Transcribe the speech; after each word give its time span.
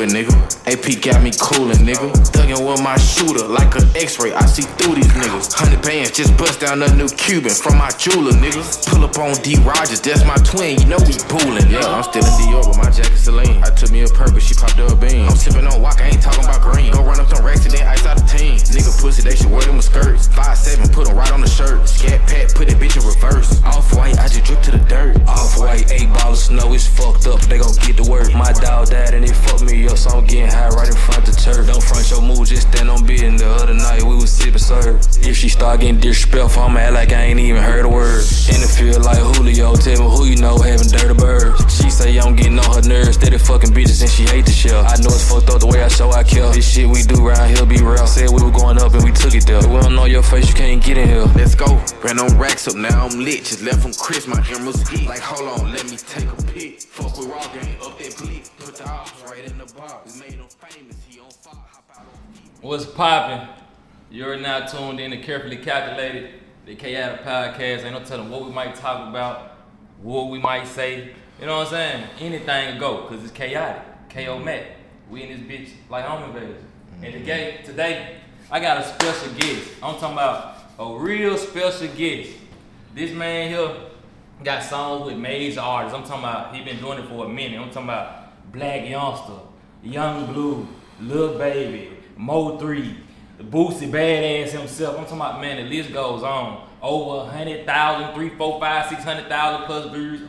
it, 0.00 0.10
nigga. 0.10 0.57
AP 0.68 1.00
got 1.00 1.22
me 1.24 1.32
coolin', 1.40 1.80
nigga. 1.80 2.12
Thuggin' 2.28 2.60
with 2.60 2.82
my 2.84 2.96
shooter 3.00 3.48
like 3.48 3.72
an 3.80 3.88
X-ray. 3.96 4.34
I 4.36 4.44
see 4.44 4.68
through 4.76 4.96
these 5.00 5.08
niggas. 5.16 5.56
Hundred 5.56 5.80
bands 5.80 6.12
just 6.12 6.36
bust 6.36 6.60
down 6.60 6.82
a 6.82 6.92
new 6.92 7.08
Cuban 7.08 7.48
from 7.48 7.78
my 7.78 7.88
jeweler, 7.96 8.36
nigga. 8.36 8.60
Pull 8.84 9.04
up 9.04 9.16
on 9.16 9.32
D 9.40 9.56
Rogers, 9.64 10.00
that's 10.04 10.28
my 10.28 10.36
twin. 10.44 10.76
You 10.76 10.84
know 10.92 11.00
we 11.08 11.16
bullin', 11.32 11.64
yeah. 11.72 11.88
I'm 11.88 12.04
still 12.04 12.20
in 12.20 12.32
Dior, 12.36 12.68
but 12.68 12.76
my 12.76 12.90
jacket 12.92 13.16
Celine. 13.16 13.64
I 13.64 13.72
took 13.72 13.90
me 13.90 14.04
a 14.04 14.08
purpose, 14.12 14.44
she 14.44 14.52
popped 14.52 14.78
up 14.78 14.92
a 14.92 14.96
bean. 14.96 15.24
I'm 15.24 15.40
sippin' 15.40 15.64
on 15.64 15.80
walk, 15.80 16.02
I 16.04 16.12
ain't 16.12 16.20
talking 16.20 16.44
about 16.44 16.60
green. 16.60 16.92
Go 16.92 17.00
run 17.00 17.18
up 17.18 17.32
some 17.32 17.44
racks 17.44 17.64
and 17.64 17.72
then 17.72 17.88
ice 17.88 18.04
out 18.04 18.20
the 18.20 18.28
team. 18.28 18.60
Nigga 18.60 18.92
pussy, 19.00 19.22
they 19.22 19.36
should 19.36 19.50
wear 19.50 19.64
them 19.64 19.80
skirts. 19.80 20.28
Five 20.28 20.58
seven, 20.58 20.92
put 20.92 21.08
them 21.08 21.16
right 21.16 21.32
on 21.32 21.40
the 21.40 21.48
shirt. 21.48 21.88
Scat 21.88 22.20
Pack, 22.28 22.52
put 22.52 22.68
that 22.68 22.76
bitch 22.76 23.00
in 23.00 23.08
reverse. 23.08 23.64
Off 23.64 23.88
white, 23.96 24.18
I 24.20 24.28
just 24.28 24.44
drip 24.44 24.60
to 24.68 24.72
the 24.72 24.84
dirt. 24.84 25.16
Off 25.24 25.56
white, 25.56 25.90
eight 25.90 26.12
ball 26.12 26.32
of 26.32 26.38
snow, 26.38 26.74
it's 26.74 26.86
fucked 26.86 27.26
up. 27.26 27.40
They 27.48 27.56
gon' 27.56 27.72
get 27.88 27.96
to 27.96 28.04
work. 28.04 28.34
My 28.36 28.52
dog 28.52 28.92
died 28.92 29.14
and 29.14 29.24
it 29.24 29.32
fucked 29.32 29.64
me 29.64 29.88
up, 29.88 29.96
so 29.96 30.10
I'm 30.18 30.26
getting 30.26 30.50
high 30.50 30.57
right 30.74 30.88
in 30.88 30.96
front 30.96 31.26
the 31.26 31.32
church. 31.32 31.66
Don't 31.66 31.82
front 31.82 32.10
your 32.10 32.22
move, 32.22 32.48
just 32.48 32.68
stand 32.68 32.90
on 32.90 33.06
business. 33.06 33.40
The 33.40 33.48
other 33.48 33.74
night 33.74 34.02
we 34.02 34.14
was 34.14 34.30
sippin' 34.30 34.60
serve. 34.60 34.96
If 35.22 35.36
she 35.36 35.48
start 35.48 35.80
getting 35.80 36.00
disrespectful, 36.00 36.62
I'ma 36.62 36.80
act 36.80 36.94
like 36.94 37.12
I 37.12 37.22
ain't 37.30 37.40
even 37.40 37.62
heard 37.62 37.84
a 37.84 37.88
word. 37.88 38.24
In 38.50 38.60
the 38.60 38.70
field 38.70 39.04
like 39.04 39.18
Julio, 39.18 39.74
tell 39.76 39.98
me 39.98 40.16
who 40.16 40.24
you 40.24 40.36
know 40.36 40.58
having 40.58 40.88
dirty 40.88 41.14
birds. 41.14 41.56
She 41.76 41.90
say 41.90 42.18
I'm 42.18 42.34
getting 42.34 42.58
on 42.58 42.70
her 42.74 42.88
nerves, 42.88 43.14
steady 43.14 43.38
fucking 43.38 43.70
bitches 43.70 44.02
and 44.02 44.10
she 44.10 44.24
hate 44.24 44.46
the 44.46 44.52
shell. 44.52 44.84
I 44.84 44.96
know 45.00 45.12
it's 45.12 45.28
fucked 45.28 45.50
up 45.50 45.60
the 45.60 45.66
way 45.66 45.82
I 45.82 45.88
show 45.88 46.10
I 46.10 46.24
kill. 46.24 46.50
This 46.50 46.66
shit 46.66 46.88
we 46.88 47.02
do 47.02 47.28
round 47.28 47.54
here 47.54 47.66
be 47.66 47.78
real. 47.82 48.06
Said 48.06 48.30
we 48.30 48.42
were 48.42 48.50
going 48.50 48.78
up 48.78 48.94
and 48.94 49.04
we 49.04 49.12
took 49.12 49.34
it 49.34 49.46
there. 49.46 49.60
We 49.68 49.80
don't 49.80 49.94
know 49.94 50.06
your 50.06 50.22
face, 50.22 50.48
you 50.48 50.54
can't 50.54 50.82
get 50.82 50.98
in 50.98 51.08
here. 51.08 51.26
Let's 51.36 51.54
go. 51.54 51.66
Ran 52.02 52.18
on 52.18 52.36
racks 52.38 52.66
up, 52.68 52.74
now 52.74 53.06
I'm 53.06 53.20
lit. 53.20 53.44
Just 53.44 53.62
left 53.62 53.82
from 53.82 53.94
Chris, 53.94 54.26
my 54.26 54.42
emeralds. 54.50 54.82
Like, 55.06 55.20
hold 55.20 55.60
on, 55.60 55.72
let 55.72 55.84
me 55.90 55.96
take 55.96 56.28
a 56.28 56.42
peek. 56.52 56.80
Fuck 56.80 57.16
with 57.18 57.28
raw 57.28 57.46
game, 57.52 57.76
up 57.82 57.98
that 57.98 58.16
bleak. 58.18 58.44
Put 58.58 58.76
the 58.76 58.88
ops 58.88 59.12
right 59.24 59.44
in 59.44 59.58
the 59.58 59.66
box. 59.74 60.14
We 60.14 60.20
made 60.20 60.38
him 60.38 60.47
famous, 60.54 60.96
he 61.08 61.20
on 61.20 61.30
fire. 61.30 61.54
Hop 61.54 61.90
out 61.92 61.98
on 61.98 62.32
deep. 62.34 62.52
What's 62.62 62.86
poppin'? 62.86 63.48
You're 64.10 64.36
now 64.36 64.66
tuned 64.66 65.00
in 65.00 65.10
to 65.10 65.18
Carefully 65.18 65.58
Calculated, 65.58 66.40
the 66.64 66.76
Chaayotic 66.76 67.22
podcast. 67.24 67.84
Ain't 67.84 67.92
no 67.92 68.02
telling 68.04 68.30
what 68.30 68.44
we 68.44 68.50
might 68.50 68.74
talk 68.74 69.08
about, 69.08 69.58
what 70.02 70.30
we 70.30 70.38
might 70.38 70.66
say. 70.66 71.10
You 71.40 71.46
know 71.46 71.58
what 71.58 71.66
I'm 71.68 71.72
saying? 71.72 72.04
Anything 72.20 72.78
go, 72.78 73.06
cause 73.06 73.22
it's 73.22 73.32
chaotic. 73.32 73.82
Chaayo 74.08 74.42
Mac. 74.42 74.64
We 75.10 75.22
in 75.22 75.28
this 75.28 75.40
bitch 75.40 75.70
like 75.88 76.04
home 76.04 76.24
invaders. 76.30 76.62
And 77.02 77.04
mm-hmm. 77.04 77.18
today, 77.20 77.60
today, 77.64 78.16
I 78.50 78.60
got 78.60 78.78
a 78.78 78.84
special 78.84 79.32
guest. 79.34 79.70
I'm 79.82 79.98
talking 79.98 80.12
about 80.12 80.56
a 80.78 80.98
real 80.98 81.36
special 81.36 81.88
guest. 81.88 82.30
This 82.94 83.12
man 83.12 83.50
here 83.50 83.70
got 84.42 84.62
songs 84.62 85.06
with 85.06 85.16
major 85.16 85.60
artists. 85.60 85.96
I'm 85.96 86.04
talking 86.04 86.24
about 86.24 86.54
he 86.54 86.64
been 86.64 86.80
doing 86.80 86.98
it 86.98 87.08
for 87.08 87.26
a 87.26 87.28
minute. 87.28 87.60
I'm 87.60 87.70
talking 87.70 87.88
about 87.88 88.52
Black 88.52 88.88
Youngster, 88.88 89.34
Yung 89.82 90.32
Bleu, 90.32 90.66
Lil 91.00 91.38
Baby, 91.38 91.90
Mo 92.16 92.58
3, 92.58 92.96
Boosie 93.42 93.90
Bad 93.90 94.24
Azz 94.24 94.52
himself. 94.52 94.98
I'm 94.98 95.04
talking 95.04 95.16
about 95.18 95.40
man, 95.40 95.56
the 95.56 95.76
list 95.76 95.92
goes 95.92 96.22
on. 96.22 96.68
Over 96.80 97.24
100,000, 97.26 98.14
3, 98.14 98.28
4, 98.36 98.60
5, 98.60 98.88
600,000 98.88 99.66
plus 99.66 99.92
views. 99.92 100.20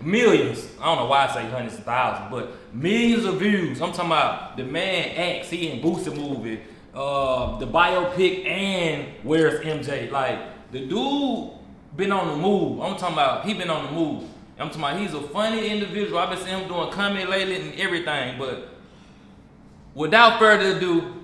Millions. 0.00 0.68
I 0.80 0.84
don't 0.86 0.98
know 0.98 1.06
why 1.06 1.26
I 1.26 1.32
say 1.32 1.48
hundreds 1.48 1.78
of 1.78 1.84
thousands, 1.84 2.30
but 2.30 2.74
millions 2.74 3.24
of 3.24 3.36
views. 3.36 3.80
I'm 3.80 3.92
talking 3.92 4.10
about 4.10 4.56
the 4.56 4.64
man 4.64 5.16
acts, 5.16 5.50
he 5.50 5.70
in 5.70 5.80
Boosie 5.80 6.14
movie, 6.14 6.60
uh, 6.94 7.58
the 7.58 7.66
biopic, 7.66 8.46
and 8.46 9.14
where's 9.22 9.64
MJ? 9.64 10.10
Like, 10.10 10.38
the 10.72 10.80
dude 10.86 11.52
been 11.96 12.12
on 12.12 12.28
the 12.28 12.36
move. 12.36 12.80
I'm 12.80 12.96
talking 12.96 13.14
about 13.14 13.46
he 13.46 13.54
been 13.54 13.70
on 13.70 13.86
the 13.86 13.92
move. 13.92 14.24
I'm 14.58 14.68
talking 14.68 14.82
about 14.82 14.98
he's 14.98 15.14
a 15.14 15.20
funny 15.20 15.68
individual. 15.68 16.18
I've 16.18 16.30
been 16.30 16.38
seeing 16.38 16.60
him 16.60 16.68
doing 16.68 16.90
comedy 16.90 17.24
lately 17.24 17.56
and 17.56 17.80
everything. 17.80 18.38
But 18.38 18.73
without 19.94 20.38
further 20.38 20.76
ado, 20.76 21.14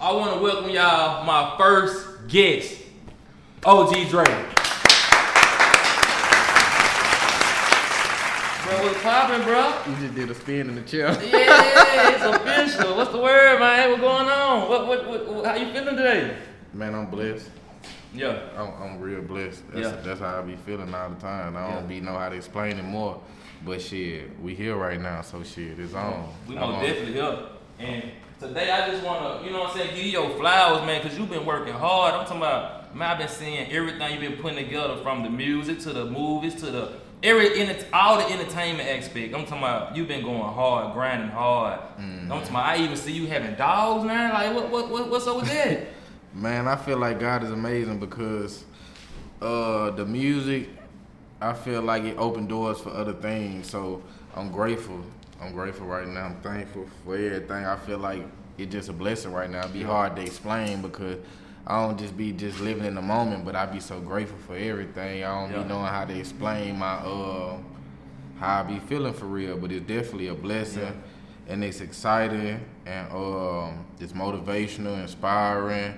I 0.00 0.12
want 0.12 0.34
to 0.36 0.42
welcome 0.42 0.70
y'all 0.70 1.24
my 1.24 1.54
first 1.58 2.28
guest, 2.28 2.78
OG 3.64 4.08
Dre. 4.08 4.24
Bro, 8.64 8.84
what's 8.84 9.02
poppin', 9.02 9.42
bro? 9.42 9.74
You 9.88 9.96
just 10.00 10.14
did 10.14 10.30
a 10.30 10.34
spin 10.34 10.68
in 10.68 10.74
the 10.76 10.82
chair. 10.82 11.08
Yeah, 11.22 12.10
it's 12.14 12.24
official. 12.24 12.96
What's 12.96 13.12
the 13.12 13.18
word, 13.20 13.58
man? 13.60 13.90
What's 13.90 14.00
going 14.00 14.28
on? 14.28 14.68
What, 14.68 14.86
what, 14.86 15.28
what, 15.28 15.44
how 15.46 15.54
you 15.56 15.72
feeling 15.72 15.96
today? 15.96 16.36
Man, 16.72 16.94
I'm 16.94 17.06
blessed. 17.10 17.50
Yeah. 18.14 18.38
I'm, 18.56 18.70
I'm 18.82 19.00
real 19.00 19.20
blessed. 19.22 19.62
That's, 19.72 19.88
Yeah. 19.88 20.00
that's 20.02 20.20
how 20.20 20.38
I 20.38 20.42
be 20.42 20.56
feeling 20.56 20.94
all 20.94 21.10
the 21.10 21.16
time. 21.16 21.56
I 21.56 21.70
don't 21.72 21.82
Yeah. 21.82 21.86
be 21.88 22.00
know 22.00 22.16
how 22.16 22.28
to 22.28 22.36
explain 22.36 22.78
it 22.78 22.84
more. 22.84 23.20
But 23.64 23.80
shit, 23.80 24.40
we 24.40 24.54
here 24.54 24.76
right 24.76 25.00
now, 25.00 25.22
so 25.22 25.42
shit, 25.42 25.78
it's 25.78 25.94
on. 25.94 26.32
We 26.48 26.54
most 26.56 26.80
definitely 26.82 27.12
here. 27.12 27.38
And 27.78 28.04
today 28.40 28.70
I 28.70 28.90
just 28.90 29.04
wanna, 29.04 29.44
you 29.44 29.50
know 29.50 29.60
what 29.60 29.70
I'm 29.70 29.76
saying, 29.76 29.94
give 29.94 30.04
you 30.04 30.12
your 30.12 30.30
flowers, 30.38 30.86
man, 30.86 31.02
cause 31.02 31.16
you've 31.18 31.30
been 31.30 31.46
working 31.46 31.72
hard. 31.72 32.14
I'm 32.14 32.24
talking 32.24 32.38
about, 32.38 32.94
man, 32.94 33.10
I've 33.10 33.18
been 33.18 33.28
seeing 33.28 33.70
everything 33.70 34.12
you've 34.12 34.32
been 34.32 34.42
putting 34.42 34.64
together 34.64 34.96
from 35.02 35.22
the 35.22 35.30
music 35.30 35.80
to 35.80 35.92
the 35.92 36.04
movies 36.06 36.54
to 36.56 36.66
the 36.66 36.92
every 37.22 37.60
in 37.60 37.74
all 37.92 38.18
the 38.18 38.32
entertainment 38.32 38.88
aspect. 38.88 39.34
I'm 39.34 39.44
talking 39.44 39.58
about 39.58 39.96
you've 39.96 40.08
been 40.08 40.24
going 40.24 40.42
hard, 40.42 40.92
grinding 40.92 41.30
hard. 41.30 41.80
I'm 41.98 42.28
talking 42.28 42.50
about 42.50 42.66
I 42.66 42.78
even 42.78 42.96
see 42.96 43.12
you 43.12 43.26
having 43.26 43.54
dogs, 43.54 44.04
man. 44.04 44.32
Like 44.32 44.54
what 44.54 44.70
what, 44.70 44.90
what 44.90 45.10
what's 45.10 45.26
up 45.26 45.36
with 45.36 45.48
that? 45.48 45.86
Man, 46.34 46.66
I 46.66 46.76
feel 46.76 46.96
like 46.96 47.20
God 47.20 47.42
is 47.44 47.50
amazing 47.50 48.00
because 48.00 48.64
uh, 49.42 49.90
the 49.90 50.06
music, 50.06 50.70
I 51.42 51.52
feel 51.52 51.82
like 51.82 52.04
it 52.04 52.16
opened 52.16 52.48
doors 52.48 52.80
for 52.80 52.88
other 52.88 53.12
things. 53.12 53.68
So 53.68 54.02
I'm 54.34 54.50
grateful. 54.50 55.04
I'm 55.42 55.52
grateful 55.52 55.86
right 55.86 56.06
now. 56.06 56.26
I'm 56.26 56.36
thankful 56.36 56.86
for 57.04 57.16
everything. 57.16 57.64
I 57.64 57.76
feel 57.76 57.98
like 57.98 58.22
it's 58.58 58.72
just 58.72 58.88
a 58.88 58.92
blessing 58.92 59.32
right 59.32 59.50
now. 59.50 59.60
It'd 59.60 59.72
be 59.72 59.82
hard 59.82 60.14
to 60.16 60.22
explain 60.22 60.82
because 60.82 61.18
I 61.66 61.84
don't 61.84 61.98
just 61.98 62.16
be 62.16 62.32
just 62.32 62.60
living 62.60 62.84
in 62.84 62.94
the 62.94 63.02
moment, 63.02 63.44
but 63.44 63.56
I 63.56 63.66
be 63.66 63.80
so 63.80 64.00
grateful 64.00 64.38
for 64.46 64.56
everything. 64.56 65.24
I 65.24 65.40
don't 65.40 65.50
Yeah. 65.52 65.62
be 65.62 65.68
knowing 65.68 65.86
how 65.86 66.04
to 66.04 66.16
explain 66.18 66.78
my 66.78 66.94
uh 66.94 67.56
how 68.38 68.60
I 68.60 68.62
be 68.64 68.78
feeling 68.80 69.12
for 69.12 69.26
real, 69.26 69.56
but 69.56 69.70
it's 69.72 69.86
definitely 69.86 70.28
a 70.28 70.34
blessing 70.34 70.82
Yeah. 70.82 71.52
and 71.52 71.62
it's 71.64 71.80
exciting 71.80 72.60
and 72.86 73.12
um 73.12 73.84
it's 74.00 74.12
motivational, 74.12 75.00
inspiring. 75.00 75.94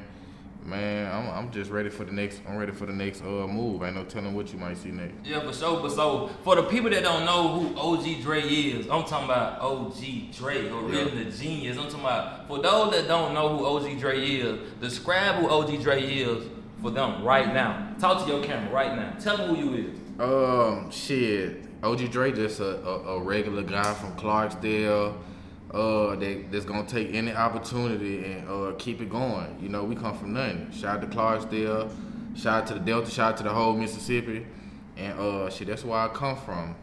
Man, 0.64 1.12
I'm 1.12 1.30
I'm 1.30 1.50
just 1.50 1.70
ready 1.70 1.90
for 1.90 2.04
the 2.04 2.12
next 2.12 2.40
I'm 2.48 2.56
ready 2.56 2.72
for 2.72 2.86
the 2.86 2.92
next 2.92 3.20
uh 3.20 3.46
move. 3.46 3.82
Ain't 3.82 3.96
no 3.96 4.04
telling 4.04 4.34
what 4.34 4.50
you 4.50 4.58
might 4.58 4.78
see 4.78 4.90
next. 4.90 5.14
Yeah, 5.22 5.40
for 5.40 5.52
sure. 5.52 5.80
But 5.82 5.92
so 5.92 6.30
for 6.42 6.56
the 6.56 6.62
people 6.62 6.88
that 6.90 7.02
don't 7.02 7.26
know 7.26 7.48
who 7.48 7.76
OG 7.78 8.22
Dre 8.22 8.40
is, 8.40 8.88
I'm 8.88 9.04
talking 9.04 9.26
about 9.26 9.60
OG 9.60 10.32
Dre, 10.32 10.62
the 10.62 11.30
genius. 11.30 11.76
I'm 11.76 11.84
talking 11.84 12.00
about 12.00 12.48
for 12.48 12.60
those 12.60 12.92
that 12.92 13.06
don't 13.08 13.34
know 13.34 13.58
who 13.58 13.66
OG 13.66 13.98
Dre 13.98 14.18
is, 14.18 14.58
describe 14.80 15.36
who 15.36 15.48
OG 15.48 15.82
Dre 15.82 16.02
is 16.02 16.48
for 16.80 16.90
them 16.90 17.22
right 17.22 17.52
now. 17.52 17.94
Talk 17.98 18.24
to 18.24 18.32
your 18.32 18.42
camera 18.42 18.72
right 18.72 18.96
now. 18.96 19.14
Tell 19.20 19.36
them 19.36 19.54
who 19.54 19.76
you 19.76 19.88
is. 19.88 19.98
Um, 20.18 20.90
shit. 20.90 21.64
OG 21.82 22.10
Dre 22.10 22.32
just 22.32 22.60
a, 22.60 22.82
a, 22.86 23.16
a 23.16 23.22
regular 23.22 23.62
guy 23.62 23.92
from 23.92 24.16
Clarksdale. 24.16 25.14
Uh, 25.74 26.14
that, 26.14 26.52
that's 26.52 26.64
gonna 26.64 26.86
take 26.86 27.12
any 27.14 27.32
opportunity 27.32 28.24
and 28.24 28.48
uh, 28.48 28.72
keep 28.78 29.00
it 29.00 29.10
going. 29.10 29.58
You 29.60 29.68
know, 29.68 29.82
we 29.82 29.96
come 29.96 30.16
from 30.16 30.32
nothing. 30.32 30.70
Shout 30.70 30.98
out 30.98 31.10
to 31.10 31.16
Clarksdale. 31.16 31.90
Shout 32.36 32.62
out 32.62 32.66
to 32.68 32.74
the 32.74 32.80
Delta. 32.80 33.10
Shout 33.10 33.32
out 33.32 33.36
to 33.38 33.42
the 33.42 33.50
whole 33.50 33.74
Mississippi. 33.74 34.46
And 34.96 35.18
uh, 35.18 35.50
shit, 35.50 35.66
that's 35.66 35.84
where 35.84 35.98
I 35.98 36.08
come 36.08 36.36
from. 36.36 36.76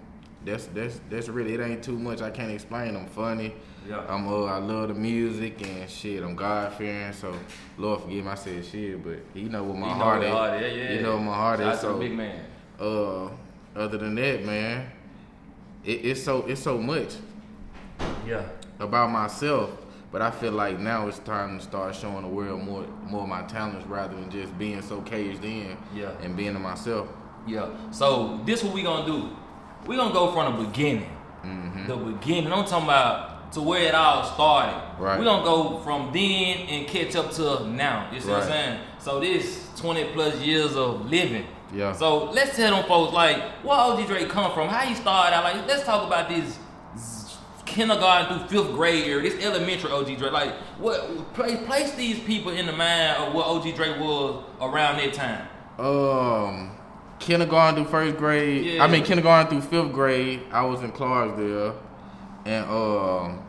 That's 0.43 0.65
that's 0.67 0.99
that's 1.09 1.29
really 1.29 1.53
it. 1.53 1.61
Ain't 1.61 1.83
too 1.83 1.97
much 1.97 2.21
I 2.21 2.31
can't 2.31 2.51
explain. 2.51 2.95
I'm 2.97 3.05
funny. 3.07 3.53
Yeah. 3.87 4.03
I'm 4.09 4.27
uh, 4.27 4.43
I 4.45 4.57
love 4.57 4.89
the 4.89 4.93
music 4.95 5.65
and 5.65 5.89
shit. 5.89 6.21
I'm 6.23 6.35
God 6.35 6.73
fearing. 6.73 7.13
So 7.13 7.33
Lord 7.77 8.01
forgive 8.01 8.25
me. 8.25 8.31
I 8.31 8.35
said 8.35 8.65
shit, 8.65 9.01
but 9.03 9.19
you 9.33 9.47
know 9.49 9.63
what 9.63 9.77
my 9.77 9.87
You 9.87 9.93
know 9.93 10.03
heart 10.03 10.23
is. 10.63 10.71
is, 10.71 10.77
yeah, 10.77 10.93
You 10.93 11.01
know 11.01 11.15
what 11.15 11.23
my 11.23 11.33
heart 11.35 11.59
Shout 11.59 11.75
is. 11.75 11.79
So 11.79 11.97
big 11.97 12.13
man. 12.13 12.43
uh, 12.79 13.29
other 13.75 13.97
than 13.99 14.15
that, 14.15 14.43
man, 14.43 14.89
it, 15.85 16.03
it's 16.05 16.21
so 16.23 16.41
it's 16.47 16.61
so 16.61 16.77
much 16.77 17.13
Yeah. 18.27 18.43
About 18.81 19.11
myself. 19.11 19.69
But 20.11 20.21
I 20.21 20.29
feel 20.31 20.51
like 20.51 20.77
now 20.79 21.07
it's 21.07 21.19
time 21.19 21.57
to 21.59 21.63
start 21.63 21.95
showing 21.95 22.23
the 22.23 22.27
world 22.27 22.61
more 22.61 22.85
more 23.07 23.21
of 23.23 23.29
my 23.29 23.43
talents 23.43 23.85
rather 23.87 24.13
than 24.13 24.29
just 24.29 24.57
being 24.57 24.81
so 24.81 25.01
caged 25.01 25.45
in 25.45 25.77
Yeah. 25.95 26.09
and 26.21 26.35
being 26.35 26.53
to 26.53 26.59
myself. 26.59 27.07
Yeah. 27.47 27.69
So 27.91 28.41
this 28.45 28.63
what 28.63 28.73
we 28.73 28.83
gonna 28.83 29.05
do. 29.05 29.29
We 29.87 29.95
gonna 29.95 30.13
go 30.13 30.31
from 30.31 30.57
the 30.57 30.65
beginning. 30.65 31.09
Mm-hmm. 31.45 31.87
The 31.87 31.95
beginning. 31.95 32.51
I'm 32.51 32.65
talking 32.65 32.85
about 32.85 33.51
to 33.53 33.61
where 33.61 33.83
it 33.83 33.95
all 33.95 34.23
started. 34.23 34.75
Right. 34.99 35.17
We 35.19 35.25
gonna 35.25 35.43
go 35.43 35.79
from 35.79 36.11
then 36.11 36.57
and 36.67 36.87
catch 36.87 37.15
up 37.15 37.31
to 37.33 37.65
now. 37.67 38.09
You 38.11 38.19
see 38.19 38.29
what 38.29 38.41
I'm 38.43 38.47
saying? 38.47 38.79
So 38.99 39.19
this 39.19 39.69
20 39.77 40.13
plus 40.13 40.35
years 40.41 40.75
of 40.75 41.09
living. 41.09 41.45
Yeah. 41.73 41.93
So 41.93 42.25
let's 42.31 42.55
tell 42.55 42.75
them 42.75 42.85
folks 42.85 43.13
like 43.13 43.37
where 43.63 43.77
OG 43.77 44.07
Dre 44.07 44.25
come 44.25 44.51
from, 44.53 44.67
how 44.67 44.79
he 44.85 44.93
started 44.93 45.35
out. 45.35 45.43
Like 45.45 45.67
let's 45.67 45.83
talk 45.83 46.05
about 46.05 46.27
this 46.29 46.59
kindergarten 47.71 48.47
through 48.47 48.63
fifth 48.65 48.73
grade 48.73 49.05
era, 49.07 49.21
this 49.21 49.43
elementary 49.43 49.91
OG 49.91 50.17
Dre. 50.17 50.29
Like 50.29 50.53
what 50.77 51.33
place 51.33 51.57
place 51.65 51.91
these 51.95 52.19
people 52.19 52.51
in 52.51 52.65
the 52.65 52.71
mind 52.73 53.17
of 53.23 53.33
what 53.33 53.45
OG 53.47 53.75
Dre 53.75 53.97
was 53.99 54.43
around 54.61 54.97
that 54.97 55.13
time. 55.13 55.47
Um, 55.79 56.77
kindergarten 57.19 57.83
through 57.83 57.91
first 57.91 58.17
grade. 58.17 58.65
Yeah. 58.65 58.83
I 58.83 58.87
mean 58.87 59.03
kindergarten 59.03 59.49
through 59.61 59.69
fifth 59.69 59.93
grade. 59.93 60.41
I 60.51 60.63
was 60.65 60.81
in 60.83 60.91
Clarksdale, 60.91 61.77
and 62.45 62.65
um, 62.69 63.41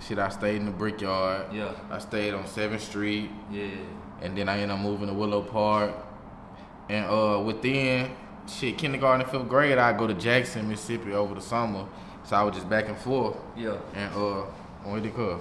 shit, 0.00 0.18
I 0.18 0.28
stayed 0.28 0.56
in 0.56 0.66
the 0.66 0.70
Brickyard. 0.72 1.52
Yeah. 1.52 1.72
I 1.90 1.98
stayed 1.98 2.32
on 2.34 2.46
Seventh 2.46 2.82
Street, 2.82 3.30
Yeah. 3.50 3.66
and 4.22 4.36
then 4.38 4.48
I 4.48 4.54
ended 4.60 4.70
up 4.70 4.80
moving 4.80 5.08
to 5.08 5.14
Willow 5.14 5.42
Park. 5.42 5.92
And 6.88 7.06
uh, 7.06 7.42
within 7.44 8.10
shit 8.46 8.76
kindergarten 8.78 9.22
and 9.22 9.30
fifth 9.30 9.48
grade, 9.48 9.78
I 9.78 9.96
go 9.96 10.06
to 10.06 10.14
Jackson, 10.14 10.68
Mississippi 10.68 11.12
over 11.12 11.34
the 11.34 11.40
summer. 11.40 11.86
So 12.24 12.36
I 12.36 12.42
was 12.42 12.54
just 12.54 12.68
back 12.68 12.88
and 12.88 12.96
forth. 12.96 13.36
Yeah. 13.56 13.76
And 13.94 14.14
uh, 14.14 14.42
when 14.84 15.02
did 15.02 15.10
it 15.10 15.14
come? 15.16 15.40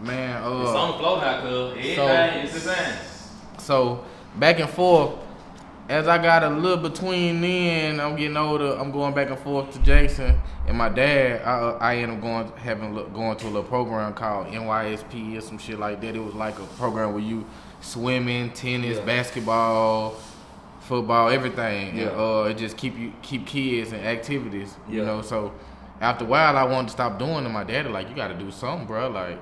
Man, 0.00 0.42
uh, 0.42 0.60
It's 0.62 0.70
on 0.70 0.92
the 0.92 0.98
floor 0.98 1.20
now, 1.20 1.40
cuz. 1.40 1.70
Everything 1.72 1.96
So- 1.96 2.08
is 2.48 2.52
the 2.52 2.60
same. 2.74 2.94
So 3.58 4.04
back 4.36 4.60
and 4.60 4.68
forth. 4.68 5.12
As 5.88 6.08
I 6.08 6.18
got 6.18 6.42
a 6.42 6.50
little 6.50 6.88
between 6.90 7.40
then, 7.40 8.00
I'm 8.00 8.16
getting 8.16 8.36
older. 8.36 8.72
I'm 8.76 8.90
going 8.90 9.14
back 9.14 9.30
and 9.30 9.38
forth 9.38 9.70
to 9.72 9.78
Jackson 9.78 10.36
and 10.66 10.76
my 10.76 10.88
dad. 10.88 11.42
I 11.42 11.50
uh, 11.60 11.78
I 11.80 11.96
ended 11.98 12.16
up 12.18 12.22
going 12.22 12.52
having 12.56 12.92
look- 12.94 13.14
going 13.14 13.36
to 13.38 13.44
a 13.44 13.46
little 13.46 13.62
program 13.62 14.12
called 14.12 14.48
NYSP 14.48 15.38
or 15.38 15.40
some 15.40 15.58
shit 15.58 15.78
like 15.78 16.00
that. 16.00 16.16
It 16.16 16.18
was 16.18 16.34
like 16.34 16.58
a 16.58 16.64
program 16.76 17.12
where 17.14 17.22
you 17.22 17.46
swimming, 17.80 18.50
tennis, 18.50 18.98
Yeah. 18.98 19.04
basketball, 19.04 20.16
football, 20.86 21.28
everything. 21.28 21.96
Yeah. 21.96 22.08
And, 22.08 22.20
uh, 22.20 22.48
it 22.50 22.56
just 22.56 22.76
keep 22.76 22.96
you 22.98 23.12
keep 23.22 23.46
kids 23.46 23.92
and 23.92 24.04
activities. 24.06 24.76
You 24.88 25.04
know, 25.04 25.22
so 25.22 25.52
after 26.00 26.24
a 26.24 26.28
while, 26.28 26.56
I 26.56 26.64
wanted 26.64 26.88
to 26.88 26.92
stop 26.92 27.18
doing 27.18 27.44
it. 27.44 27.48
My 27.48 27.64
daddy 27.64 27.88
like, 27.88 28.08
"You 28.08 28.14
got 28.14 28.28
to 28.28 28.34
do 28.34 28.50
something, 28.50 28.86
bro." 28.86 29.08
Like, 29.08 29.38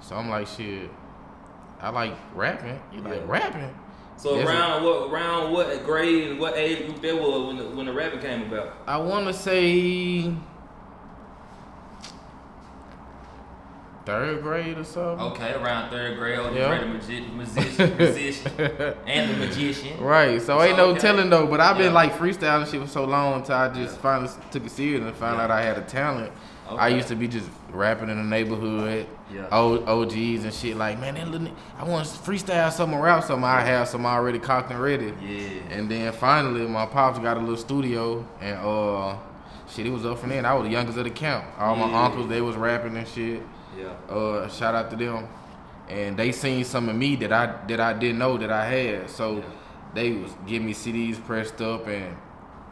so 0.00 0.16
I'm 0.16 0.28
like, 0.28 0.46
"Shit." 0.46 0.90
I 1.80 1.90
like 1.90 2.14
rapping. 2.34 2.80
You 2.94 3.02
like 3.02 3.28
rapping? 3.28 3.74
So 4.16 4.36
Yes, 4.36 4.48
around 4.48 4.84
what 4.84 5.10
around 5.10 5.52
what 5.52 5.84
grade 5.84 6.38
what 6.38 6.56
age 6.56 6.86
group 6.86 7.02
that 7.02 7.14
was 7.14 7.46
when 7.46 7.56
the, 7.58 7.64
when 7.76 7.86
the 7.86 7.92
rapping 7.92 8.20
came 8.20 8.50
about? 8.50 8.74
I 8.86 8.96
want 8.96 9.26
to 9.26 9.34
say 9.34 10.32
third 14.04 14.42
grade 14.42 14.78
or 14.78 14.84
something. 14.84 15.26
Okay, 15.28 15.54
around 15.54 15.90
third 15.90 16.18
grade, 16.18 16.38
Yeah. 16.54 16.72
yeah. 16.72 16.78
the 16.80 16.86
magi- 16.86 17.26
musician, 17.34 17.96
musician, 17.96 18.52
and 19.06 19.30
the 19.30 19.36
magician. 19.46 20.00
Right, 20.02 20.40
so 20.42 20.60
ain't 20.62 20.76
no 20.76 20.86
Okay. 20.90 21.00
telling 21.00 21.30
though. 21.30 21.46
But 21.46 21.60
I've 21.60 21.76
been 21.76 21.86
Yeah. 21.86 21.92
like 21.92 22.16
freestyling 22.16 22.70
shit 22.70 22.80
for 22.82 22.86
so 22.88 23.04
long 23.04 23.34
until 23.40 23.56
I 23.56 23.68
just 23.68 23.96
Yeah. 23.96 24.02
finally 24.02 24.30
took 24.50 24.64
it 24.66 24.70
serious 24.70 25.02
and 25.02 25.14
found 25.16 25.38
Yeah. 25.38 25.44
out 25.44 25.50
I 25.50 25.62
had 25.62 25.78
a 25.78 25.82
talent. 25.82 26.32
I 26.78 26.88
used 26.88 27.08
to 27.08 27.14
be 27.14 27.28
just 27.28 27.46
rapping 27.72 28.08
in 28.08 28.16
the 28.16 28.24
neighborhood, 28.24 29.06
Yeah. 29.30 29.42
O- 29.52 29.84
OGs 29.86 30.44
and 30.44 30.52
shit. 30.52 30.76
Like, 30.78 30.98
man, 30.98 31.14
little, 31.30 31.48
I 31.78 31.84
want 31.84 32.06
to 32.06 32.18
freestyle 32.18 32.72
something, 32.72 32.98
rap 32.98 33.22
something. 33.24 33.44
I 33.44 33.60
have 33.60 33.86
some 33.88 34.06
already 34.06 34.38
cocked 34.38 34.70
and 34.70 34.80
ready. 34.80 35.12
Yeah. 35.22 35.48
And 35.76 35.90
then 35.90 36.10
finally, 36.12 36.66
my 36.66 36.86
pops 36.86 37.18
got 37.18 37.36
a 37.36 37.40
little 37.40 37.58
studio, 37.58 38.24
and 38.40 38.58
uh, 38.64 39.16
shit, 39.68 39.86
it 39.86 39.90
was 39.92 40.06
up 40.06 40.18
from 40.20 40.30
there. 40.30 40.44
I 40.46 40.54
was 40.54 40.64
the 40.64 40.70
youngest 40.70 40.96
of 40.96 41.04
the 41.04 41.10
camp. 41.10 41.44
All 41.60 41.76
my 41.76 42.04
uncles, 42.06 42.28
they 42.30 42.40
was 42.40 42.56
rapping 42.56 42.96
and 42.96 43.06
shit. 43.08 43.42
Yeah. 43.76 44.14
Uh, 44.14 44.48
shout 44.48 44.74
out 44.74 44.90
to 44.90 44.96
them. 44.96 45.28
And 45.88 46.16
they 46.16 46.32
seen 46.32 46.64
some 46.64 46.88
of 46.88 46.96
me 46.96 47.16
that 47.16 47.32
I 47.32 47.46
that 47.68 47.80
I 47.80 47.92
didn't 47.92 48.18
know 48.18 48.38
that 48.38 48.50
I 48.50 48.64
had. 48.66 49.10
So 49.10 49.36
Yeah. 49.36 49.42
they 49.94 50.12
was 50.12 50.32
giving 50.46 50.66
me 50.66 50.72
CDs 50.74 51.22
pressed 51.24 51.60
up 51.60 51.86
and 51.86 52.16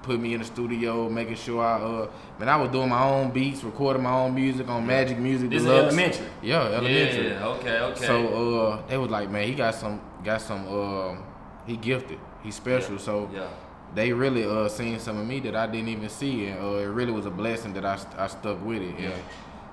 put 0.02 0.18
me 0.18 0.34
in 0.34 0.40
the 0.40 0.46
studio, 0.46 1.08
making 1.08 1.36
sure 1.36 1.62
I 1.62 1.74
uh, 1.80 2.08
man, 2.38 2.48
I 2.48 2.56
was 2.56 2.70
doing 2.70 2.88
my 2.88 3.04
own 3.04 3.30
beats, 3.30 3.62
recording 3.62 4.02
my 4.02 4.12
own 4.14 4.34
music 4.34 4.66
on 4.68 4.86
Magic 4.86 5.18
Music 5.18 5.50
This 5.50 5.62
is 5.62 5.68
elementary. 5.68 6.26
Yeah, 6.42 6.62
elementary. 6.62 7.28
Yeah. 7.28 7.46
Okay. 7.46 7.78
Okay. 7.78 8.06
So 8.06 8.28
uh, 8.28 8.86
they 8.88 8.98
was 8.98 9.10
like, 9.10 9.30
man, 9.30 9.46
he 9.46 9.54
got 9.54 9.74
some, 9.74 10.00
got 10.24 10.40
some. 10.40 10.66
Um, 10.68 11.22
he 11.66 11.76
gifted. 11.76 12.18
He's 12.42 12.56
special. 12.56 12.98
So 12.98 13.30
yeah. 13.32 13.46
they 13.94 14.12
really 14.12 14.44
uh 14.44 14.68
seen 14.68 14.98
some 14.98 15.18
of 15.18 15.26
me 15.26 15.38
that 15.40 15.54
I 15.54 15.66
didn't 15.66 15.88
even 15.88 16.08
see, 16.08 16.46
and 16.46 16.60
uh, 16.64 16.78
it 16.78 16.86
really 16.86 17.12
was 17.12 17.26
a 17.26 17.30
blessing 17.30 17.72
that 17.74 17.84
I, 17.84 17.98
I 18.16 18.26
stuck 18.26 18.64
with 18.64 18.82
it. 18.82 18.98
Yeah. 18.98 19.10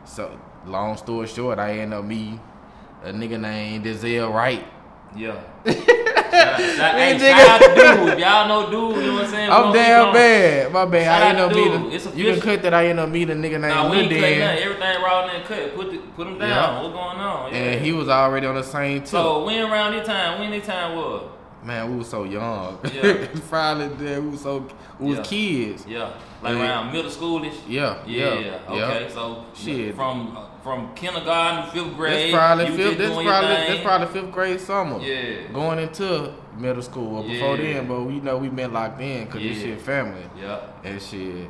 So 0.06 0.38
long 0.66 0.98
story 0.98 1.28
short, 1.28 1.60
I 1.60 1.80
end 1.80 1.94
up 1.94 2.04
me 2.04 2.40
a 3.04 3.12
nigga 3.12 3.40
named 3.40 3.86
Denzel 3.86 4.34
Wright. 4.34 4.66
Yeah. 5.16 5.42
shout, 5.66 6.60
shout, 6.60 6.96
hey, 6.96 7.18
shout 7.18 7.50
out 7.50 7.62
to 7.62 8.06
dude. 8.06 8.20
Y'all 8.20 8.48
know 8.48 8.70
dude. 8.70 9.04
You 9.04 9.10
know 9.10 9.14
what 9.16 9.24
I'm 9.26 9.30
saying? 9.32 9.50
We 9.50 9.56
I'm 9.56 9.74
damn 9.74 10.14
bad. 10.14 10.72
My 10.72 10.86
bad. 10.86 11.06
Shout 11.06 11.24
I 11.24 11.30
ended 11.30 11.46
up 11.46 11.92
meeting. 11.92 12.18
You 12.18 12.34
can 12.34 12.42
cut 12.42 12.62
that. 12.62 12.74
I 12.74 12.88
end 12.88 13.00
up 13.00 13.10
meeting 13.10 13.44
a 13.44 13.48
nigga 13.48 13.60
named 13.60 13.64
Nah, 13.64 13.90
we 13.90 13.98
ain't 13.98 14.10
cutting 14.10 14.22
Dan, 14.22 14.40
nothing. 14.40 14.64
Everything 14.64 15.02
raw 15.02 15.28
and 15.28 15.46
cut. 15.46 15.76
Put 15.76 15.92
the, 15.92 15.98
put 15.98 16.26
them 16.26 16.38
down. 16.38 16.50
Yeah. 16.50 16.82
What's 16.82 16.94
going 16.94 17.18
on? 17.18 17.52
Yeah. 17.52 17.58
and 17.58 17.86
he 17.86 17.92
was 17.92 18.10
already 18.10 18.46
on 18.46 18.56
the 18.56 18.64
same 18.64 19.00
tip. 19.00 19.10
So 19.10 19.46
when 19.46 19.70
around 19.70 19.94
this 19.94 20.06
time? 20.06 20.40
When 20.40 20.52
this 20.52 20.66
time 20.68 20.96
was? 20.96 21.32
Man, 21.64 21.92
we 21.92 21.98
was 21.98 22.10
so 22.10 22.24
young. 22.24 22.80
Yeah. 22.94 23.28
Probably 23.50 23.88
there. 23.90 24.22
We 24.22 24.30
was 24.30 24.42
so 24.42 24.66
we 25.00 25.10
was 25.10 25.18
Yeah. 25.18 25.24
kids. 25.24 25.86
Yeah. 25.88 26.12
Like 26.42 26.56
Yeah. 26.56 26.62
around 26.62 26.94
middle 26.94 27.12
schoolish. 27.12 27.56
Yeah. 27.68 27.98
Yeah. 28.06 28.34
Yeah. 28.40 28.60
Okay. 28.70 29.04
yeah. 29.04 29.10
So 29.10 29.46
Shit. 29.54 29.96
from 29.96 30.38
uh, 30.38 30.46
from 30.64 30.94
kindergarten 30.96 31.72
fifth 31.72 31.96
grade. 31.98 32.34
That's 32.34 32.38
probably 32.38 32.78
fifth. 32.78 32.98
That's 32.98 33.14
probably 33.14 33.26
that's 33.56 33.82
probably 33.82 34.08
fifth 34.08 34.32
grade 34.32 34.60
summer. 34.62 35.00
Yeah. 35.00 35.48
Going 35.54 35.80
into 35.80 36.34
middle 36.58 36.82
school 36.82 37.18
or 37.18 37.24
before 37.24 37.58
then, 37.58 37.88
but 37.88 38.04
we 38.04 38.20
know 38.22 38.38
we 38.38 38.50
been 38.50 38.72
locked 38.74 39.02
in 39.02 39.26
because 39.26 39.42
this 39.42 39.62
shit 39.62 39.82
family 39.82 40.24
Yeah. 40.40 40.60
and 40.84 41.02
shit. 41.02 41.50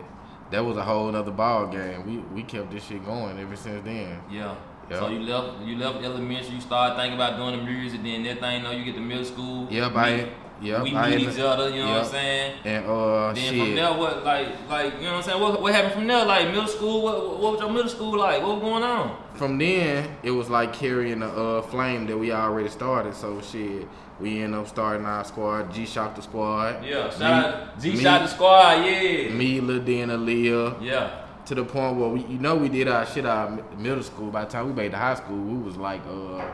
That 0.52 0.66
was 0.66 0.78
a 0.78 0.84
whole 0.84 1.16
other 1.16 1.30
ball 1.32 1.68
game. 1.68 2.04
We 2.08 2.18
we 2.36 2.42
kept 2.44 2.72
this 2.72 2.84
shit 2.84 3.06
going 3.06 3.38
ever 3.38 3.56
since 3.56 3.86
then. 3.86 4.20
Yeah. 4.32 4.56
Yeah. 4.90 5.00
So 5.00 5.10
you 5.10 5.20
left 5.20 5.62
you 5.66 5.78
left 5.78 6.04
elementary, 6.04 6.56
you 6.56 6.62
started 6.62 6.96
thinking 6.96 7.16
about 7.16 7.38
doing 7.38 7.58
the 7.58 7.64
music, 7.72 8.02
then 8.04 8.24
that 8.24 8.40
thing, 8.40 8.58
you 8.58 8.64
know, 8.64 8.72
you 8.72 8.84
get 8.86 8.96
to 8.96 9.02
middle 9.02 9.26
school. 9.26 9.68
Yeah, 9.70 9.90
by 9.90 10.30
yeah, 10.62 10.84
we 10.84 10.92
meet 10.92 11.20
each 11.30 11.40
other, 11.40 11.70
you 11.70 11.84
know 11.84 11.90
what. 11.90 12.04
I'm 12.04 12.06
saying? 12.06 12.54
And 12.66 12.86
uh 12.86 13.32
Then 13.34 13.54
shit. 13.54 13.60
from 13.60 13.76
there, 13.76 13.94
what 13.94 14.26
like 14.26 14.48
like 14.70 14.94
you 14.96 15.02
know 15.04 15.12
what 15.12 15.18
I'm 15.18 15.24
saying? 15.24 15.42
What 15.42 15.62
what 15.62 15.74
happened 15.74 15.94
from 15.94 16.08
there? 16.08 16.26
Like 16.26 16.48
middle 16.50 16.68
school, 16.68 17.02
what 17.04 17.40
what 17.40 17.52
was 17.54 17.62
your 17.62 17.70
middle 17.72 17.90
school 17.90 18.18
like? 18.18 18.42
What 18.42 18.56
was 18.56 18.62
going 18.62 18.84
on? 18.84 19.18
from 19.36 19.58
then 19.58 20.18
it 20.22 20.32
was 20.32 20.50
like 20.50 20.74
carrying 20.74 21.20
the 21.20 21.28
uh, 21.28 21.62
flame 21.62 22.06
that 22.08 22.18
we 22.18 22.30
already 22.34 22.68
started. 22.68 23.16
So 23.16 23.40
shit, 23.42 23.88
we 24.20 24.42
end 24.42 24.54
up 24.54 24.68
starting 24.68 25.06
our 25.06 25.24
squad, 25.24 25.74
G 25.74 25.86
Shock 25.86 26.16
the 26.16 26.22
squad. 26.22 26.84
Yeah, 26.84 27.10
shout 27.10 27.20
Me- 27.20 27.26
out 27.28 27.80
G 27.80 27.96
Shot 27.96 28.22
the 28.24 28.28
squad, 28.28 28.86
yeah. 28.86 29.30
Me, 29.30 29.62
Lil 29.62 29.80
D, 29.82 30.02
and 30.02 30.12
Aaliyah. 30.12 30.82
Yeah. 30.82 31.26
To 31.50 31.56
the 31.56 31.66
point 31.66 31.98
where 31.98 32.10
we, 32.10 32.20
you 32.26 32.38
know, 32.38 32.56
we 32.56 32.70
did 32.70 32.88
our 32.88 33.08
shit 33.08 33.26
out 33.26 33.58
of 33.60 33.80
middle 33.80 34.04
school. 34.04 34.30
By 34.30 34.46
the 34.46 34.52
time 34.52 34.68
we 34.68 34.74
made 34.74 34.92
to 34.92 34.98
high 34.98 35.16
school, 35.16 35.36
we 35.36 35.58
was 35.58 35.78
like 35.78 36.00
uh, 36.08 36.46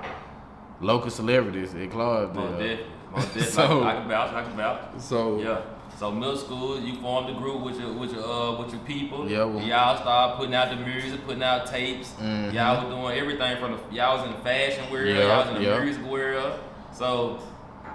local 0.80 1.10
celebrities 1.10 1.74
at 1.74 1.82
Most 1.82 1.92
Clarksdale. 1.94 2.34
definitely. 2.34 2.86
Most 3.12 3.26
definitely. 3.34 3.42
So- 3.52 3.84
I 3.84 3.94
can 3.96 4.08
vouch, 4.08 4.34
I 4.34 4.44
can. 4.44 5.00
So 5.02 5.38
Yeah. 5.42 5.62
So 6.00 6.12
middle 6.12 6.38
school, 6.38 6.80
you 6.80 6.96
formed 7.02 7.30
a 7.30 7.34
group 7.34 7.62
with 7.62 7.78
your 7.78 7.92
with 7.92 8.14
your 8.14 8.24
uh 8.24 8.58
with 8.58 8.72
your 8.72 8.82
people. 8.84 9.30
Yeah, 9.30 9.44
well- 9.44 9.62
y'all 9.66 9.98
started 9.98 10.38
putting 10.38 10.56
out 10.56 10.70
the 10.70 10.78
music, 10.78 11.26
putting 11.26 11.44
out 11.44 11.66
tapes. 11.66 12.14
Mhm. 12.22 12.54
Y'all 12.54 12.86
was 12.86 12.96
doing 12.96 13.20
everything 13.20 13.58
from 13.58 13.72
the 13.74 13.80
y'all 13.94 14.16
was 14.18 14.28
in 14.28 14.32
the 14.32 14.40
fashion 14.40 14.90
world, 14.90 15.08
Yeah, 15.10 15.28
y'all 15.28 15.40
was 15.46 15.58
in 15.58 15.64
the 15.64 15.70
yeah. 15.72 15.84
music 15.84 16.06
world. 16.06 16.54
So 16.94 17.40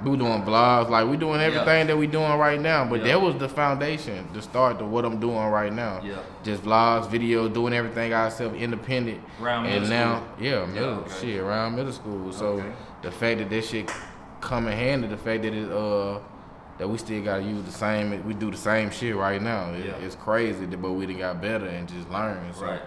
we 0.04 0.16
doing 0.16 0.42
vlogs, 0.42 0.88
like 0.88 1.08
we 1.08 1.16
doing 1.16 1.40
everything 1.40 1.86
that 1.86 1.96
we 1.96 2.06
doing 2.06 2.38
right 2.38 2.60
now. 2.60 2.84
But 2.84 3.00
Yeah. 3.00 3.08
that 3.12 3.22
was 3.22 3.36
the 3.36 3.48
foundation, 3.48 4.28
the 4.32 4.40
start 4.42 4.78
to 4.78 4.84
what 4.84 5.04
I'm 5.04 5.18
doing 5.20 5.46
right 5.48 5.72
now. 5.72 6.00
Yeah. 6.02 6.16
Just 6.42 6.62
vlogs, 6.62 7.06
videos, 7.08 7.52
doing 7.52 7.72
everything 7.74 8.12
ourselves, 8.14 8.56
independent. 8.56 9.20
Around 9.42 9.66
and 9.66 9.74
middle 9.82 9.88
now, 9.88 10.16
school. 10.16 10.26
yeah, 10.46 10.64
middle 10.66 10.88
okay. 11.00 11.14
shit 11.20 11.40
around 11.40 11.76
middle 11.76 11.92
school. 11.92 12.32
So 12.32 12.46
Okay. 12.46 12.68
the 13.02 13.10
fact 13.10 13.38
that 13.38 13.50
this 13.50 13.68
shit 13.70 13.90
come 14.40 14.66
in 14.68 14.72
handy, 14.76 15.06
the 15.08 15.16
fact 15.16 15.42
that 15.42 15.52
it 15.54 15.70
uh 15.70 16.18
that 16.78 16.88
we 16.88 16.96
still 16.96 17.22
gotta 17.22 17.42
use 17.42 17.62
the 17.64 17.70
same, 17.72 18.24
we 18.26 18.32
do 18.32 18.50
the 18.50 18.56
same 18.56 18.90
shit 18.90 19.14
right 19.14 19.42
now. 19.42 19.70
It, 19.74 19.84
Yeah. 19.84 20.06
It's 20.06 20.14
crazy, 20.16 20.64
but 20.64 20.92
we 20.92 21.04
done 21.04 21.18
got 21.18 21.42
better 21.42 21.66
and 21.66 21.86
just 21.86 22.08
learned. 22.10 22.54
So 22.54 22.64
right. 22.64 22.80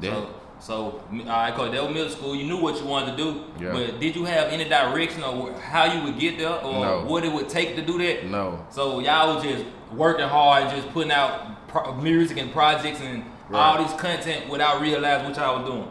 that, 0.00 0.10
So 0.12 0.28
so 0.60 1.02
all 1.10 1.24
right, 1.26 1.54
cause 1.54 1.70
that 1.72 1.82
was 1.82 1.92
middle 1.92 2.08
school. 2.10 2.34
You 2.34 2.44
knew 2.44 2.56
what 2.58 2.80
you 2.80 2.86
wanted 2.86 3.16
to 3.16 3.16
do, 3.16 3.44
Yeah. 3.60 3.72
but 3.72 4.00
did 4.00 4.16
you 4.16 4.24
have 4.24 4.48
any 4.52 4.64
direction 4.68 5.22
or 5.22 5.52
how 5.54 5.84
you 5.84 6.02
would 6.04 6.18
get 6.18 6.38
there, 6.38 6.62
or 6.64 6.84
No. 6.84 7.04
what 7.06 7.24
it 7.24 7.32
would 7.32 7.48
take 7.48 7.76
to 7.76 7.82
do 7.82 7.98
that? 7.98 8.26
no, 8.26 8.58
So 8.70 9.00
y'all 9.00 9.34
was 9.34 9.44
just 9.44 9.64
working 9.92 10.26
hard, 10.28 10.70
just 10.70 10.88
putting 10.92 11.12
out 11.12 11.68
pro- 11.68 11.94
music 11.94 12.38
and 12.38 12.52
projects 12.52 13.00
and 13.00 13.24
Right. 13.50 13.60
all 13.60 13.82
this 13.82 13.92
content 13.94 14.48
without 14.48 14.80
realizing 14.80 15.26
what 15.28 15.36
y'all 15.36 15.60
was 15.60 15.68
doing. 15.70 15.88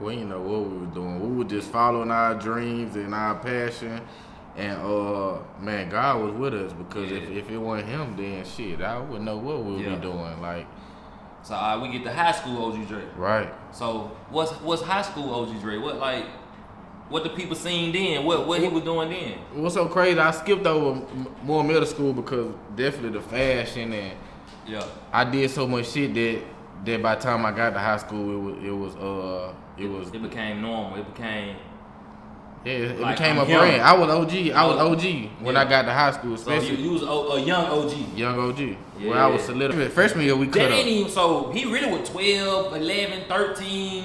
we 0.00 0.14
didn't 0.14 0.28
know 0.30 0.38
what 0.40 0.60
we 0.60 0.78
were 0.78 0.86
doing. 0.94 1.18
We 1.20 1.36
were 1.38 1.48
just 1.48 1.72
following 1.72 2.12
our 2.12 2.34
dreams 2.36 2.94
and 2.94 3.12
our 3.12 3.34
passion. 3.34 4.00
And 4.56 4.78
uh 4.80 5.38
man, 5.60 5.88
God 5.88 6.22
was 6.22 6.32
with 6.34 6.54
us 6.54 6.72
because 6.72 7.10
if, 7.10 7.28
if 7.30 7.50
it 7.50 7.58
wasn't 7.58 7.88
him, 7.88 8.14
then 8.16 8.44
shit, 8.44 8.80
I 8.80 8.98
wouldn't 8.98 9.24
know 9.24 9.36
what 9.38 9.64
we 9.64 9.72
would 9.74 9.84
Yeah. 9.84 9.94
be 9.96 10.00
doing. 10.02 10.40
Like, 10.40 10.66
So 11.42 11.54
uh, 11.54 11.78
we 11.80 11.88
get 11.90 12.04
the 12.04 12.12
high 12.12 12.32
school 12.32 12.64
OG 12.72 12.88
Dre. 12.88 13.02
right. 13.16 13.52
So 13.72 14.10
what's 14.30 14.52
what's 14.60 14.82
high 14.82 15.02
school 15.02 15.32
OG 15.34 15.60
Dre? 15.60 15.78
What 15.78 15.96
like 15.96 16.26
what 17.08 17.22
the 17.22 17.30
people 17.30 17.56
seen 17.56 17.92
then? 17.92 18.24
What 18.24 18.46
what 18.46 18.60
he 18.60 18.68
was 18.68 18.82
doing 18.84 19.08
then? 19.10 19.38
What's 19.54 19.74
so 19.74 19.86
crazy? 19.86 20.18
I 20.18 20.30
skipped 20.32 20.66
over 20.66 21.00
more 21.42 21.64
middle 21.64 21.86
school 21.86 22.12
because 22.12 22.54
definitely 22.76 23.18
the 23.18 23.22
fashion 23.26 23.92
and 23.92 24.16
Yeah. 24.66 24.84
I 25.12 25.24
did 25.24 25.50
so 25.50 25.66
much 25.66 25.88
shit 25.88 26.12
that 26.14 26.42
that 26.84 27.02
by 27.02 27.14
the 27.14 27.20
time 27.22 27.46
I 27.46 27.52
got 27.52 27.70
to 27.70 27.78
high 27.78 27.96
school, 27.96 28.30
it 28.30 28.40
was 28.42 28.64
it 28.64 28.70
was 28.70 28.96
uh 28.96 29.54
it 29.78 29.86
was 29.86 30.08
It 30.08 30.22
became 30.22 30.60
normal. 30.60 30.98
It 30.98 31.14
became 31.14 31.56
Yeah, 32.68 32.74
it 32.74 33.00
Like, 33.00 33.16
became 33.16 33.38
a 33.38 33.42
I'm 33.42 33.48
young. 33.48 33.60
brand. 33.60 33.82
I 33.82 33.92
was 33.96 34.10
OG. 34.10 34.50
I 34.52 34.66
was 34.66 34.76
OG 34.76 35.30
when 35.40 35.54
yeah. 35.54 35.60
I 35.62 35.64
got 35.64 35.82
to 35.82 35.92
high 35.92 36.10
school, 36.12 36.36
So 36.36 36.50
you, 36.50 36.56
especially 36.58 36.82
you 36.82 36.90
was 36.92 37.02
a, 37.02 37.06
a 37.06 37.40
young 37.40 37.64
OG. 37.66 37.92
young 38.16 38.38
OG. 38.38 38.58
When 38.98 39.12
I 39.16 39.26
was 39.26 39.40
Yeah. 39.40 39.46
solidified. 39.46 39.92
Freshman 39.92 40.24
year, 40.26 40.36
we 40.36 40.46
cut 40.46 40.54
That 40.54 40.72
up. 40.72 40.78
ain't 40.78 40.88
even 40.88 41.10
so 41.10 41.50
he 41.52 41.64
really 41.64 41.90
was 41.98 42.08
12, 42.08 42.74
11, 42.76 43.22
13. 43.28 44.04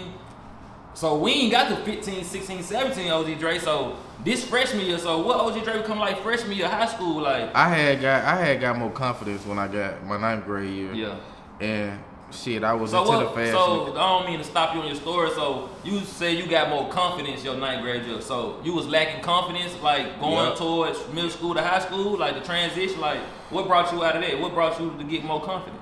So 0.95 1.17
we 1.17 1.31
ain't 1.31 1.51
got 1.51 1.69
to 1.69 1.75
15, 1.77 2.23
16, 2.23 2.61
17 2.63 3.11
OG 3.11 3.35
Dre. 3.39 3.57
So 3.57 3.95
this 4.23 4.45
freshman 4.45 4.85
year, 4.85 4.99
so 4.99 5.21
what 5.25 5.37
OG 5.39 5.63
Dre 5.63 5.77
become 5.79 5.99
like 5.99 6.21
freshman 6.21 6.55
year 6.55 6.69
high 6.69 6.85
school? 6.85 7.21
Like 7.21 7.53
I 7.55 7.67
had 7.69 7.99
got 8.01 8.23
I 8.23 8.35
had 8.45 8.61
got 8.61 8.77
more 8.77 8.91
confidence 8.91 9.45
when 9.45 9.57
I 9.59 9.67
got 9.67 10.05
my 10.05 10.17
ninth 10.17 10.45
grade 10.45 10.69
year. 10.69 10.93
Yeah. 10.93 11.15
And 11.59 11.99
shit, 12.33 12.63
I 12.63 12.73
was 12.73 12.91
So 12.91 12.99
into 13.03 13.17
the 13.19 13.25
what? 13.25 13.35
fashion. 13.35 13.53
So 13.53 13.91
I 13.93 13.95
don't 13.95 14.25
mean 14.25 14.37
to 14.39 14.43
stop 14.43 14.73
you 14.75 14.81
on 14.81 14.87
your 14.87 14.95
story. 14.95 15.29
So 15.31 15.69
you 15.83 15.99
say 16.01 16.33
you 16.35 16.47
got 16.47 16.69
more 16.69 16.89
confidence 16.89 17.43
your 17.43 17.55
ninth 17.55 17.81
grade 17.81 18.05
year. 18.05 18.21
So 18.21 18.59
you 18.63 18.73
was 18.73 18.87
lacking 18.87 19.21
confidence, 19.21 19.73
like 19.81 20.19
going 20.19 20.49
Yeah. 20.49 20.55
towards 20.55 20.99
middle 21.13 21.29
school 21.29 21.53
to 21.53 21.61
high 21.61 21.79
school, 21.79 22.17
like 22.17 22.35
the 22.35 22.41
transition. 22.41 22.99
Like 22.99 23.19
what 23.49 23.67
brought 23.67 23.91
you 23.93 24.03
out 24.03 24.15
of 24.15 24.21
that? 24.21 24.39
What 24.39 24.53
brought 24.53 24.79
you 24.79 24.93
to 24.97 25.03
get 25.03 25.23
more 25.23 25.41
confidence? 25.41 25.79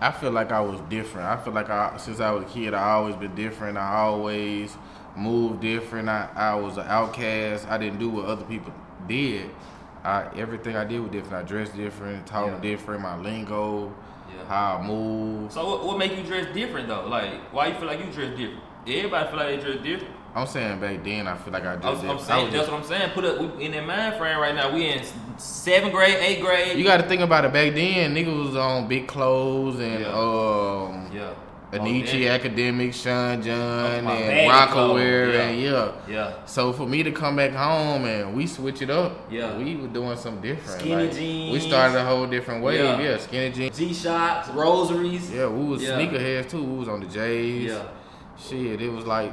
I 0.00 0.10
feel 0.12 0.30
like 0.30 0.50
I 0.50 0.60
was 0.60 0.80
different. 0.88 1.26
I 1.28 1.36
feel 1.36 1.52
like 1.52 1.68
I, 1.68 1.96
since 1.98 2.20
I 2.20 2.30
was 2.30 2.44
a 2.44 2.46
kid, 2.46 2.72
I 2.72 2.92
always 2.92 3.16
been 3.16 3.34
different. 3.34 3.76
I 3.76 3.96
always 3.96 4.74
moved 5.14 5.60
different. 5.60 6.08
I, 6.08 6.28
I 6.34 6.54
was 6.54 6.78
an 6.78 6.86
outcast. 6.88 7.68
I 7.68 7.76
didn't 7.76 7.98
do 7.98 8.08
what 8.08 8.24
other 8.24 8.44
people 8.44 8.72
did. 9.06 9.50
I, 10.02 10.24
everything 10.36 10.76
I 10.76 10.84
did 10.86 11.00
was 11.00 11.10
different. 11.10 11.34
I 11.44 11.46
dressed 11.46 11.76
different, 11.76 12.26
talked 12.26 12.52
Yeah. 12.64 12.70
different, 12.70 13.02
my 13.02 13.18
lingo, 13.18 13.92
Yeah. 14.36 14.44
how 14.46 14.76
I 14.78 14.86
move. 14.86 15.52
So 15.52 15.66
what, 15.68 15.84
what 15.84 15.98
make 15.98 16.16
you 16.16 16.22
dress 16.22 16.52
different 16.54 16.88
though? 16.88 17.06
Like 17.06 17.52
why 17.52 17.68
you 17.68 17.74
feel 17.74 17.86
like 17.86 17.98
you 18.04 18.10
dress 18.12 18.30
different? 18.36 18.60
Everybody 18.86 19.28
feel 19.28 19.36
like 19.36 19.48
they 19.48 19.56
dress 19.72 19.84
different. 19.84 20.14
I'm 20.32 20.46
saying 20.46 20.78
back 20.80 21.02
then, 21.02 21.26
I 21.26 21.36
feel 21.36 21.52
like 21.52 21.64
I 21.64 21.74
dressed 21.74 21.86
I'm 21.86 21.94
different. 22.16 22.20
I 22.20 22.24
saying 22.24 22.44
that's 22.52 22.56
just- 22.56 22.70
what 22.70 22.80
I'm 22.82 22.86
saying. 22.86 23.10
Put 23.10 23.24
up 23.24 23.40
we 23.56 23.64
in 23.64 23.72
that 23.72 23.84
mind 23.86 24.14
frame 24.16 24.38
right 24.38 24.54
now. 24.54 24.72
We 24.72 24.86
in 24.90 25.02
seventh 25.38 25.92
grade, 25.92 26.14
eighth 26.16 26.40
grade. 26.40 26.78
you 26.78 26.84
got 26.84 26.98
to 26.98 27.08
think 27.08 27.20
about 27.20 27.44
it. 27.44 27.52
Back 27.52 27.74
then, 27.74 28.14
niggas 28.14 28.46
was 28.46 28.56
on 28.56 28.86
big 28.86 29.08
clothes 29.08 29.80
and 29.80 30.00
Yeah. 30.00 30.06
um, 30.12 31.10
yeah. 31.12 31.32
Anichi 31.72 32.26
Oh, 32.28 32.32
Academic, 32.32 32.92
Sean 32.94 33.40
John, 33.42 34.06
oh, 34.06 34.10
and 34.10 34.48
baggy 34.48 34.72
Rocawear, 34.72 35.32
yeah. 35.32 35.40
and 35.42 35.60
yeah. 35.62 35.92
Yeah. 36.08 36.44
So 36.46 36.72
for 36.72 36.86
me 36.86 37.02
to 37.04 37.12
come 37.12 37.36
back 37.36 37.52
home 37.52 38.04
and 38.06 38.34
we 38.34 38.46
switch 38.48 38.82
it 38.82 38.90
up, 38.90 39.30
Yeah. 39.30 39.56
we 39.56 39.76
were 39.76 39.86
doing 39.86 40.16
something 40.16 40.42
different. 40.42 40.80
Skinny 40.80 41.06
Like, 41.46 41.52
We 41.52 41.60
started 41.60 41.98
a 41.98 42.04
whole 42.04 42.26
different 42.26 42.64
way. 42.64 42.78
Yeah. 42.78 43.00
Yeah, 43.00 43.16
skinny 43.18 43.50
jeans. 43.54 43.78
G 43.78 43.94
shots, 43.94 44.48
rosaries. 44.48 45.30
Yeah, 45.32 45.46
we 45.46 45.64
was 45.64 45.82
Yeah. 45.82 45.90
sneakerheads 45.98 46.50
too. 46.50 46.62
We 46.64 46.78
was 46.78 46.88
on 46.88 47.00
the 47.00 47.06
J's. 47.06 47.70
Yeah. 47.72 47.82
Shit, 48.36 48.80
it 48.82 48.88
was 48.90 49.06
like 49.06 49.32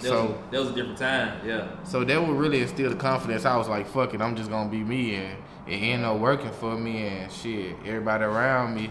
That, 0.00 0.02
so. 0.02 0.22
was, 0.24 0.34
that 0.50 0.60
was 0.60 0.68
a 0.70 0.72
different 0.74 0.98
time. 0.98 1.38
Yeah. 1.46 1.66
So 1.84 2.02
that 2.02 2.20
would 2.26 2.36
really 2.36 2.62
instill 2.62 2.90
the 2.90 2.96
confidence. 2.96 3.44
I 3.44 3.56
was 3.56 3.68
like, 3.68 3.86
fuck 3.86 4.12
it, 4.12 4.20
I'm 4.20 4.34
just 4.34 4.50
gonna 4.50 4.68
be 4.68 4.78
me, 4.82 5.14
and 5.14 5.36
it 5.68 5.76
ended 5.76 6.04
up 6.06 6.18
working 6.18 6.50
for 6.50 6.76
me. 6.76 7.06
And 7.06 7.30
shit, 7.30 7.76
everybody 7.86 8.24
around 8.24 8.74
me, 8.74 8.90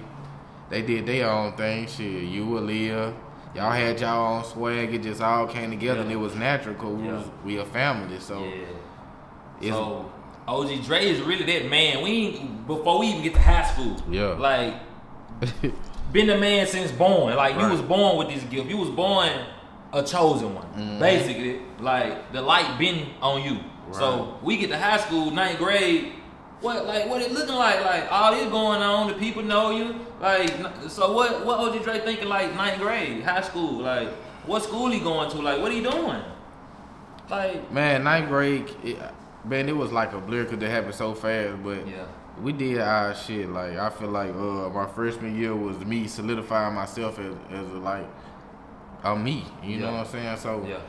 they 0.69 0.81
did 0.81 1.05
their 1.05 1.29
own 1.29 1.53
thing. 1.53 1.87
Shit, 1.87 2.23
you, 2.23 2.45
Aaliyah, 2.45 3.13
y'all 3.55 3.71
had 3.71 3.99
y'all 3.99 4.37
own 4.37 4.43
swag. 4.43 4.93
It 4.93 5.03
just 5.03 5.21
all 5.21 5.47
came 5.47 5.69
together, 5.71 6.01
and 6.01 6.11
it 6.11 6.15
was 6.15 6.35
natural 6.35 6.73
because 6.75 6.95
we 6.95 7.05
Yeah. 7.05 7.13
was 7.13 7.25
we 7.43 7.57
a 7.57 7.65
family. 7.65 8.19
So 8.19 8.43
yeah. 9.61 9.71
So 9.71 10.11
OG 10.47 10.83
Dre 10.85 11.05
is 11.05 11.21
really 11.21 11.43
that 11.45 11.69
man. 11.69 12.03
We 12.03 12.09
ain't, 12.11 12.67
before 12.67 12.99
we 12.99 13.07
even 13.07 13.23
get 13.23 13.33
to 13.35 13.41
high 13.41 13.63
school. 13.65 13.95
Yeah. 14.09 14.33
Like 14.33 14.73
been 16.11 16.29
a 16.29 16.37
man 16.37 16.67
since 16.67 16.91
born. 16.91 17.35
Like 17.35 17.59
you 17.59 17.67
was 17.69 17.81
born 17.81 18.17
with 18.17 18.29
this 18.29 18.43
gift. 18.43 18.69
You 18.69 18.77
was 18.77 18.89
born 18.89 19.29
a 19.93 20.03
chosen 20.03 20.53
one. 20.55 20.67
Mhm. 20.77 20.99
Basically, 20.99 21.61
like 21.79 22.31
the 22.33 22.41
light 22.41 22.77
been 22.77 23.07
on 23.21 23.41
you. 23.43 23.59
So 23.91 24.39
we 24.43 24.57
get 24.57 24.69
to 24.71 24.77
high 24.77 24.97
school, 24.97 25.31
ninth 25.31 25.57
grade. 25.59 26.11
What 26.65 26.87
like 26.87 27.07
what 27.07 27.21
it 27.21 27.31
looking 27.31 27.53
like? 27.53 27.85
Like 27.85 28.11
all 28.11 28.31
this 28.33 28.49
going 28.49 28.81
on, 28.81 29.07
the 29.07 29.13
people 29.13 29.43
know 29.43 29.69
you. 29.69 30.03
Like 30.19 30.49
so 30.87 31.13
what 31.13 31.45
what 31.45 31.59
OG 31.59 31.83
Dre 31.83 31.99
thinking 31.99 32.27
like 32.27 32.55
ninth 32.55 32.81
grade, 32.81 33.21
high 33.23 33.41
school? 33.41 33.83
Like 33.83 34.09
what 34.47 34.63
school 34.63 34.89
he 34.89 34.99
going 34.99 35.29
to? 35.29 35.37
Like 35.43 35.61
what 35.61 35.71
he 35.71 35.81
doing? 35.81 36.23
Like 37.29 37.71
Man, 37.71 38.03
ninth 38.03 38.29
grade, 38.29 38.67
it, 38.83 38.97
man, 39.43 39.69
it 39.69 39.77
was 39.77 39.91
like 39.91 40.13
a 40.13 40.19
blur 40.19 40.45
because 40.45 40.61
it 40.63 40.71
happened 40.71 40.95
so 40.95 41.13
fast. 41.13 41.61
But 41.63 41.87
yeah. 41.87 42.05
we 42.41 42.51
did 42.51 42.79
our 42.79 43.13
shit. 43.13 43.47
Like 43.47 43.77
I 43.77 43.91
feel 43.91 44.09
like 44.09 44.31
uh, 44.31 44.69
my 44.69 44.87
freshman 44.87 45.39
year 45.39 45.55
was 45.55 45.77
me 45.85 46.07
solidifying 46.07 46.73
myself 46.73 47.19
as, 47.19 47.35
as 47.51 47.69
a, 47.69 47.77
like 47.77 48.07
a 49.03 49.15
me. 49.15 49.45
You 49.63 49.81
know 49.81 49.91
what 49.91 50.07
I'm 50.07 50.11
saying? 50.11 50.37
So 50.37 50.65
Yeah. 50.67 50.79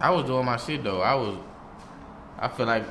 I 0.00 0.10
was 0.10 0.24
doing 0.26 0.44
my 0.44 0.56
shit 0.56 0.82
though. 0.82 1.00
I 1.00 1.14
was. 1.14 1.38
I 2.40 2.48
feel 2.48 2.66
like 2.66 2.84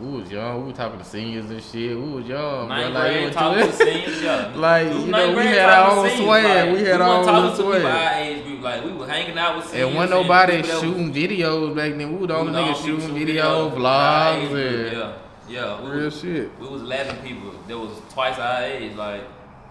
we 0.00 0.20
was 0.20 0.30
young. 0.30 0.60
We 0.62 0.66
were 0.72 0.76
talking 0.76 0.98
to 0.98 1.04
seniors 1.04 1.50
and 1.50 1.62
shit. 1.62 1.96
We 1.96 2.10
was 2.10 2.26
young. 2.26 2.68
Ninth 2.68 2.94
Like, 2.94 3.12
grade 3.12 3.24
was 3.26 3.34
talking 3.34 3.66
to 3.66 3.72
seniors, 3.72 4.22
yeah. 4.22 4.52
Like, 4.56 4.86
you 4.88 5.06
know, 5.06 5.36
we 5.36 5.42
had 5.44 5.68
our 5.68 5.90
own 5.92 6.08
seniors, 6.08 6.24
swag. 6.26 6.68
like, 6.68 6.78
We 6.78 6.84
had 6.88 7.00
our 7.00 7.18
wasn't 7.18 7.36
own 7.36 7.42
talking 7.42 7.50
to 7.50 7.56
people 7.62 7.80
swag. 7.80 7.84
our 7.84 8.20
age 8.22 8.44
group. 8.44 8.62
Like 8.62 8.84
we 8.84 8.92
were 8.92 9.06
hanging 9.08 9.38
out 9.38 9.56
with 9.56 9.66
seniors. 9.66 9.88
And 9.88 9.96
when 9.96 10.10
nobody 10.10 10.56
was- 10.58 10.80
shooting 10.80 11.12
videos 11.12 11.76
back 11.76 11.92
then, 11.96 12.12
we 12.12 12.18
were 12.18 12.26
the 12.26 12.36
only 12.36 12.52
niggas 12.52 12.84
shooting 12.84 13.00
people 13.00 13.16
video, 13.18 13.70
vlogs, 13.70 14.54
and 14.54 14.92
Yeah, 14.96 15.12
yeah. 15.48 15.82
We 15.82 15.90
real 15.90 16.04
was, 16.06 16.20
shit. 16.20 16.50
we 16.60 16.66
was 16.68 16.82
laughing 16.82 17.16
people 17.26 17.52
that 17.68 17.78
was 17.78 17.90
twice 18.12 18.38
our 18.38 18.62
age. 18.62 18.94
Like 18.96 19.22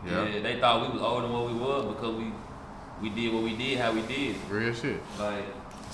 Yeah. 0.05 0.27
yeah. 0.27 0.39
they 0.41 0.59
thought 0.59 0.87
we 0.87 0.93
was 0.93 1.01
older 1.01 1.23
than 1.23 1.33
what 1.33 1.47
we 1.47 1.53
were 1.59 1.93
because 1.93 2.15
we 2.15 2.31
we 3.01 3.09
did 3.09 3.33
what 3.33 3.43
we 3.43 3.55
did, 3.55 3.79
how 3.79 3.91
we 3.91 4.01
did. 4.03 4.35
Real 4.49 4.73
shit. 4.73 5.01
Like 5.19 5.45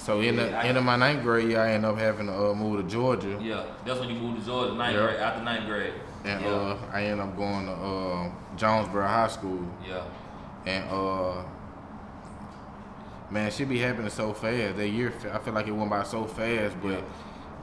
So 0.08 0.22
in 0.22 0.38
the 0.38 0.58
I- 0.58 0.64
end 0.64 0.78
of 0.78 0.86
my 0.86 0.96
ninth 0.96 1.22
grade 1.22 1.50
year, 1.50 1.60
I 1.60 1.72
ended 1.74 1.90
up 1.92 1.98
having 1.98 2.28
to 2.28 2.34
uh, 2.34 2.54
move 2.54 2.82
to 2.82 2.90
Georgia, 2.90 3.38
yeah, 3.42 3.64
that's 3.84 4.00
when 4.00 4.08
you 4.08 4.16
moved 4.16 4.40
to 4.40 4.46
Georgia, 4.46 4.74
ninth 4.74 4.96
Yeah. 4.96 5.06
grade 5.06 5.20
after 5.20 5.44
ninth 5.44 5.66
grade. 5.66 5.94
and 6.24 6.42
yeah, 6.42 6.48
uh, 6.48 6.78
I 6.94 7.02
ended 7.04 7.26
up 7.28 7.36
going 7.36 7.66
to 7.66 7.74
uh, 7.74 8.30
Jonesboro 8.56 9.06
High 9.06 9.28
School. 9.28 9.60
yeah, 9.86 10.04
And 10.66 10.90
uh 10.90 11.44
man, 13.30 13.52
shit 13.52 13.68
be 13.68 13.80
happening 13.80 14.10
so 14.10 14.32
fast. 14.32 14.78
That 14.78 14.88
year, 14.88 15.12
I 15.34 15.40
feel 15.40 15.54
like 15.54 15.68
it 15.68 15.74
went 15.74 15.90
by 15.90 16.04
so 16.04 16.24
fast. 16.24 16.78
But 16.82 16.90
Yeah. 16.92 17.02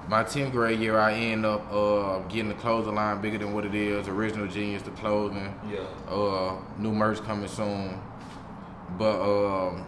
my 0.08 0.22
10th 0.22 0.52
grade 0.52 0.80
year, 0.80 0.98
I 0.98 1.14
end 1.14 1.46
up 1.46 1.62
uh 1.72 2.18
getting 2.28 2.48
the 2.50 2.56
clothing 2.56 2.94
line 2.94 3.22
bigger 3.22 3.38
than 3.38 3.54
what 3.54 3.64
it 3.64 3.74
is. 3.74 4.06
Original 4.06 4.48
Genius, 4.48 4.82
the 4.82 4.90
clothing. 4.90 5.54
yeah. 5.72 5.78
Uh, 6.14 6.56
new 6.76 6.92
merch 6.92 7.22
coming 7.24 7.48
soon. 7.48 7.98
But 8.98 9.18
um, 9.22 9.86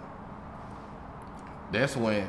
that's 1.71 1.95
when 1.99 2.27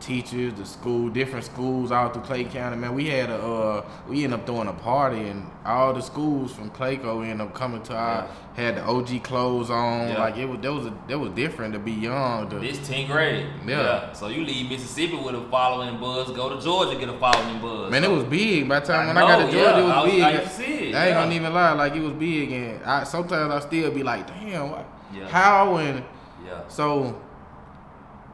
teachers, 0.00 0.52
the 0.54 0.64
school, 0.66 1.08
different 1.08 1.44
schools 1.44 1.90
out 1.92 2.12
through 2.14 2.22
Clay 2.22 2.44
County, 2.44 2.76
man, 2.76 2.94
we 2.94 3.06
had 3.08 3.30
a 3.30 3.36
uh, 3.36 3.84
we 4.08 4.24
ended 4.24 4.40
up 4.40 4.46
throwing 4.46 4.68
a 4.68 4.72
party 4.72 5.28
and 5.28 5.50
all 5.64 5.92
the 5.92 6.00
schools 6.02 6.52
from 6.52 6.70
Clayco 6.70 7.22
ended 7.24 7.40
up 7.46 7.54
coming 7.54 7.82
to 7.84 7.94
our 7.94 8.28
had 8.54 8.76
the 8.76 8.82
OG 8.84 9.22
clothes 9.22 9.68
on. 9.70 10.08
Yeah. 10.08 10.18
Like 10.18 10.36
it 10.36 10.46
was 10.46 10.60
that 10.60 10.72
was 10.72 10.86
a, 10.86 10.94
that 11.08 11.18
was 11.18 11.30
different 11.32 11.74
to 11.74 11.78
be 11.78 11.92
young. 11.92 12.48
To, 12.50 12.58
This 12.58 12.78
10th 12.78 13.06
grade. 13.08 13.46
Yeah. 13.66 14.12
So 14.12 14.28
you 14.28 14.44
leave 14.44 14.68
Mississippi 14.70 15.16
with 15.16 15.34
a 15.34 15.42
following 15.50 15.98
buzz, 15.98 16.30
go 16.30 16.54
to 16.54 16.62
Georgia, 16.62 16.98
get 16.98 17.08
a 17.08 17.18
following 17.18 17.60
buzz. 17.60 17.90
Man, 17.90 18.04
it 18.04 18.10
was 18.10 18.24
big. 18.24 18.68
By 18.68 18.80
the 18.80 18.86
time 18.86 19.04
I 19.04 19.06
when 19.08 19.16
I 19.18 19.20
got 19.20 19.46
to 19.46 19.52
Georgia, 19.52 19.70
yeah. 19.70 19.78
it 19.78 19.82
was 19.82 19.92
I 19.92 20.02
was- 20.02 20.12
big. 20.12 20.22
I 20.22 20.32
to 20.32 20.88
it, 20.88 20.94
I 20.94 21.06
ain't 21.08 21.14
gonna 21.14 21.34
even 21.34 21.52
lie, 21.54 21.72
like 21.72 21.94
it 21.94 22.00
was 22.02 22.12
big, 22.14 22.52
and 22.52 22.84
I 22.84 23.04
sometimes 23.04 23.52
I 23.52 23.60
still 23.66 23.90
be 23.90 24.02
like, 24.02 24.26
damn, 24.26 24.70
what, 24.70 24.86
Yeah. 25.12 25.28
how 25.28 25.76
and 25.76 26.04
Yeah. 26.46 26.60
so 26.68 27.20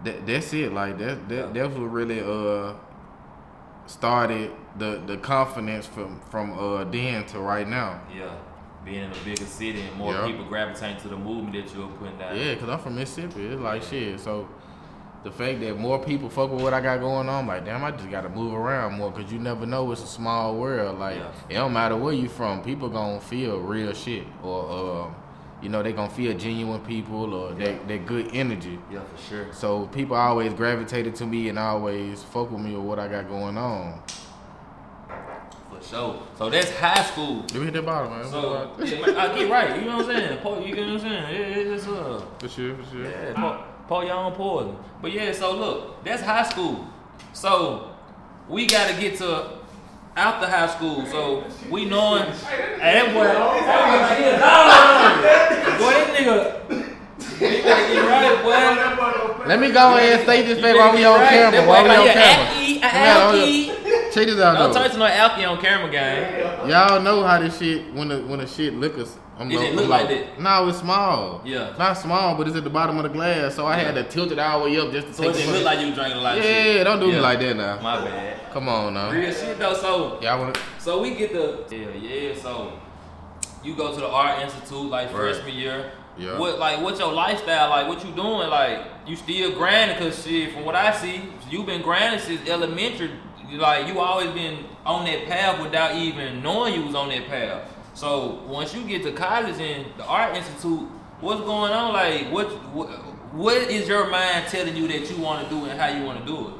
that 0.04 0.26
that's 0.26 0.52
it. 0.52 0.72
Like 0.72 0.98
that 0.98 1.28
that 1.28 1.54
Yeah. 1.54 1.62
that's 1.66 1.74
what 1.74 1.86
really 1.90 2.20
uh 2.20 2.74
started 3.86 4.50
the 4.78 5.02
the 5.06 5.16
confidence 5.18 5.86
from 5.86 6.20
from 6.30 6.58
uh 6.58 6.84
then 6.84 7.24
to 7.26 7.40
right 7.40 7.68
now. 7.68 8.00
Yeah. 8.16 8.30
Being 8.84 9.04
in 9.04 9.12
a 9.12 9.24
bigger 9.24 9.44
city 9.44 9.80
and 9.82 9.96
more 9.96 10.12
Yeah. 10.12 10.26
people 10.26 10.44
gravitating 10.44 10.96
to 11.02 11.08
the 11.08 11.16
movement 11.16 11.52
that 11.54 11.74
you're 11.76 11.86
putting 11.88 12.18
down. 12.18 12.36
Yeah, 12.36 12.54
cause 12.56 12.68
I'm 12.68 12.78
from 12.80 12.96
Mississippi. 12.96 13.46
It's 13.46 13.60
like 13.60 13.82
shit. 13.82 14.18
So 14.18 14.48
the 15.22 15.30
fact 15.30 15.60
that 15.60 15.78
more 15.78 16.00
people 16.00 16.28
fuck 16.28 16.50
with 16.50 16.62
what 16.62 16.74
I 16.74 16.80
got 16.80 16.98
going 16.98 17.28
on, 17.28 17.46
like 17.46 17.64
damn, 17.64 17.84
I 17.84 17.92
just 17.92 18.10
gotta 18.10 18.28
move 18.28 18.54
around 18.54 18.94
more. 18.94 19.12
Cause 19.12 19.30
you 19.32 19.38
never 19.38 19.66
know. 19.66 19.90
It's 19.92 20.02
a 20.02 20.06
small 20.06 20.56
world. 20.56 20.98
Like 20.98 21.16
Yeah. 21.16 21.30
it 21.48 21.54
don't 21.54 21.72
matter 21.72 21.96
where 21.96 22.12
you 22.14 22.28
from. 22.28 22.62
People 22.62 22.88
gonna 22.88 23.20
feel 23.20 23.58
real 23.60 23.92
shit, 23.92 24.24
or 24.42 25.04
um, 25.06 25.14
you 25.62 25.68
know 25.68 25.82
they 25.82 25.92
gonna 25.92 26.10
feel 26.10 26.36
genuine 26.36 26.80
people, 26.80 27.32
or 27.34 27.50
Yeah. 27.50 27.56
they 27.64 27.78
they 27.86 27.98
good 27.98 28.30
energy. 28.32 28.78
Yeah, 28.90 29.00
for 29.14 29.22
sure. 29.22 29.46
So 29.52 29.86
people 29.86 30.16
always 30.16 30.52
gravitated 30.54 31.14
to 31.16 31.26
me 31.26 31.48
and 31.48 31.58
always 31.58 32.22
fuck 32.22 32.50
with 32.50 32.60
me 32.60 32.74
with 32.74 32.84
what 32.84 32.98
I 32.98 33.08
got 33.08 33.28
going 33.28 33.56
on. 33.56 34.02
For 35.70 35.82
sure. 35.82 36.22
So 36.36 36.50
that's 36.50 36.70
high 36.76 37.02
school. 37.04 37.40
Let 37.42 37.54
me 37.54 37.64
hit 37.64 37.74
that 37.74 37.86
bottom, 37.86 38.10
man. 38.12 38.30
So 38.30 38.72
yeah, 38.78 39.18
I 39.18 39.34
get 39.38 39.50
right. 39.50 39.78
You 39.80 39.86
know 39.86 39.98
what 39.98 40.10
I'm 40.10 40.16
saying? 40.16 40.38
Pour, 40.38 40.60
you 40.60 40.74
get 40.74 40.84
what 40.86 40.94
I'm 40.94 41.00
saying? 41.00 41.22
Yeah, 41.22 41.74
it's 41.74 41.86
uh, 41.86 42.24
for 42.38 42.48
sure, 42.48 42.76
for 42.76 42.90
sure. 42.90 43.04
yeah, 43.04 43.32
pour, 43.34 43.64
pour 43.88 44.04
your 44.04 44.14
own 44.14 44.32
poison. 44.32 44.76
But 45.00 45.12
yeah, 45.12 45.32
so 45.32 45.56
look, 45.56 46.04
that's 46.04 46.22
high 46.22 46.44
school. 46.48 46.86
So 47.32 47.90
we 48.48 48.66
gotta 48.66 48.98
get 49.00 49.16
to 49.18 49.58
after 50.16 50.46
high 50.46 50.68
school. 50.68 51.06
So 51.06 51.44
we 51.70 51.84
knowing. 51.84 52.24
Hey, 52.32 52.94
that 52.94 53.14
boy, 53.14 53.24
that 53.24 54.08
boy, 54.08 54.14
he 54.16 54.30
a 54.30 54.38
dog. 54.38 55.62
Boy, 55.82 55.90
that 55.90 56.14
nigga. 56.14 56.82
You 57.40 57.48
better 57.62 57.92
get 57.92 58.04
right, 58.06 59.36
boy. 59.38 59.44
Let 59.48 59.58
me 59.58 59.72
go 59.72 59.96
ahead 59.96 60.12
and 60.14 60.22
state 60.22 60.42
this 60.46 60.58
You 60.58 60.62
thing 60.62 60.76
while 60.76 60.94
we 60.94 61.04
on 61.04 61.20
right. 61.20 61.28
camera. 61.28 61.60
That 61.60 61.68
While 61.68 61.84
we 61.84 61.90
on 61.90 62.06
camera. 62.06 62.78
Acme, 62.82 63.68
Alky, 63.68 64.12
Check 64.12 64.26
this 64.26 64.38
out 64.40 64.52
though. 64.54 64.64
Don't 64.64 64.72
though. 64.74 64.82
turn 64.82 64.90
to 64.92 64.98
no 64.98 65.06
Alky 65.06 65.48
on 65.48 65.60
camera, 65.60 65.90
gang. 65.90 66.68
Y'all 66.70 67.00
know 67.02 67.22
how 67.24 67.40
this 67.40 67.58
shit 67.58 67.92
when 67.94 68.08
the 68.08 68.18
when 68.20 68.38
the 68.40 68.46
shit 68.46 68.74
look 68.74 68.98
us. 68.98 69.16
I'm 69.38 69.50
It 69.50 69.54
low- 69.54 69.60
didn't 69.62 69.76
look 69.76 69.84
I'm 69.86 69.90
like 69.90 70.08
low. 70.10 70.14
that. 70.16 70.40
No, 70.40 70.68
it's 70.68 70.78
small. 70.78 71.40
Yeah. 71.44 71.70
Not 71.78 71.94
small, 71.94 72.34
but 72.36 72.46
it's 72.48 72.56
at 72.56 72.64
the 72.64 72.70
bottom 72.70 72.98
of 72.98 73.02
the 73.04 73.08
glass, 73.08 73.54
so 73.54 73.66
I 73.66 73.76
had 73.76 73.94
to 73.94 74.04
tilt 74.04 74.30
it 74.30 74.38
all 74.38 74.58
the 74.64 74.70
way 74.70 74.78
up 74.78 74.92
just 74.92 75.08
to 75.08 75.14
So 75.14 75.22
take 75.24 75.30
it 75.30 75.32
the 75.34 75.38
didn't 75.40 75.54
look 75.54 75.64
like 75.64 75.80
you 75.80 75.94
drinking 75.94 76.18
a 76.18 76.20
lot 76.22 76.38
of 76.38 76.44
Yeah, 76.44 76.50
shit. 76.62 76.84
don't 76.84 77.00
do 77.00 77.06
me 77.08 77.18
like 77.18 77.40
that 77.40 77.56
now. 77.56 77.78
My 77.80 78.04
bad. 78.04 78.52
Come 78.52 78.68
on 78.68 78.94
now. 78.94 79.10
Real 79.10 79.32
shit 79.32 79.58
though. 79.58 79.74
So 79.74 80.18
Y'all 80.20 80.38
wanna 80.38 80.52
So 80.78 81.00
we 81.00 81.14
get 81.14 81.32
the 81.32 81.64
yeah 81.74 81.88
yeah. 82.30 82.34
So 82.40 82.72
you 83.64 83.74
go 83.74 83.94
to 83.94 84.00
the 84.00 84.08
art 84.08 84.40
institute 84.42 84.90
like 84.90 85.06
Right. 85.06 85.16
freshman 85.34 85.54
year. 85.54 85.92
Yeah. 86.18 86.38
What 86.38 86.58
like 86.58 86.82
what's 86.82 87.00
your 87.00 87.12
lifestyle 87.12 87.70
like? 87.70 87.88
What 87.88 88.04
you 88.04 88.12
doing? 88.12 88.50
Like 88.50 88.80
you 89.06 89.16
still 89.16 89.52
grinding? 89.52 89.96
Cause 89.96 90.22
shit, 90.22 90.52
from 90.52 90.66
what 90.66 90.74
I 90.76 90.92
see, 90.92 91.22
you've 91.48 91.64
been 91.66 91.80
grinding 91.80 92.20
since 92.20 92.46
elementary. 92.48 93.10
Like 93.50 93.86
you 93.88 93.98
always 93.98 94.30
been 94.30 94.58
on 94.84 95.06
that 95.06 95.26
path 95.26 95.58
without 95.62 95.94
even 95.96 96.42
knowing 96.42 96.74
you 96.74 96.82
was 96.84 96.94
on 96.94 97.08
that 97.08 97.26
path. 97.28 97.62
So 97.94 98.42
once 98.46 98.74
you 98.74 98.82
get 98.84 99.02
to 99.04 99.12
college 99.12 99.60
and 99.60 99.86
the 99.96 100.04
art 100.04 100.36
institute, 100.36 100.88
what's 101.20 101.40
going 101.42 101.72
on? 101.72 101.92
Like 101.92 102.30
what 102.32 102.48
what, 102.74 102.88
what 103.34 103.56
is 103.56 103.86
your 103.88 104.08
mind 104.10 104.46
telling 104.48 104.76
you 104.76 104.88
that 104.88 105.10
you 105.10 105.22
want 105.22 105.46
to 105.46 105.54
do 105.54 105.64
and 105.66 105.78
how 105.80 105.88
you 105.88 106.04
want 106.04 106.20
to 106.20 106.26
do 106.26 106.48
it? 106.48 106.54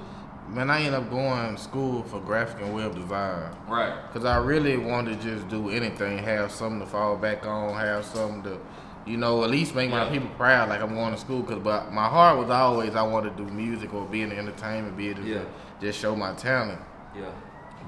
man, 0.48 0.68
I 0.68 0.78
ended 0.80 0.94
up 0.94 1.08
going 1.08 1.56
to 1.56 1.62
school 1.62 2.02
for 2.02 2.20
graphic 2.20 2.60
and 2.62 2.74
web 2.74 2.94
design. 2.94 3.56
Right. 3.66 3.94
Cause 4.12 4.26
I 4.26 4.36
really 4.36 4.76
wanted 4.76 5.18
to 5.22 5.36
just 5.36 5.48
do 5.48 5.70
anything, 5.70 6.18
have 6.18 6.52
something 6.52 6.80
to 6.80 6.86
fall 6.86 7.16
back 7.16 7.46
on, 7.46 7.74
have 7.74 8.04
something 8.04 8.42
to, 8.42 8.58
you 9.06 9.16
know, 9.16 9.44
at 9.44 9.50
least 9.50 9.74
make 9.74 9.88
my 9.90 10.10
people 10.10 10.28
proud. 10.36 10.68
Like 10.68 10.82
I'm 10.82 10.94
going 10.94 11.14
to 11.14 11.18
school, 11.18 11.42
cause 11.42 11.58
but 11.58 11.92
my 11.92 12.06
heart 12.06 12.36
was 12.38 12.50
always 12.50 12.94
I 12.94 13.00
wanted 13.02 13.34
to 13.36 13.44
do 13.46 13.50
music 13.50 13.94
or 13.94 14.04
be 14.04 14.20
in 14.20 14.28
the 14.28 14.36
entertainment, 14.36 14.94
be 14.94 15.08
able 15.08 15.22
to 15.22 15.28
Yeah. 15.28 15.44
just 15.80 15.98
show 15.98 16.14
my 16.14 16.34
talent. 16.34 16.80
Yeah. 17.16 17.30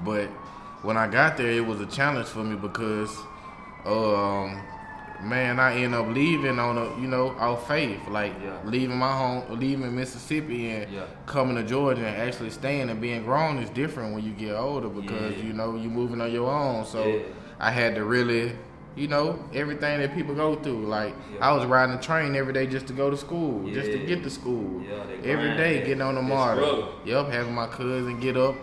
But 0.03 0.29
when 0.81 0.97
I 0.97 1.07
got 1.07 1.37
there, 1.37 1.51
it 1.51 1.65
was 1.65 1.79
a 1.81 1.85
challenge 1.85 2.27
for 2.27 2.43
me 2.43 2.55
because, 2.55 3.15
um, 3.85 4.61
man, 5.21 5.59
I 5.59 5.75
end 5.81 5.95
up 5.95 6.07
leaving 6.07 6.59
on 6.59 6.77
a, 6.77 6.85
you 6.99 7.07
know, 7.07 7.29
off 7.39 7.67
faith, 7.67 8.07
like 8.09 8.33
Yeah. 8.43 8.57
leaving 8.65 8.97
my 8.97 9.11
home, 9.11 9.43
leaving 9.59 9.95
Mississippi 9.95 10.69
and 10.71 10.91
Yeah. 10.91 11.03
coming 11.25 11.55
to 11.55 11.63
Georgia 11.63 12.05
and 12.05 12.15
actually 12.17 12.49
staying 12.49 12.89
and 12.89 12.99
being 13.01 13.23
grown 13.23 13.57
is 13.59 13.69
different 13.69 14.13
when 14.13 14.23
you 14.23 14.31
get 14.31 14.55
older 14.55 14.89
because 14.89 15.35
Yeah. 15.37 15.45
you 15.45 15.53
know 15.53 15.75
you're 15.75 15.91
moving 15.91 16.21
on 16.21 16.31
your 16.31 16.49
own. 16.51 16.85
So. 16.85 17.21
I 17.59 17.71
had 17.71 17.95
to 17.95 18.03
really. 18.03 18.51
You 18.97 19.07
know 19.09 19.39
everything 19.53 19.99
that 19.99 20.13
people 20.13 20.35
go 20.35 20.55
through. 20.55 20.85
Like. 20.85 21.13
I 21.41 21.51
was 21.53 21.65
riding 21.65 21.95
a 21.95 22.01
train 22.01 22.35
every 22.35 22.53
day 22.53 22.65
just 22.65 22.87
to 22.87 22.93
go 22.93 23.09
to 23.09 23.17
school, 23.17 23.69
just 23.73 23.91
to 23.93 23.97
get 23.97 24.23
to 24.23 24.29
school. 24.29 24.83
Every 25.23 25.51
day 25.51 25.79
getting 25.79 26.01
on 26.01 26.15
the 26.15 26.21
MARTA. 26.21 26.65
Yep, 27.05 27.27
having 27.29 27.53
my 27.53 27.67
cousin 27.67 28.19
get 28.19 28.35
up 28.37 28.55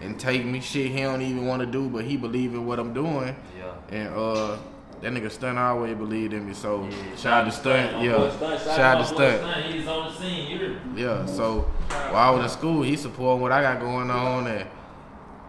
and 0.00 0.18
take 0.18 0.44
me 0.44 0.60
shit 0.60 0.90
he 0.90 1.02
don't 1.02 1.22
even 1.22 1.46
want 1.46 1.60
to 1.60 1.66
do, 1.66 1.88
but 1.88 2.04
he 2.04 2.16
believe 2.16 2.54
in 2.54 2.66
what 2.66 2.78
I'm 2.78 2.92
doing. 2.92 3.34
Yeah. 3.56 3.74
And 3.90 4.14
uh, 4.14 4.58
that 5.00 5.12
nigga 5.12 5.30
Stunt 5.30 5.58
always 5.58 5.94
believed 5.96 6.32
in 6.32 6.46
me. 6.46 6.54
So 6.54 6.84
Yeah, 6.84 7.16
shout 7.16 7.32
out 7.32 7.44
to 7.44 7.52
Stunt, 7.52 8.02
yeah. 8.04 8.30
Stunt. 8.30 8.60
Shout 8.62 8.78
out 8.80 8.98
to 9.00 9.06
Stunt, 9.06 9.64
He's 9.66 9.86
on 9.86 10.12
the 10.12 10.18
scene. 10.18 10.58
Heard? 10.58 10.80
yeah. 10.96 11.26
So 11.26 11.60
while 11.88 12.16
I 12.16 12.30
was 12.30 12.44
in 12.52 12.58
school, 12.58 12.82
he 12.82 12.96
supported 12.96 13.42
what 13.42 13.52
I 13.52 13.62
got 13.62 13.80
going 13.80 14.10
on, 14.10 14.46
and 14.46 14.68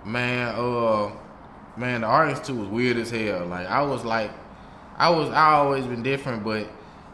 man, 0.05 0.55
uh, 0.55 1.11
man, 1.77 2.01
the 2.01 2.07
artist 2.07 2.45
too 2.45 2.55
was 2.55 2.67
weird 2.69 2.97
as 2.97 3.09
hell. 3.11 3.45
Like 3.45 3.67
I 3.67 3.81
was 3.81 4.03
like, 4.03 4.31
I 4.97 5.09
was, 5.09 5.29
I 5.29 5.53
always 5.53 5.85
been 5.85 6.03
different, 6.03 6.43
but. 6.43 6.67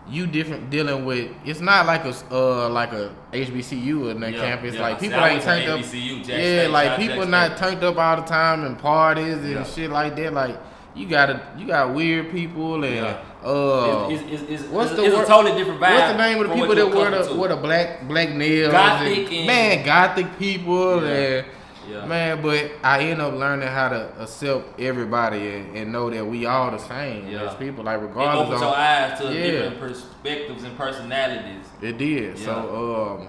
You 0.09 0.25
different 0.27 0.69
dealing 0.69 1.05
with 1.05 1.29
it's 1.45 1.59
not 1.59 1.85
like 1.85 2.03
a 2.05 2.13
uh 2.31 2.69
like 2.69 2.93
a 2.93 3.11
HBCU 3.31 4.11
in 4.11 4.19
that 4.21 4.33
Yeah, 4.33 4.39
campus 4.41 4.75
yeah. 4.75 4.81
like 4.81 4.99
people 4.99 5.19
I 5.19 5.29
ain't 5.29 5.43
turned 5.43 5.69
up 5.69 5.79
HBCU, 5.81 6.19
Jack 6.19 6.27
yeah 6.29 6.35
State, 6.63 6.67
like 6.69 6.89
out 6.89 6.99
people 6.99 7.17
Jack 7.21 7.29
not 7.29 7.57
turned 7.57 7.83
up 7.83 7.97
all 7.97 8.15
the 8.15 8.23
time 8.27 8.65
and 8.65 8.77
parties 8.79 9.37
and 9.37 9.51
Yeah. 9.51 9.63
shit 9.63 9.89
like 9.91 10.15
that 10.15 10.33
like 10.33 10.57
you 10.95 11.07
gotta 11.07 11.39
you 11.57 11.67
got 11.67 11.93
weird 11.93 12.31
people 12.31 12.83
and 12.83 13.05
uh 13.43 14.07
It's, 14.09 14.23
it's, 14.41 14.51
it's, 14.63 14.63
What's 14.71 14.91
the 14.91 15.03
it's 15.05 15.15
word- 15.15 15.27
totally 15.27 15.55
different 15.57 15.79
vibe. 15.79 15.93
What's 15.93 16.11
the 16.11 16.17
name 16.17 16.41
of 16.41 16.49
the 16.49 16.55
people 16.55 16.75
that 16.75 16.89
wear 16.89 17.11
the 17.23 17.35
wear 17.35 17.49
the 17.49 17.55
black 17.57 18.07
black 18.07 18.29
nails? 18.31 18.71
Gothic 18.71 19.17
and, 19.27 19.33
and- 19.33 19.47
man, 19.47 19.85
gothic 19.85 20.37
people 20.39 20.99
and 21.05 21.45
Yeah. 21.89 22.05
man, 22.05 22.41
but 22.41 22.71
I 22.83 23.03
end 23.03 23.21
up 23.21 23.33
learning 23.33 23.67
how 23.69 23.89
to 23.89 24.13
accept 24.21 24.79
everybody 24.79 25.55
and, 25.55 25.75
and 25.75 25.91
know 25.91 26.09
that 26.09 26.25
we 26.25 26.45
all 26.45 26.71
the 26.71 26.77
same 26.77 27.27
Yeah. 27.27 27.43
as 27.49 27.55
people. 27.55 27.83
Like 27.83 27.99
It 27.99 28.03
regardless 28.03 28.47
opens 28.47 28.61
of 28.61 28.67
your 28.67 28.75
eyes 28.77 29.19
to 29.19 29.23
Yeah. 29.33 29.51
different 29.51 29.79
perspectives 29.79 30.63
and 30.63 30.77
personalities. 30.77 31.65
it 31.81 31.97
did. 31.97 32.37
Yeah. 32.37 32.45
So 32.45 33.17
um, 33.21 33.27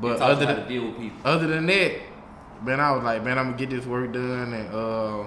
But 0.00 0.20
other 0.20 0.46
than 0.46 0.56
to 0.56 0.68
deal 0.68 0.86
with 0.86 0.98
people. 0.98 1.18
other 1.24 1.46
than 1.46 1.66
that, 1.66 1.92
man, 2.64 2.80
I 2.80 2.92
was 2.92 3.02
like, 3.04 3.24
man, 3.24 3.38
I'm 3.38 3.46
gonna 3.52 3.56
get 3.58 3.70
this 3.70 3.86
work 3.86 4.12
done 4.12 4.52
and 4.52 4.74
uh 4.74 5.24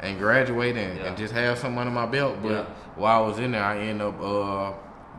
and 0.00 0.18
graduate 0.18 0.76
and, 0.76 0.98
and 1.00 1.16
just 1.16 1.32
have 1.32 1.58
something 1.58 1.78
under 1.78 1.90
my 1.90 2.06
belt. 2.06 2.36
But 2.42 2.66
while 2.96 3.24
I 3.24 3.26
was 3.26 3.38
in 3.38 3.52
there, 3.52 3.64
I 3.64 3.78
end 3.78 4.02
up 4.02 4.20
uh 4.20 4.72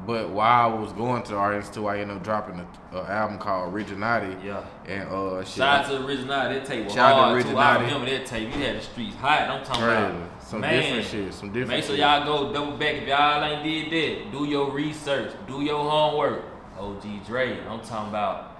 but 0.05 0.29
while 0.29 0.71
I 0.71 0.73
was 0.79 0.91
going 0.93 1.23
to 1.23 1.31
the 1.31 1.37
art 1.37 1.55
institute, 1.55 1.85
I 1.85 1.99
ended 1.99 2.17
up 2.17 2.23
dropping 2.23 2.59
an 2.59 2.67
album 2.93 3.37
called 3.39 3.73
Originality. 3.73 4.35
Yeah. 4.45 4.63
And 4.87 5.09
uh 5.09 5.43
shit. 5.43 5.55
Shout 5.55 5.85
out 5.85 5.91
to 5.91 6.05
Originality. 6.05 6.59
That 6.59 6.65
tape 6.67 6.85
was 6.85 6.93
Shout 6.93 7.13
out 7.13 7.15
to 7.15 7.21
hard 7.21 7.43
too. 7.43 7.57
I 7.57 7.75
Originality. 7.77 7.85
remember 7.85 8.09
that 8.17 8.25
tape. 8.25 8.53
You 8.55 8.61
had 8.63 8.75
the 8.77 8.81
streets 8.81 9.15
hot. 9.15 9.41
I'm 9.49 9.63
talking 9.65 9.83
about 9.83 10.43
Some 10.43 10.61
man, 10.61 10.81
different 10.81 11.05
shit. 11.07 11.33
Some 11.33 11.49
different 11.49 11.69
Make 11.69 11.83
sure 11.83 11.95
shit. 11.95 11.99
y'all 11.99 12.25
go 12.25 12.53
double 12.53 12.77
back 12.77 12.95
if 12.95 13.07
y'all 13.07 13.43
ain't 13.43 13.63
did 13.63 13.91
that. 14.25 14.31
Do 14.31 14.45
your 14.45 14.69
research. 14.71 15.31
Do 15.47 15.61
your 15.61 15.89
homework. 15.89 16.43
OG 16.79 17.25
Dre. 17.25 17.59
I'm 17.67 17.79
talking 17.79 18.09
about 18.09 18.51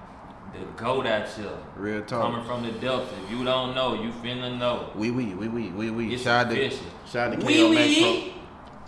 the 0.53 0.65
goat 0.81 1.05
out 1.05 1.27
you. 1.37 1.49
Real 1.75 2.01
talk. 2.03 2.21
Coming 2.21 2.45
from 2.45 2.63
the 2.63 2.71
Delta. 2.79 3.13
If 3.25 3.29
you 3.31 3.43
don't 3.43 3.75
know, 3.75 4.01
you 4.01 4.09
finna 4.23 4.57
know. 4.57 4.89
Wee 4.95 5.11
wee, 5.11 5.33
wee 5.35 5.49
wee, 5.49 5.69
wee 5.69 5.91
wee. 5.91 6.17
Shout 6.17 6.47
out 6.47 6.53
to 6.53 6.69
shout 7.05 7.33
out 7.33 7.41
to 7.41 7.45
Wee 7.45 7.69
wee. 7.69 8.34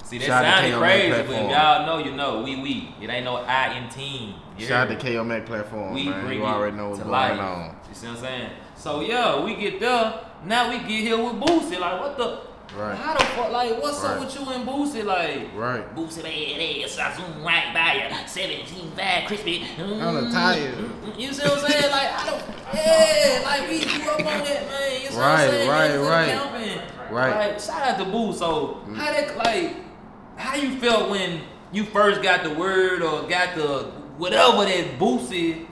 See, 0.08 0.20
that 0.20 0.26
Shout 0.26 0.46
sounded 0.46 0.78
crazy, 0.78 1.10
but 1.12 1.20
if 1.20 1.52
y'all 1.52 1.86
know, 1.86 1.98
you 1.98 2.16
know. 2.16 2.42
We 2.42 2.56
we. 2.62 2.96
It 3.02 3.10
ain't 3.10 3.26
no 3.26 3.36
I 3.38 3.78
in 3.78 3.90
team. 3.90 4.36
You 4.58 4.66
Shout 4.66 4.90
out 4.90 4.98
to 5.00 5.06
Chaayo 5.06 5.26
Mac 5.28 5.46
platform, 5.46 5.94
we 5.94 6.08
man. 6.08 6.24
bring 6.26 6.40
You 6.40 6.46
already 6.46 6.78
know 6.78 6.88
what's 6.90 7.00
going 7.00 7.12
life. 7.12 7.38
on. 7.38 7.76
You 7.90 7.94
see 7.94 8.08
what 8.08 8.16
I'm 8.16 8.22
saying? 8.22 8.50
So 8.78 9.02
yeah, 9.02 9.44
we 9.44 9.56
get 9.56 9.82
there. 9.82 10.20
Now 10.46 10.70
we 10.70 10.78
get 10.80 10.88
here 10.88 11.18
with 11.18 11.34
Boosie. 11.42 11.78
Like 11.78 12.00
what 12.00 12.18
the? 12.18 12.40
Right. 12.78 12.96
How 12.98 13.18
the 13.18 13.26
fuck? 13.26 13.52
Like 13.52 13.82
what's 13.82 14.02
Right. 14.02 14.14
up 14.14 14.20
with 14.22 14.34
you 14.34 14.50
and 14.50 14.66
Boosie? 14.66 15.04
Like 15.04 15.50
Right. 15.54 15.94
Boosie 15.94 16.24
Bad 16.24 16.32
Azz. 16.32 16.98
I 17.00 17.14
zoom 17.18 17.44
right 17.44 17.74
by 17.74 18.08
you. 18.10 18.28
17 18.28 18.92
bad 18.96 19.28
crispy. 19.28 19.66
On 19.78 20.24
the 20.24 20.32
tire. 20.32 20.74
You 21.18 21.34
see 21.34 21.44
what 21.48 21.64
I'm 21.66 21.70
saying? 21.70 21.92
Like 21.92 22.12
I 22.14 22.26
don't. 22.30 22.44
Yeah. 22.74 23.42
Like 23.44 23.70
we 23.70 23.80
grew 23.84 24.10
up 24.12 24.20
on 24.20 24.24
that 24.26 24.68
man. 24.70 25.02
You 25.02 25.10
see 25.10 25.16
what 25.18 25.26
I'm 25.26 25.50
saying? 25.50 25.70
right, 25.70 25.92
in 25.92 26.02
right. 26.02 26.30
camping. 26.30 27.14
Right. 27.14 27.50
Like 27.50 27.60
shout 27.60 27.82
out 27.82 27.98
to 28.00 28.06
Boo. 28.06 28.32
So 28.32 28.82
how 28.96 29.12
that 29.12 29.36
like? 29.38 29.87
How 30.38 30.56
you 30.56 30.80
felt 30.80 31.10
when 31.10 31.42
you 31.72 31.84
first 31.84 32.22
got 32.22 32.44
the 32.44 32.54
word 32.54 33.02
or 33.02 33.28
got 33.28 33.56
the 33.56 33.92
whatever 34.18 34.66
that 34.66 34.98
boosted, 34.98 35.68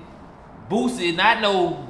Boosie, 0.70 1.16
not 1.16 1.42
no 1.42 1.88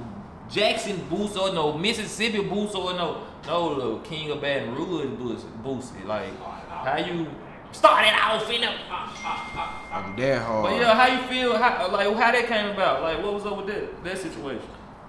Jackson 0.50 0.98
Boosie 1.10 1.38
or 1.38 1.54
no 1.54 1.78
Mississippi 1.78 2.40
Boosie 2.40 2.76
or 2.76 2.94
no 2.94 3.24
no 3.48 3.98
the 3.98 4.08
King 4.08 4.32
of 4.32 4.42
Baton 4.42 4.76
Rouge 4.76 5.08
Boosie. 5.20 5.64
Boosie. 5.64 6.06
Like 6.06 6.38
how 6.42 6.98
you 6.98 7.28
started 7.72 8.14
off 8.14 8.50
in 8.52 8.62
the. 8.62 8.68
I'm 8.70 10.16
that 10.18 10.42
hard. 10.42 10.64
But 10.66 10.82
yeah, 10.82 10.94
how 10.94 11.08
you 11.08 11.28
feel? 11.28 11.58
How 11.58 11.90
like 11.92 12.08
how 12.16 12.32
that 12.32 12.48
came 12.48 12.72
about? 12.72 13.02
Like 13.02 13.24
what 13.24 13.34
was 13.34 13.46
up 13.46 13.58
with 13.58 13.68
that 13.68 14.04
that 14.04 14.18
situation? 14.18 14.62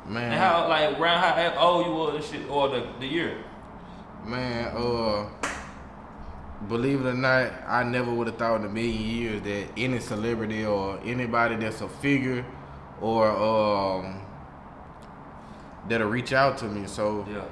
man. 0.09 0.33
And 0.33 0.41
how 0.41 0.69
like 0.69 0.99
around 0.99 1.19
how 1.19 1.59
old 1.59 1.87
you 1.87 1.93
was 1.93 2.15
and 2.15 2.25
shit 2.25 2.51
or 2.51 2.69
the 2.69 2.87
the 3.01 3.07
year? 3.07 3.39
Man, 4.25 4.73
uh, 4.77 5.29
believe 6.69 7.05
it 7.05 7.09
or 7.09 7.15
not, 7.15 7.53
I 7.67 7.83
never 7.83 8.13
would 8.13 8.27
have 8.29 8.37
thought 8.37 8.61
in 8.61 8.67
a 8.67 8.69
million 8.69 9.01
years 9.03 9.43
that 9.43 9.67
any 9.77 9.99
celebrity 10.01 10.65
or 10.65 10.99
anybody 11.05 11.57
that's 11.57 11.81
a 11.83 11.89
figure 11.89 12.45
or 13.01 13.29
um 13.31 14.21
that'll 15.89 16.09
reach 16.09 16.33
out 16.33 16.59
to 16.59 16.65
me. 16.65 16.87
So, 16.87 17.27
Yeah. 17.31 17.43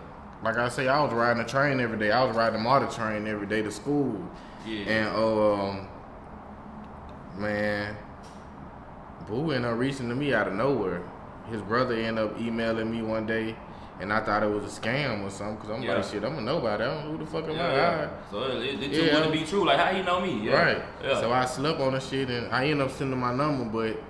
like 0.43 0.57
I 0.57 0.69
say, 0.69 0.89
I 0.89 1.03
was 1.03 1.13
riding 1.13 1.43
a 1.43 1.47
train 1.47 1.81
every 1.81 1.99
day. 1.99 2.11
I 2.11 2.25
was 2.25 2.37
riding 2.37 2.55
the 2.55 2.59
MARTA 2.65 2.93
train 2.95 3.27
every 3.27 3.47
day 3.47 3.63
to 3.63 3.71
school. 3.71 4.19
Yeah. 4.67 4.85
And 4.87 5.17
um, 5.17 5.89
man, 7.39 7.97
Boo 9.29 9.51
ended 9.53 9.71
up 9.71 9.79
reaching 9.79 10.09
to 10.09 10.15
me 10.15 10.35
out 10.35 10.49
of 10.49 10.55
nowhere. 10.55 11.03
His 11.51 11.61
brother 11.63 11.95
ended 11.95 12.25
up 12.25 12.41
emailing 12.41 12.91
me 12.91 13.03
one 13.03 13.27
day, 13.27 13.55
and 14.01 14.13
I 14.13 14.21
thought 14.21 14.43
it 14.43 14.51
was 14.51 14.65
a 14.65 14.81
scam 14.81 15.23
or 15.25 15.31
something. 15.31 15.57
Cause 15.59 15.71
I'm 15.71 15.83
Yeah. 15.83 15.95
like, 15.95 16.05
shit, 16.05 16.25
I'm 16.25 16.37
a 16.39 16.41
nobody. 16.41 16.85
I 16.85 16.87
don't 16.87 17.05
know 17.05 17.11
who 17.13 17.19
the 17.19 17.27
fuck 17.31 17.45
am 17.45 17.57
yeah, 17.57 17.67
I? 17.67 17.73
yeah. 17.75 18.09
So 18.31 18.43
it, 18.45 18.83
it, 18.83 18.83
it 18.93 19.13
Yeah. 19.13 19.23
to 19.23 19.31
be 19.31 19.45
true. 19.45 19.65
Like 19.65 19.79
how 19.79 19.91
you 19.97 20.03
know 20.03 20.21
me? 20.21 20.41
Yeah. 20.47 20.53
Right. 20.63 20.83
Yeah. 21.03 21.21
So 21.21 21.33
I 21.33 21.45
slept 21.45 21.81
on 21.81 21.93
the 21.95 22.01
shit, 22.01 22.29
and 22.31 22.53
I 22.53 22.65
ended 22.65 22.87
up 22.87 22.93
sending 22.93 23.19
my 23.19 23.33
number, 23.35 23.65
but 23.65 24.03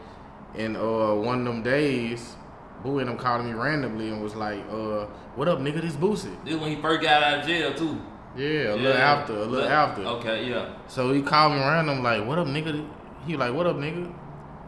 in 0.60 0.76
uh 0.76 1.14
one 1.14 1.40
of 1.40 1.44
them 1.44 1.62
days. 1.62 2.36
Boo 2.82 2.98
ended 2.98 3.14
up 3.14 3.20
calling 3.22 3.46
me 3.46 3.52
randomly 3.54 4.10
and 4.10 4.22
was 4.22 4.34
like, 4.34 4.60
uh, 4.70 5.06
what 5.36 5.48
up, 5.48 5.58
nigga? 5.58 5.80
This 5.80 5.94
Boosie. 5.94 6.36
this 6.44 6.54
when 6.60 6.68
he 6.76 6.82
first 6.82 7.00
got 7.00 7.22
out 7.22 7.38
of 7.40 7.46
jail 7.46 7.72
too. 7.72 7.98
Yeah, 8.36 8.74
a 8.74 8.76
little 8.76 8.92
after, 8.92 9.32
a 9.32 9.44
little 9.46 9.66
after. 9.66 10.02
Okay. 10.02 10.50
Yeah. 10.50 10.68
So 10.86 11.10
he 11.14 11.22
called 11.22 11.54
me 11.54 11.60
random, 11.60 12.02
like, 12.02 12.26
what 12.26 12.38
up, 12.38 12.46
nigga? 12.46 12.86
He 13.26 13.38
like, 13.38 13.54
what 13.54 13.66
up, 13.66 13.76
nigga? 13.76 14.12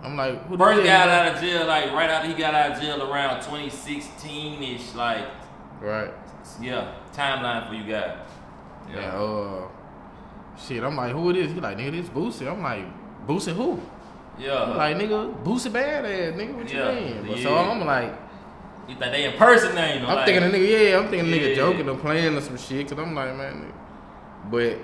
I'm 0.06 0.16
like, 0.16 0.46
who 0.46 0.56
First 0.56 0.84
got 0.84 1.08
out 1.08 1.34
of 1.34 1.40
jail, 1.40 1.66
like 1.66 1.90
right 1.92 2.08
after 2.08 2.28
he 2.28 2.34
got 2.34 2.54
out 2.54 2.72
of 2.72 2.80
jail 2.80 3.02
around 3.12 3.40
2016 3.40 4.62
ish, 4.62 4.94
like? 4.94 5.26
Right. 5.80 6.12
yeah, 6.60 6.94
timeline 7.12 7.68
for 7.68 7.74
you 7.74 7.82
guys. 7.92 8.16
Yeah. 8.88 9.00
Uh, 9.08 9.68
shit. 10.56 10.84
I'm 10.84 10.94
like, 10.96 11.10
who 11.12 11.30
it 11.30 11.36
is? 11.36 11.52
He 11.52 11.60
like, 11.60 11.76
nigga, 11.76 11.90
this 11.90 12.08
Boosie. 12.08 12.46
I'm 12.50 12.62
like, 12.62 12.84
Boosie 13.26 13.52
who? 13.52 13.80
Yeah. 14.38 14.62
I'm 14.62 14.76
like, 14.76 14.96
nigga, 14.96 15.42
Boosie 15.42 15.72
Bad 15.72 16.04
Azz, 16.04 16.36
nigga. 16.36 16.54
What 16.54 16.72
you 16.72 16.78
Yeah, 16.78 16.94
mean? 16.94 17.26
But 17.26 17.36
yeah. 17.38 17.42
So 17.42 17.56
I'm 17.56 17.84
like, 17.84 18.14
you 18.88 18.94
think 18.94 19.10
they 19.10 19.24
impersonate 19.24 19.96
him? 20.02 20.06
I'm 20.06 20.14
like, 20.16 20.26
thinking 20.26 20.52
the 20.52 20.56
nigga, 20.56 20.90
yeah, 20.90 20.98
I'm 20.98 21.08
thinking 21.10 21.30
the 21.32 21.36
nigga 21.36 21.56
joking 21.56 21.88
or 21.88 21.96
playing 21.96 22.36
or 22.36 22.40
some 22.40 22.56
shit. 22.56 22.88
Cause 22.88 22.96
I'm 22.96 23.12
like, 23.12 23.36
man, 23.36 23.54
nigga. 23.64 24.50
but 24.52 24.78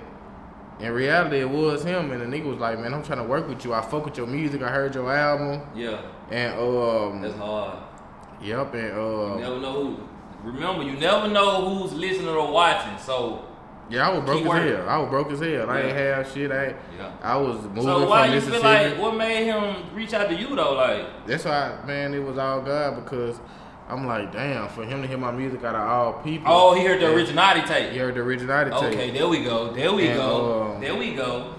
in 0.83 0.93
reality, 0.93 1.39
it 1.39 1.49
was 1.49 1.85
him, 1.85 2.11
and 2.11 2.21
the 2.21 2.27
nigga 2.27 2.45
was 2.47 2.59
like, 2.59 2.79
man, 2.79 2.93
I'm 2.93 3.03
trying 3.03 3.19
to 3.19 3.25
work 3.25 3.49
with 3.49 3.65
you. 3.65 3.73
I 3.73 3.81
fuck 3.83 4.05
with 4.05 4.17
your 4.17 4.27
music. 4.27 4.63
I 4.63 4.69
heard 4.71 4.95
your 4.95 5.15
album, 5.15 5.63
Yeah, 5.75 6.01
and 6.31 6.59
um, 6.59 7.23
that's 7.23 7.37
hard. 7.37 7.79
yep, 8.43 8.75
and 8.75 8.97
You 8.97 9.03
uh, 9.03 9.39
never 9.39 9.61
know 9.61 9.73
who. 9.85 10.09
Remember, 10.43 10.83
you 10.83 10.93
never 10.95 11.29
know 11.29 11.69
who's 11.69 11.93
listening 11.93 12.29
or 12.29 12.51
watching. 12.53 12.99
So 12.99 13.45
yeah, 13.89 14.09
I 14.09 14.13
was 14.13 14.25
broke 14.25 14.45
as 14.45 14.71
hell. 14.71 14.89
I 14.89 14.97
was 14.99 15.09
broke 15.11 15.31
as 15.31 15.41
hell. 15.41 15.71
I 15.71 15.81
ain't 15.83 15.97
have 15.97 16.33
shit. 16.33 16.51
I 16.51 16.75
yeah. 16.97 17.13
I 17.23 17.37
was 17.37 17.63
moving 17.63 17.83
So 17.83 18.09
why 18.09 18.27
from 18.27 18.35
you 18.35 18.41
feel 18.41 18.63
like 18.63 18.99
what 18.99 19.17
made 19.17 19.45
him 19.45 19.95
reach 19.95 20.13
out 20.15 20.29
to 20.31 20.35
you 20.35 20.55
though? 20.57 20.73
Like 20.75 21.27
That's 21.27 21.45
why, 21.45 21.79
man, 21.87 22.13
it 22.15 22.19
was 22.25 22.39
all 22.39 22.61
God 22.63 23.05
because 23.05 23.39
I'm 23.93 24.07
like, 24.07 24.33
damn, 24.33 24.69
for 24.71 24.85
him 24.85 25.03
to 25.03 25.09
hear 25.09 25.19
my 25.19 25.31
music 25.31 25.63
out 25.65 25.75
of 25.75 25.83
all 25.87 26.13
people. 26.23 26.47
oh, 26.51 26.75
he 26.75 26.85
heard 26.85 27.01
the 27.01 27.13
originality 27.13 27.61
He 27.61 27.67
tape. 27.67 27.93
heard 27.95 28.15
the 28.15 28.21
originality 28.21 28.71
tape. 28.71 28.83
Okay, 28.95 29.11
there 29.11 29.29
we 29.29 29.45
go. 29.45 29.73
There 29.73 29.93
we 29.93 30.09
And, 30.09 30.17
go. 30.17 30.73
um, 30.75 30.81
there 30.81 30.95
we 30.97 31.15
go. 31.15 31.55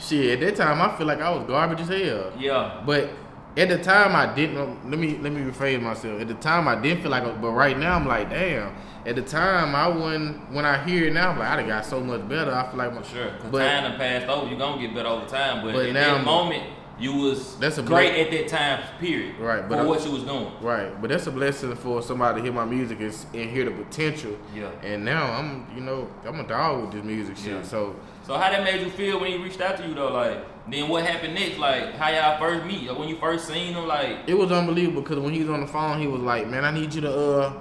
Shit, 0.00 0.40
at 0.42 0.46
that 0.56 0.56
time 0.56 0.80
I 0.82 0.96
feel 0.96 1.06
like 1.06 1.20
I 1.20 1.30
was 1.30 1.46
garbage 1.46 1.80
as 1.80 1.88
hell. 1.88 2.32
Yeah. 2.38 2.82
But 2.84 3.10
at 3.56 3.68
the 3.68 3.78
time 3.78 4.14
I 4.16 4.32
didn't. 4.34 4.90
Let 4.90 4.98
me 4.98 5.18
let 5.18 5.32
me 5.32 5.40
rephrase 5.40 5.80
myself. 5.80 6.20
At 6.20 6.28
the 6.28 6.34
time 6.34 6.68
I 6.68 6.80
didn't 6.80 7.02
feel 7.02 7.10
like, 7.10 7.22
I- 7.24 7.32
but 7.32 7.50
right 7.52 7.76
now 7.78 7.94
I'm 7.96 8.06
like, 8.06 8.30
damn. 8.30 8.74
At 9.06 9.16
the 9.16 9.22
time 9.22 9.74
I 9.74 9.88
wouldn't. 9.88 10.52
When 10.52 10.64
I 10.64 10.84
hear 10.84 11.06
it 11.06 11.12
now, 11.14 11.30
I'm 11.30 11.38
like, 11.38 11.48
I 11.48 11.56
done 11.56 11.68
got 11.68 11.84
so 11.86 12.00
much 12.00 12.28
better. 12.28 12.52
I 12.52 12.68
feel 12.68 12.78
like 12.78 12.94
my 12.94 13.02
sure. 13.02 13.30
But- 13.50 13.58
time 13.66 13.96
passed 13.98 14.26
over. 14.28 14.48
you're 14.48 14.58
gonna 14.58 14.80
get 14.82 14.94
better 14.94 15.08
over 15.08 15.26
time. 15.26 15.64
But, 15.64 15.74
But 15.74 15.86
at 15.86 15.92
now- 15.94 16.14
that 16.16 16.24
moment, 16.24 16.64
you 16.98 17.14
was 17.14 17.56
That's 17.58 17.78
a 17.78 17.82
great 17.82 18.12
blo- 18.12 18.22
at 18.22 18.30
that 18.30 18.48
time. 18.48 18.82
Period. 18.98 19.38
Right, 19.38 19.68
but 19.68 19.76
For 19.76 19.82
I- 19.82 19.86
what 19.86 20.04
you 20.04 20.10
was 20.10 20.24
doing. 20.24 20.50
Right, 20.60 21.00
but 21.00 21.10
that's 21.10 21.26
a 21.26 21.30
blessing 21.30 21.74
for 21.76 22.02
somebody 22.02 22.40
to 22.40 22.42
hear 22.42 22.52
my 22.52 22.64
music 22.64 23.00
and, 23.00 23.14
and 23.34 23.50
hear 23.50 23.64
the 23.64 23.70
potential. 23.70 24.36
Yeah. 24.54 24.70
And 24.82 25.04
now 25.04 25.32
I'm, 25.32 25.66
you 25.74 25.80
know, 25.80 26.08
I'm 26.26 26.40
a 26.40 26.46
dog 26.46 26.82
with 26.82 26.92
this 26.92 27.04
music 27.04 27.36
shit. 27.36 27.52
Yeah. 27.52 27.62
So 27.62 27.96
So 28.22 28.34
how 28.34 28.50
that 28.50 28.64
made 28.64 28.80
you 28.82 28.90
feel 28.90 29.20
when 29.20 29.30
he 29.32 29.38
reached 29.38 29.60
out 29.60 29.76
to 29.78 29.86
you 29.86 29.94
though? 29.94 30.12
Like 30.12 30.38
then 30.70 30.88
what 30.88 31.04
happened 31.04 31.34
next? 31.34 31.58
Like 31.58 31.94
how 31.94 32.10
y'all 32.10 32.38
first 32.38 32.66
meet? 32.66 32.88
Like, 32.88 32.98
when 32.98 33.08
you 33.08 33.16
first 33.16 33.46
seen 33.46 33.74
him? 33.74 33.86
Like 33.86 34.18
it 34.26 34.34
was 34.34 34.50
unbelievable 34.52 35.02
because 35.02 35.18
when 35.18 35.32
he 35.32 35.40
was 35.40 35.50
on 35.50 35.60
the 35.60 35.66
phone, 35.66 36.00
he 36.00 36.06
was 36.06 36.20
like, 36.20 36.48
"Man, 36.48 36.64
I 36.64 36.70
need 36.70 36.92
you 36.94 37.00
to 37.02 37.12
uh, 37.12 37.52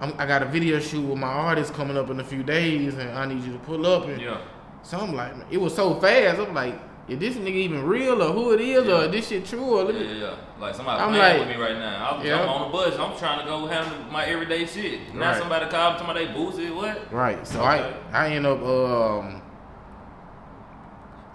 I'm, 0.00 0.12
I 0.18 0.26
got 0.26 0.42
a 0.42 0.46
video 0.46 0.80
shoot 0.80 1.02
with 1.02 1.18
my 1.18 1.28
artist 1.28 1.72
coming 1.74 1.96
up 1.96 2.10
in 2.10 2.18
a 2.20 2.24
few 2.24 2.42
days, 2.42 2.94
and 2.94 3.10
I 3.16 3.26
need 3.26 3.42
you 3.44 3.52
to 3.52 3.58
pull 3.60 3.86
up." 3.86 4.06
And 4.08 4.20
yeah. 4.20 4.38
so 4.82 4.98
I'm 4.98 5.14
like, 5.14 5.32
it 5.50 5.58
was 5.58 5.74
so 5.74 5.94
fast. 6.00 6.40
I'm 6.40 6.52
like, 6.52 6.74
is 7.08 7.18
this 7.18 7.34
nigga 7.36 7.48
even 7.56 7.82
real 7.84 8.22
or 8.22 8.32
who 8.32 8.52
it 8.52 8.60
is 8.60 8.86
Yeah. 8.86 8.94
or 8.94 9.04
is 9.04 9.10
this 9.10 9.28
shit 9.28 9.44
true 9.44 9.60
or 9.80 9.90
Yeah, 9.92 9.98
yeah, 10.00 10.12
yeah. 10.12 10.34
Like 10.60 10.74
somebody 10.74 11.02
I'm 11.02 11.08
playing 11.12 11.38
like- 11.38 11.48
with 11.48 11.56
me 11.56 11.62
right 11.62 11.76
now. 11.78 12.10
I'm, 12.18 12.24
Yeah. 12.26 12.42
I'm 12.42 12.48
on 12.48 12.70
the 12.70 12.76
bus. 12.76 12.98
I'm 12.98 13.16
trying 13.18 13.40
to 13.40 13.44
go 13.44 13.66
handle 13.66 13.92
my 14.10 14.24
everyday 14.24 14.64
shit. 14.66 15.12
Now 15.14 15.30
Right. 15.30 15.38
somebody 15.38 15.66
call 15.66 15.92
me, 15.92 15.98
somebody 15.98 16.26
they 16.26 16.32
boosted. 16.32 16.74
What? 16.74 17.12
Right. 17.12 17.46
So 17.46 17.58
Okay. 17.60 17.92
I 18.12 18.26
I 18.26 18.28
end 18.30 18.46
up 18.46 18.62
um, 18.62 19.42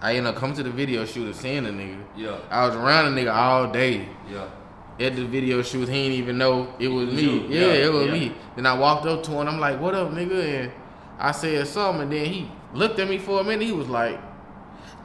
I 0.01 0.15
end 0.15 0.27
up 0.27 0.35
coming 0.35 0.55
to 0.57 0.63
the 0.63 0.69
video 0.69 1.05
shoot 1.05 1.25
and 1.25 1.35
seeing 1.35 1.63
the 1.63 1.71
nigga. 1.71 2.01
Yeah. 2.15 2.37
I 2.51 2.65
was 2.67 2.75
around 2.75 3.13
the 3.15 3.21
nigga 3.21 3.33
all 3.33 3.67
day. 3.71 4.07
Yeah. 4.31 4.45
at 4.99 5.15
the 5.15 5.23
video 5.25 5.61
shoot, 5.61 5.87
he 5.89 6.03
didn't 6.03 6.13
even 6.17 6.37
know 6.39 6.73
it 6.79 6.87
was 6.87 7.09
me. 7.13 7.21
you. 7.21 7.45
Yeah, 7.49 7.67
Yeah, 7.67 7.85
it 7.85 7.93
was 7.93 8.09
me. 8.09 8.33
Then 8.55 8.65
I 8.65 8.73
walked 8.73 9.05
up 9.05 9.21
to 9.23 9.31
him. 9.31 9.47
I'm 9.47 9.59
like, 9.59 9.79
"What 9.79 9.93
up, 9.93 10.11
nigga?" 10.11 10.43
And 10.43 10.71
I 11.19 11.31
said 11.33 11.67
something, 11.67 12.01
and 12.03 12.11
then 12.11 12.25
he 12.25 12.49
looked 12.73 12.97
at 12.97 13.07
me 13.07 13.19
for 13.19 13.41
a 13.41 13.43
minute. 13.43 13.65
He 13.67 13.71
was 13.73 13.87
like, 13.89 14.19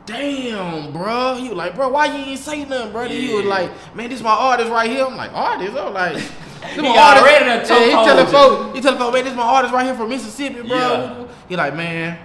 "Damn, 0.06 0.92
bro." 0.92 1.34
He 1.36 1.48
was 1.48 1.56
like, 1.58 1.74
"Bro, 1.74 1.90
why 1.90 2.06
you 2.06 2.24
ain't 2.30 2.38
say 2.40 2.64
nothing, 2.64 2.92
bro?" 2.92 3.02
Then 3.08 3.12
He 3.20 3.34
was 3.34 3.44
like, 3.44 3.70
"Man, 3.94 4.10
this 4.10 4.22
my 4.22 4.30
artist 4.30 4.70
right 4.70 4.90
here." 4.90 5.04
I'm 5.06 5.16
like, 5.16 5.32
"Artist?" 5.32 5.76
I'm 5.76 5.92
like, 5.94 6.14
"This 6.14 6.30
He 6.76 6.80
my 6.82 6.94
done 6.94 7.24
Yeah, 7.24 7.84
he 7.84 7.90
telling 7.90 8.26
folks, 8.26 8.76
he 8.76 8.80
telling 8.82 8.98
folks, 8.98 9.14
"Man, 9.14 9.24
this 9.24 9.34
my 9.34 9.42
artist 9.42 9.74
right 9.74 9.84
here 9.86 9.94
from 9.94 10.08
Mississippi, 10.08 10.62
bro." 10.62 10.76
Yeah. 10.78 11.24
He 11.48 11.56
like, 11.56 11.74
"Man, 11.74 12.18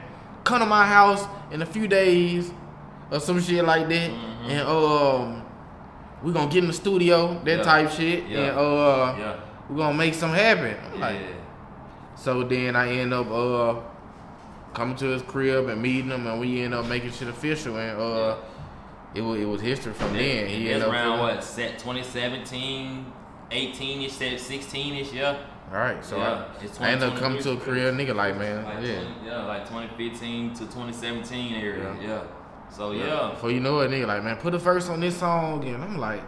come 0.44 0.60
to 0.60 0.66
my 0.66 0.86
house 0.86 1.26
in 1.52 1.62
a 1.62 1.66
few 1.66 1.88
days 1.88 2.52
or 3.12 3.20
some 3.20 3.42
shit 3.42 3.64
like 3.66 3.88
that, 3.90 4.10
Mm-hmm. 4.12 4.50
and 4.50 4.62
um." 4.68 5.44
We 6.24 6.34
gonna 6.34 6.48
get 6.50 6.64
in 6.64 6.68
the 6.68 6.74
studio, 6.74 7.40
that 7.46 7.58
Yeah. 7.58 7.64
type 7.64 7.92
shit, 7.92 8.28
Yeah. 8.28 8.40
and 8.40 8.58
uh, 8.58 9.16
Yeah. 9.20 9.34
we 9.70 9.78
gonna 9.78 9.94
make 9.96 10.16
something 10.16 10.38
happen. 10.40 10.76
I'm 10.92 11.00
Yeah. 11.00 11.06
like, 11.06 11.16
so 12.16 12.42
then 12.42 12.76
I 12.76 12.90
end 12.98 13.14
up 13.14 13.30
uh 13.32 13.76
coming 14.78 14.96
to 14.96 15.06
his 15.08 15.24
crib 15.24 15.68
and 15.70 15.82
meeting 15.82 16.12
him, 16.12 16.28
and 16.28 16.40
we 16.40 16.62
end 16.62 16.76
up 16.76 16.86
making 16.86 17.12
shit 17.12 17.28
official, 17.28 17.76
and 17.78 18.00
uh, 18.00 18.38
it 19.16 19.22
was 19.22 19.42
it 19.42 19.46
was 19.46 19.60
history 19.60 19.92
from 19.92 20.14
then. 20.14 20.48
He 20.48 20.70
ended 20.70 20.84
up 20.84 20.94
around 20.94 21.20
what? 21.20 21.44
Set 21.44 21.80
2017, 21.80 23.12
18 23.50 24.02
ish, 24.04 24.12
16 24.14 24.94
ish. 24.94 25.12
Yeah. 25.12 25.38
All 25.70 25.80
right, 25.80 26.06
so 26.06 26.18
Yeah, 26.18 26.46
I, 26.80 26.88
I 26.88 26.92
ended 26.92 27.10
up 27.10 27.18
coming 27.18 27.42
to 27.42 27.52
a 27.52 27.56
2023. 27.56 27.60
crib, 27.60 27.96
nigga, 27.96 28.16
like 28.16 28.38
man, 28.38 28.64
Like 28.64 28.86
yeah. 28.86 29.02
20, 29.02 29.26
yeah, 29.26 29.46
like 29.46 29.66
2015 29.66 30.54
to 30.54 30.60
2017 30.60 31.56
area. 31.56 31.98
Yeah. 32.00 32.08
Yeah. 32.08 32.24
So 32.70 32.92
yeah. 32.92 33.32
Before 33.32 33.52
you 33.52 33.60
know 33.60 33.80
it, 33.82 33.90
nigga, 33.92 34.08
like 34.08 34.24
man, 34.24 34.38
put 34.38 34.54
a 34.54 34.60
verse 34.60 34.88
on 34.90 35.00
this 35.00 35.18
song, 35.18 35.66
and 35.66 35.84
I'm 35.84 35.98
like. 35.98 36.22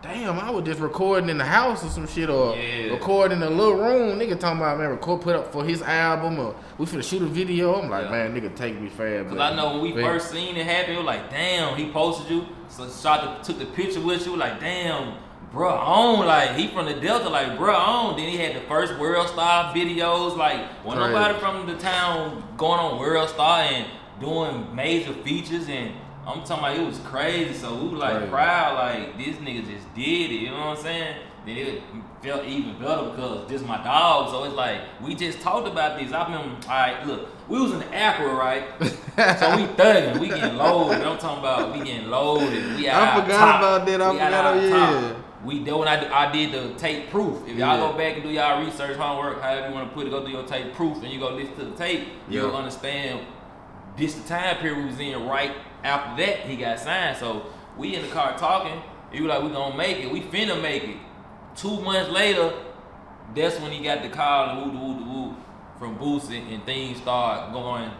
Damn, 0.00 0.38
I 0.38 0.48
was 0.50 0.64
just 0.64 0.78
recording 0.78 1.28
in 1.28 1.38
the 1.38 1.44
house 1.44 1.84
or 1.84 1.88
some 1.88 2.06
shit, 2.06 2.30
or 2.30 2.54
Yeah. 2.54 2.92
recording 2.92 3.38
in 3.38 3.42
a 3.42 3.50
little 3.50 3.74
room. 3.74 4.16
Nigga 4.16 4.38
talking 4.38 4.58
about 4.60 4.78
man, 4.78 4.90
record 4.90 5.22
put 5.22 5.34
up 5.34 5.52
for 5.52 5.64
his 5.64 5.82
album, 5.82 6.38
or 6.38 6.54
we 6.78 6.86
finna 6.86 7.02
shoot 7.02 7.20
a 7.20 7.26
video. 7.26 7.80
I'm 7.80 7.90
like, 7.90 8.04
Yeah. 8.04 8.10
man, 8.28 8.34
nigga, 8.34 8.54
take 8.54 8.80
me 8.80 8.88
fast. 8.88 9.30
Cause 9.30 9.38
I 9.38 9.56
know 9.56 9.72
when 9.72 9.80
we 9.80 9.92
but- 9.92 10.04
first 10.04 10.30
seen 10.30 10.56
it 10.56 10.66
happen, 10.66 10.94
it 10.94 10.98
was 10.98 11.06
like, 11.06 11.28
damn, 11.30 11.74
he 11.74 11.90
posted 11.90 12.30
you, 12.30 12.46
so 12.68 12.86
shot 12.88 13.42
the, 13.42 13.44
took 13.52 13.58
the 13.58 13.66
picture 13.66 14.00
with 14.00 14.24
you, 14.24 14.36
like, 14.36 14.60
damn, 14.60 15.14
bro, 15.52 15.68
on, 15.68 16.24
like, 16.24 16.54
he 16.54 16.68
from 16.68 16.86
the 16.86 16.94
Delta, 16.94 17.28
like, 17.28 17.58
bro, 17.58 17.74
on. 17.74 18.16
Then 18.16 18.28
he 18.28 18.36
had 18.36 18.54
the 18.54 18.60
first 18.68 18.96
World 19.00 19.26
Star 19.28 19.74
videos, 19.74 20.36
like, 20.36 20.60
when 20.84 20.96
nobody 20.98 21.36
from 21.40 21.66
the 21.66 21.74
town 21.74 22.44
going 22.56 22.78
on 22.78 23.00
World 23.00 23.28
Star 23.30 23.62
and 23.62 23.84
doing 24.20 24.64
major 24.76 25.12
features, 25.24 25.68
and 25.68 25.90
I'm 26.28 26.42
talking 26.44 26.58
about 26.58 26.76
it 26.76 26.86
was 26.86 26.98
crazy. 27.00 27.54
So 27.54 27.74
we 27.74 27.88
was 27.88 27.98
like 28.00 28.16
Crazy. 28.18 28.30
proud, 28.30 28.74
like 28.74 29.16
this 29.16 29.36
nigga 29.36 29.66
just 29.66 29.94
did 29.94 30.30
it. 30.30 30.40
You 30.42 30.50
know 30.50 30.58
what 30.58 30.76
I'm 30.78 30.82
saying? 30.82 31.16
Then 31.46 31.56
it 31.56 31.82
felt 32.22 32.44
even 32.44 32.78
better 32.78 33.04
because 33.10 33.48
this 33.48 33.62
my 33.62 33.82
dog. 33.82 34.30
So 34.30 34.44
it's 34.44 34.54
like 34.54 34.80
we 35.02 35.14
just 35.14 35.40
talked 35.40 35.66
about 35.66 35.98
this. 35.98 36.12
I 36.12 36.24
remember. 36.24 36.54
All 36.68 36.74
right, 36.74 37.06
look, 37.06 37.28
we 37.48 37.58
was 37.60 37.72
in 37.72 37.78
the 37.78 37.86
Acura, 37.86 38.36
right? 38.36 38.64
so 39.38 39.56
we 39.56 39.62
thugging, 39.78 40.18
we 40.20 40.28
getting 40.28 40.56
loaded. 40.58 41.00
I'm 41.02 41.16
talking 41.18 41.38
about 41.38 41.72
we 41.72 41.82
getting 41.82 42.08
loaded. 42.10 42.76
We 42.76 42.90
I 42.90 43.14
forgot 43.22 43.38
top. 43.38 43.60
about 43.60 43.86
that. 43.86 44.00
I 44.02 44.10
We 44.12 44.18
forgot, 44.18 44.32
our 44.34 44.54
oh, 44.54 44.70
top. 44.70 45.16
We 45.44 45.60
did 45.64 45.72
when 45.72 45.88
I, 45.88 46.28
I 46.28 46.32
did 46.32 46.52
the 46.52 46.74
tape 46.78 47.10
proof. 47.10 47.42
If 47.48 47.56
y'all 47.56 47.78
Yeah. 47.78 47.90
go 47.92 47.96
back 47.96 48.14
and 48.14 48.22
do 48.24 48.28
y'all 48.28 48.62
research, 48.62 48.96
homework, 48.96 49.40
however 49.40 49.68
you 49.68 49.74
want 49.74 49.88
to 49.88 49.94
put 49.94 50.06
it, 50.06 50.10
go 50.10 50.24
do 50.26 50.30
your 50.32 50.42
tape 50.42 50.74
proof, 50.74 51.00
and 51.02 51.10
you 51.12 51.20
go 51.20 51.30
listen 51.30 51.54
to 51.56 51.64
the 51.66 51.76
tape, 51.76 52.08
you'll 52.28 52.54
understand 52.54 53.20
this 53.98 54.14
the 54.14 54.26
time 54.28 54.56
period 54.56 54.78
we 54.78 54.84
was 54.86 54.98
in 55.00 55.26
right 55.26 55.52
after 55.84 56.24
that 56.24 56.40
he 56.40 56.56
got 56.56 56.78
signed. 56.78 57.16
So 57.16 57.46
we 57.76 57.94
in 57.96 58.02
the 58.02 58.08
car 58.08 58.36
talking. 58.38 58.80
He 59.12 59.20
was 59.20 59.28
like, 59.30 59.42
we 59.42 59.50
gonna 59.50 59.76
make 59.76 59.98
it. 59.98 60.10
We 60.10 60.20
finna 60.20 60.60
make 60.60 60.84
it. 60.84 60.96
Two 61.56 61.80
months 61.80 62.10
later, 62.10 62.52
that's 63.34 63.58
when 63.60 63.72
he 63.72 63.82
got 63.82 64.02
the 64.02 64.08
call 64.08 64.50
and 64.50 64.72
woo 64.72 64.78
woo 64.78 65.04
woo 65.04 65.36
from 65.78 65.98
Boosie 65.98 66.52
and 66.52 66.64
things 66.64 66.98
start 66.98 67.52
going 67.52 67.90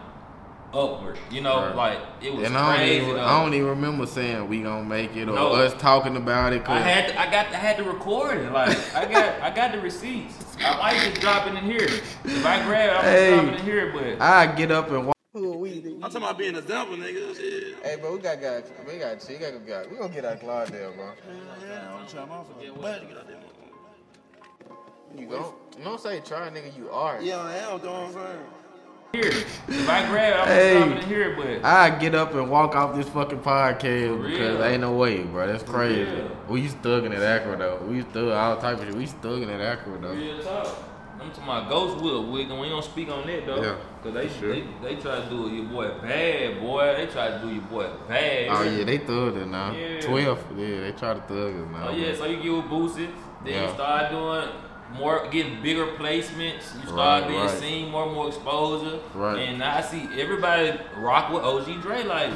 upward. 0.73 1.17
You 1.31 1.41
know, 1.41 1.67
Right. 1.67 1.75
like 1.75 1.99
it 2.21 2.33
was 2.33 2.45
And 2.47 2.55
I 2.57 2.67
don't, 2.71 2.77
crazy. 2.85 3.05
even. 3.05 3.19
I 3.19 3.41
don't 3.41 3.53
even 3.53 3.67
remember 3.69 4.05
saying 4.05 4.47
we 4.47 4.61
gonna 4.61 4.83
make 4.83 5.15
it 5.15 5.23
or 5.27 5.33
No. 5.33 5.53
us 5.53 5.73
talking 5.79 6.15
about 6.15 6.53
it. 6.53 6.67
I 6.69 6.79
had 6.79 7.07
to, 7.09 7.19
I 7.19 7.25
got 7.31 7.47
I 7.47 7.57
had 7.57 7.77
to 7.77 7.83
record 7.83 8.37
it. 8.37 8.51
Like 8.51 8.77
I 8.95 9.05
got 9.05 9.41
I 9.41 9.49
got 9.49 9.71
the 9.71 9.79
receipts. 9.79 10.35
I 10.63 10.77
might 10.77 11.09
just 11.09 11.21
drop 11.21 11.47
it 11.47 11.55
in 11.55 11.63
here. 11.63 11.87
If 12.25 12.45
I 12.45 12.63
grab 12.63 12.89
it, 12.89 12.97
I'm 12.97 13.03
Hey. 13.05 13.35
gonna 13.35 13.51
it 13.53 13.59
in 13.59 13.65
here. 13.65 13.91
But 13.93 14.21
I 14.21 14.45
get 14.47 14.71
up 14.71 14.91
and 14.91 15.07
walk. 15.07 15.15
Who 15.49 15.55
are 15.55 15.57
we? 15.57 15.79
I'm 15.95 16.01
talking 16.01 16.17
about 16.17 16.37
being 16.37 16.53
a 16.53 16.59
example, 16.59 16.95
nigga. 16.95 17.35
Shit. 17.35 17.83
Hey, 17.83 17.95
bro, 17.95 18.13
we 18.15 18.19
got 18.19 18.39
guys. 18.39 18.65
We 18.87 18.99
got 18.99 19.27
we 19.27 19.35
got 19.37 19.65
guys. 19.65 19.87
We 19.89 19.97
gonna 19.97 20.13
get 20.13 20.23
our 20.25 20.35
Claudel, 20.35 20.95
bro. 20.95 21.11
Yeah, 21.67 21.95
I'm 21.95 22.07
trying 22.07 22.29
my 22.29 22.43
But 22.79 23.01
You 25.17 25.25
go. 25.25 25.55
Don't 25.83 25.99
say 25.99 26.19
try, 26.19 26.49
nigga. 26.51 26.77
You 26.77 26.91
are. 26.91 27.19
yeah, 27.19 27.37
I 27.37 27.55
am. 27.55 27.81
Know 27.83 27.93
what 27.93 28.05
I'm 28.05 28.13
saying. 28.13 28.39
here, 29.11 29.43
if 29.69 29.89
I 29.89 30.07
grab 30.07 30.41
I'm 30.41 30.47
Hey. 30.47 30.73
gonna 30.77 30.85
drop 30.91 30.99
it 30.99 31.03
in 31.03 31.09
here. 31.09 31.35
But 31.35 31.65
I 31.67 31.89
get 31.97 32.13
up 32.13 32.35
and 32.35 32.51
walk 32.51 32.75
off 32.75 32.95
this 32.95 33.09
fucking 33.09 33.39
podcast 33.39 34.21
because 34.21 34.57
real. 34.57 34.63
ain't 34.63 34.81
no 34.81 34.93
way, 34.93 35.23
bro. 35.23 35.47
That's 35.47 35.63
crazy. 35.63 36.07
We 36.47 36.61
used 36.61 36.79
thugging 36.83 37.15
at 37.15 37.21
Acura 37.43 37.57
though. 37.57 37.79
We 37.87 37.95
used 37.95 38.09
thug 38.09 38.29
all 38.33 38.57
type 38.57 38.77
of 38.77 38.85
shit. 38.85 38.93
We 38.93 39.01
used 39.01 39.19
thugging 39.19 39.49
at 39.49 39.79
Acura 39.79 39.99
though. 39.99 40.11
real 40.11 40.43
talk. 40.43 40.88
I'm 41.21 41.29
talking 41.31 41.43
about 41.43 41.69
Ghost 41.69 42.01
Will 42.01 42.31
Wiggin. 42.31 42.59
We 42.59 42.69
don't 42.69 42.83
speak 42.83 43.09
on 43.09 43.27
that 43.27 43.45
though. 43.45 43.61
Yeah, 43.61 43.75
Cause 44.03 44.13
they, 44.13 44.29
sure. 44.29 44.53
they 44.55 44.63
they 44.81 44.95
try 44.95 45.19
to 45.21 45.29
do 45.29 45.49
your 45.49 45.65
boy 45.65 45.89
bad, 46.01 46.61
boy. 46.61 46.95
They 46.97 47.07
try 47.07 47.29
to 47.31 47.39
do 47.39 47.49
your 47.49 47.61
boy 47.63 47.89
bad. 48.07 48.47
Oh 48.49 48.63
yeah, 48.63 48.83
they 48.85 48.97
thug 48.99 49.35
it 49.37 49.47
now. 49.47 49.71
Yeah. 49.73 49.99
Twelve, 50.01 50.43
yeah, 50.57 50.79
they 50.81 50.91
try 50.93 51.13
to 51.15 51.21
thug 51.21 51.53
it 51.55 51.71
now. 51.71 51.87
Oh 51.89 51.91
yeah, 51.91 52.15
so 52.15 52.25
you 52.25 52.41
get 52.41 52.51
with 52.53 52.65
Boosie, 52.65 53.09
then 53.43 53.53
Yeah. 53.53 53.67
you 53.67 53.73
start 53.73 54.11
doing 54.11 54.49
more, 54.97 55.27
getting 55.29 55.61
bigger 55.61 55.87
placements. 55.97 56.73
You 56.81 56.87
start 56.87 57.23
Right, 57.23 57.27
being 57.27 57.39
right. 57.41 57.49
seen 57.49 57.91
more, 57.91 58.05
and 58.05 58.13
more 58.13 58.27
exposure. 58.29 58.99
Right. 59.13 59.39
And 59.39 59.59
now 59.59 59.77
I 59.77 59.81
see 59.81 60.07
everybody 60.19 60.79
rock 60.97 61.31
with 61.33 61.43
OG 61.43 61.81
Dre, 61.81 62.03
like, 62.03 62.31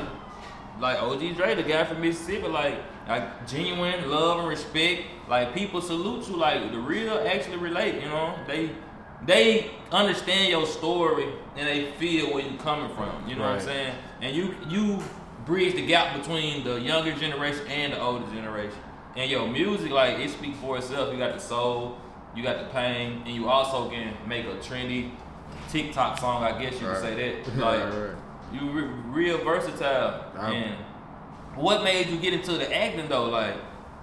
like 0.80 1.02
OG 1.02 1.36
Dre, 1.36 1.56
the 1.56 1.63
guy 1.63 1.84
from 1.86 2.02
Mississippi, 2.02 2.48
like, 2.48 2.76
like 3.08 3.48
genuine 3.48 4.10
love 4.10 4.39
and 4.39 4.48
respect. 4.48 5.04
Like 5.30 5.54
people 5.54 5.82
salute 5.82 6.28
you, 6.28 6.36
like 6.38 6.72
the 6.72 6.80
real 6.80 7.13
actually 7.28 7.58
relate. 7.58 7.96
You 8.02 8.10
know, 8.10 8.36
they 8.48 8.72
they 9.26 9.72
understand 9.92 10.50
your 10.50 10.66
story 10.66 11.28
and 11.56 11.68
they 11.68 11.92
feel 11.94 12.34
where 12.34 12.44
you 12.44 12.58
coming 12.58 12.94
from. 12.96 13.28
You 13.28 13.36
know 13.36 13.44
what 13.44 13.52
I'm 13.60 13.62
saying? 13.62 13.96
And 14.22 14.36
you 14.36 14.56
you 14.68 15.02
bridge 15.46 15.76
the 15.76 15.86
gap 15.86 16.18
between 16.18 16.63
the 16.63 16.80
younger 16.80 17.13
generation 17.13 17.66
and 17.68 17.94
the 17.94 18.02
older 18.02 18.26
generation. 18.34 18.78
And 19.16 19.30
your 19.30 19.48
music, 19.48 19.92
like 19.92 20.18
it 20.20 20.30
speaks 20.32 20.58
for 20.60 20.78
itself. 20.78 21.12
You 21.13 21.20
got 21.20 21.34
the 21.34 21.39
soul, 21.39 21.98
you 22.36 22.42
got 22.44 22.58
the 22.60 22.66
pain, 22.66 23.22
and 23.26 23.36
you 23.36 23.48
also 23.48 23.89
can 23.89 24.13
make 24.28 24.46
a 24.46 24.56
trendy 24.56 25.12
TikTok 25.70 26.18
song. 26.20 26.44
I 26.44 26.60
guess 26.62 26.80
you 26.82 26.88
Right. 26.88 26.96
could 26.96 27.04
say 27.04 27.16
that. 27.44 27.48
Right, 27.58 27.80
Like 27.86 27.94
right. 27.94 28.16
you 28.54 28.70
re- 28.72 28.94
real 29.24 29.38
versatile. 29.44 30.26
I'm- 30.38 30.54
and 30.54 30.76
what 31.56 31.84
made 31.84 32.08
you 32.08 32.18
get 32.18 32.34
into 32.34 32.54
the 32.54 32.74
acting 32.76 33.08
though? 33.10 33.30
Like 33.30 33.56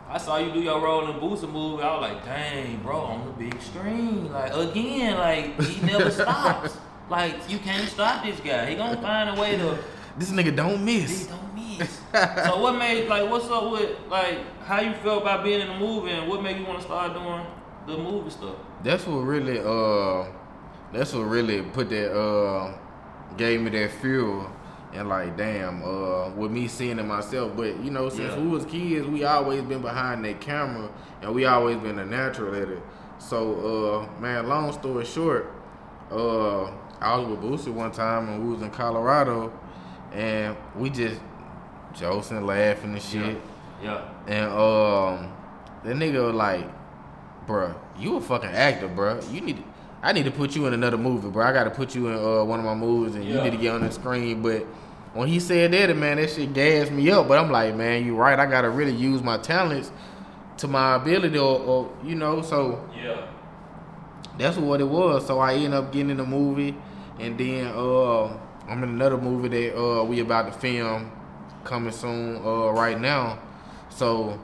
I 0.09 0.19
saw 0.19 0.39
you 0.39 0.53
do 0.53 0.61
your 0.61 0.81
role 0.81 1.09
in 1.11 1.21
Boosie 1.21 1.51
movie. 1.51 1.83
I 1.83 1.95
was 1.99 2.11
like, 2.11 2.25
dang, 2.25 2.83
bro, 2.83 2.99
on 3.01 3.27
the 3.27 3.33
big 3.33 3.61
screen. 3.63 4.33
Like 4.33 4.53
again, 4.55 5.17
like 5.19 5.61
he 5.63 5.85
never 5.87 6.11
stops. 6.11 6.77
Like 7.09 7.35
you 7.49 7.59
can't 7.59 7.89
stop 7.89 8.25
this 8.25 8.39
guy. 8.41 8.71
He 8.71 8.77
gonna 8.77 9.01
find 9.01 9.37
a 9.37 9.41
way 9.41 9.57
to 9.57 9.79
This 10.19 10.31
nigga 10.33 10.55
don't 10.55 10.79
he 10.87 11.01
miss. 11.01 11.27
don't 11.27 11.55
miss. 11.55 12.01
so 12.45 12.61
what 12.61 12.77
made 12.77 13.09
like 13.09 13.31
what's 13.31 13.49
up 13.49 13.71
with 13.71 13.97
like 14.09 14.39
how 14.65 14.81
you 14.81 14.93
felt 14.95 15.23
about 15.23 15.45
being 15.45 15.61
in 15.61 15.69
the 15.69 15.79
movie 15.79 16.11
and 16.11 16.29
what 16.29 16.43
made 16.43 16.59
you 16.59 16.67
want 16.67 16.79
to 16.81 16.85
start 16.85 17.15
doing 17.15 17.47
the 17.87 17.97
movie 17.97 18.31
stuff? 18.31 18.57
That's 18.83 19.07
what 19.07 19.19
really 19.21 19.59
uh 19.61 20.27
that's 20.93 21.15
what 21.15 21.23
really 21.23 21.63
put 21.63 21.89
that 21.91 22.13
uh 22.13 22.77
gave 23.37 23.61
me 23.61 23.71
that 23.71 23.93
fuel 23.93 24.51
and 24.93 25.09
like 25.09 25.37
damn 25.37 25.83
uh 25.83 26.29
with 26.31 26.51
me 26.51 26.67
seeing 26.69 26.99
it 26.99 27.05
myself 27.05 27.53
but 27.57 27.79
you 27.85 27.91
know 27.91 28.09
since 28.09 28.33
Yeah. 28.35 28.41
we 28.41 28.49
was 28.49 28.65
kids 28.65 29.07
we 29.07 29.25
always 29.25 29.63
been 29.63 29.81
behind 29.83 30.25
that 30.25 30.41
camera 30.41 30.89
and 31.23 31.33
we 31.35 31.45
always 31.45 31.77
been 31.79 31.99
a 31.99 32.05
natural 32.05 32.55
at 32.55 32.69
it 32.69 32.83
so 33.19 34.07
uh 34.09 34.21
man 34.21 34.49
long 34.49 34.73
story 34.73 35.05
short 35.05 35.53
uh 36.11 36.65
I 37.03 37.17
was 37.17 37.29
with 37.29 37.41
Boosie 37.41 37.73
one 37.73 37.93
time 37.93 38.29
and 38.29 38.45
we 38.47 38.53
was 38.55 38.63
in 38.63 38.71
Colorado 38.71 39.53
and 40.13 40.57
we 40.77 40.91
just 40.91 41.21
joking 41.95 42.45
laughing 42.45 42.93
and 42.93 43.01
shit 43.03 43.41
Yeah. 43.83 44.03
and 44.27 44.47
um, 44.51 45.33
that 45.83 45.97
nigga 45.97 46.27
was 46.27 46.35
like, 46.35 46.67
bruh, 47.47 47.75
you 47.99 48.17
a 48.17 48.21
fucking 48.21 48.51
actor, 48.51 48.87
bruh. 48.89 49.33
You 49.33 49.41
need, 49.41 49.57
to, 49.57 49.63
I 50.03 50.13
need 50.13 50.25
to 50.25 50.31
put 50.31 50.57
you 50.57 50.67
in 50.67 50.73
another 50.73 50.97
movie, 50.97 51.29
bro. 51.29 51.45
I 51.45 51.53
got 51.53 51.65
to 51.65 51.71
put 51.71 51.95
you 51.95 52.09
in 52.09 52.15
uh, 52.15 52.45
one 52.45 52.59
of 52.59 52.65
my 52.65 52.75
movies, 52.75 53.15
and 53.17 53.25
you 53.25 53.41
need 53.41 53.51
to 53.51 53.57
get 53.59 53.75
on 53.75 53.83
the 53.83 53.91
screen. 53.91 54.41
But 54.43 54.63
when 55.13 55.29
he 55.29 55.41
said 55.41 55.73
that, 55.73 55.95
man, 55.97 56.17
that 56.17 56.31
shit 56.31 56.55
gassed 56.55 56.91
me 56.91 57.11
up. 57.11 57.29
But 57.29 57.39
I'm 57.39 57.51
like, 57.51 57.75
man, 57.75 58.05
you 58.07 58.17
right. 58.17 58.39
I 58.39 58.47
got 58.47 58.63
to 58.63 58.71
really 58.71 58.95
use 58.95 59.23
my 59.23 59.37
talents 59.39 59.91
to 60.59 60.69
my 60.69 60.95
ability, 60.97 61.39
or, 61.39 61.59
or 61.61 61.93
you 62.05 62.15
know, 62.15 62.41
so 62.43 62.83
Yeah. 62.97 63.27
that's 64.39 64.57
what 64.57 64.81
it 64.81 64.89
was. 64.89 65.27
So 65.27 65.39
I 65.39 65.55
ended 65.55 65.75
up 65.75 65.93
getting 65.93 66.11
in 66.11 66.17
the 66.17 66.25
movie, 66.27 66.75
and 67.19 67.37
then 67.39 67.67
uh, 67.75 68.25
I'm 68.69 68.83
in 68.83 68.89
another 68.91 69.19
movie 69.19 69.49
that 69.49 69.79
uh, 69.79 70.05
we 70.05 70.21
about 70.21 70.53
to 70.53 70.59
film 70.59 71.11
coming 71.65 71.93
soon 71.93 72.37
uh, 72.37 72.71
right 72.73 72.99
now. 72.99 73.39
So 73.91 74.39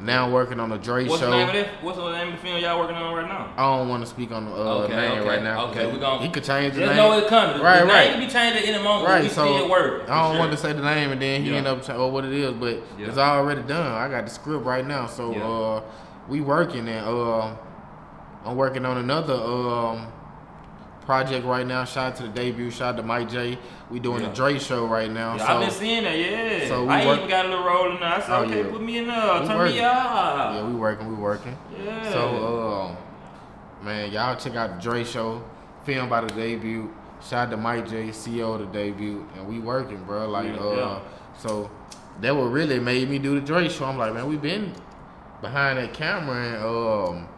now 0.00 0.30
working 0.30 0.60
on 0.60 0.68
the 0.68 0.76
Dre 0.78 1.06
What's 1.06 1.20
show. 1.20 1.30
the 1.30 1.36
name 1.36 1.48
of 1.48 1.54
this? 1.54 1.68
What's 1.80 1.98
the 1.98 2.12
name 2.12 2.28
of 2.28 2.34
the 2.34 2.40
film 2.40 2.60
y'all 2.62 2.78
working 2.78 2.96
on 2.96 3.14
right 3.14 3.26
now? 3.28 3.52
I 3.56 3.62
don't 3.78 3.88
want 3.88 4.02
to 4.04 4.08
speak 4.08 4.30
on 4.30 4.44
the 4.44 4.52
uh, 4.52 4.54
Okay, 4.84 4.94
name 4.94 5.18
okay, 5.18 5.28
right 5.28 5.42
now. 5.42 5.66
okay, 5.66 5.90
we 5.92 5.98
gon- 5.98 6.22
he 6.22 6.28
could 6.28 6.44
change 6.44 6.74
the 6.74 6.86
name. 6.86 6.96
know 6.96 7.18
it's 7.18 7.28
coming. 7.28 7.60
Right, 7.60 7.80
the 7.80 7.86
right. 7.86 8.04
name 8.10 8.12
can 8.12 8.20
be 8.20 8.32
changed 8.32 8.58
at 8.58 8.64
any 8.64 8.82
moment. 8.82 9.08
Right, 9.08 9.30
so. 9.30 9.42
I 9.44 9.58
don't 9.58 10.32
for 10.34 10.38
want 10.38 10.50
to 10.52 10.56
say 10.56 10.72
the 10.72 10.82
name, 10.82 11.10
and 11.12 11.20
then 11.20 11.42
he 11.42 11.50
Yeah. 11.50 11.56
end 11.56 11.66
up 11.66 11.82
saying, 11.84 11.98
"Oh, 11.98 12.08
what 12.08 12.24
it 12.24 12.32
is," 12.32 12.52
but 12.52 12.76
Yeah. 12.98 13.06
it's 13.08 13.18
already 13.18 13.62
done. 13.62 13.90
I 13.92 14.08
got 14.08 14.24
the 14.24 14.30
script 14.30 14.64
right 14.64 14.86
now, 14.86 15.06
so 15.06 15.32
Yeah. 15.32 15.42
uh, 15.48 15.80
we 16.28 16.40
working 16.40 16.88
and 16.88 17.06
uh, 17.06 17.48
I'm 18.46 18.56
working 18.56 18.84
on 18.86 18.98
another 18.98 19.34
um 19.34 20.06
project 21.08 21.46
right 21.46 21.66
now. 21.66 21.86
Shout 21.86 22.12
out 22.12 22.16
to 22.16 22.24
the 22.24 22.28
debut. 22.28 22.70
Shout 22.70 22.92
out 22.92 22.96
to 22.98 23.02
Mike 23.02 23.30
J. 23.30 23.58
We 23.90 23.98
doing 23.98 24.20
Yeah. 24.20 24.28
the 24.28 24.34
Dre 24.34 24.58
show 24.58 24.84
right 24.84 25.10
now. 25.10 25.36
Yeah, 25.36 25.46
so 25.46 25.52
I've 25.54 25.60
been 25.60 25.70
seeing 25.70 26.04
that, 26.04 26.18
yeah. 26.18 26.68
so 26.68 26.84
we 26.84 26.90
I 26.92 27.06
work- 27.06 27.16
even 27.16 27.30
got 27.30 27.46
a 27.46 27.48
little 27.48 27.64
role 27.64 27.90
in 27.92 27.98
there. 27.98 28.12
I 28.12 28.20
said, 28.20 28.30
Oh, 28.30 28.42
okay, 28.44 28.62
yeah. 28.62 28.70
put 28.70 28.82
me 28.82 28.98
in 28.98 29.06
there. 29.06 29.40
We 29.40 29.46
Turn 29.48 29.56
working. 29.56 29.76
me 29.76 29.80
out. 29.82 30.54
yeah, 30.54 30.66
we 30.66 30.74
working. 30.74 31.08
We 31.08 31.14
working. 31.14 31.56
Yeah. 31.82 32.12
So, 32.12 32.90
um, 33.80 33.86
man, 33.86 34.12
y'all 34.12 34.36
check 34.36 34.54
out 34.54 34.74
the 34.76 34.82
Dre 34.82 35.02
show, 35.02 35.42
filmed 35.84 36.10
by 36.10 36.20
the 36.20 36.26
debut. 36.34 36.90
Shout 37.26 37.46
out 37.46 37.50
to 37.52 37.56
Mike 37.56 37.88
J, 37.88 38.08
CEO 38.10 38.52
of 38.56 38.60
the 38.60 38.66
debut, 38.66 39.26
and 39.34 39.48
we 39.48 39.60
working, 39.60 40.04
bro. 40.04 40.28
Like, 40.28 40.52
uh, 40.60 40.98
so 41.38 41.70
that 42.20 42.36
what 42.36 42.52
really 42.52 42.80
made 42.80 43.08
me 43.08 43.18
do 43.18 43.40
the 43.40 43.46
Dre 43.46 43.70
show. 43.70 43.86
I'm 43.86 43.96
like, 43.96 44.12
man, 44.12 44.28
we 44.28 44.36
been 44.36 44.74
behind 45.40 45.78
that 45.78 45.94
camera, 45.94 46.36
and 46.36 46.62
um, 46.62 47.28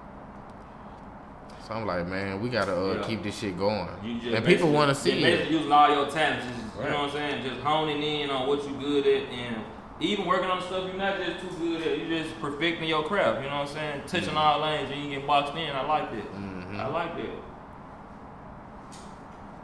so 1.70 1.76
I'm 1.76 1.86
like, 1.86 2.06
man, 2.08 2.40
we 2.40 2.48
gotta 2.48 2.74
uh, 2.76 2.94
Yeah. 2.94 3.02
keep 3.06 3.22
this 3.22 3.38
shit 3.38 3.56
going, 3.56 3.88
You 4.02 4.34
and 4.34 4.44
people 4.44 4.70
want 4.72 4.88
to 4.88 4.94
see 4.94 5.12
it. 5.12 5.22
basically 5.22 5.56
using 5.56 5.70
all 5.72 5.88
your 5.94 6.06
talents, 6.10 6.44
just, 6.46 6.76
you 6.84 6.90
know 6.90 7.02
what 7.02 7.10
I'm 7.10 7.10
saying? 7.12 7.44
Just 7.44 7.60
honing 7.60 8.02
in 8.02 8.28
on 8.28 8.48
what 8.48 8.64
you 8.68 8.74
good 8.74 9.06
at 9.06 9.28
and 9.32 9.56
even 10.00 10.26
working 10.26 10.50
on 10.50 10.60
stuff 10.62 10.84
you're 10.86 10.94
not 10.94 11.18
just 11.18 11.40
too 11.42 11.56
good 11.58 11.82
at. 11.86 11.98
You're 11.98 12.22
just 12.24 12.40
perfecting 12.40 12.88
your 12.88 13.04
craft, 13.04 13.42
you 13.44 13.48
know 13.50 13.58
what 13.60 13.68
I'm 13.68 13.74
saying? 13.74 14.02
Touching 14.08 14.36
all 14.36 14.60
lanes 14.62 14.90
and 14.90 15.04
you 15.04 15.10
get 15.10 15.26
boxed 15.28 15.54
in. 15.54 15.70
I 15.70 15.86
like 15.86 16.10
that. 16.10 16.34
Mhm. 16.34 16.80
I 16.80 16.86
like 16.88 17.16
that. 17.16 17.30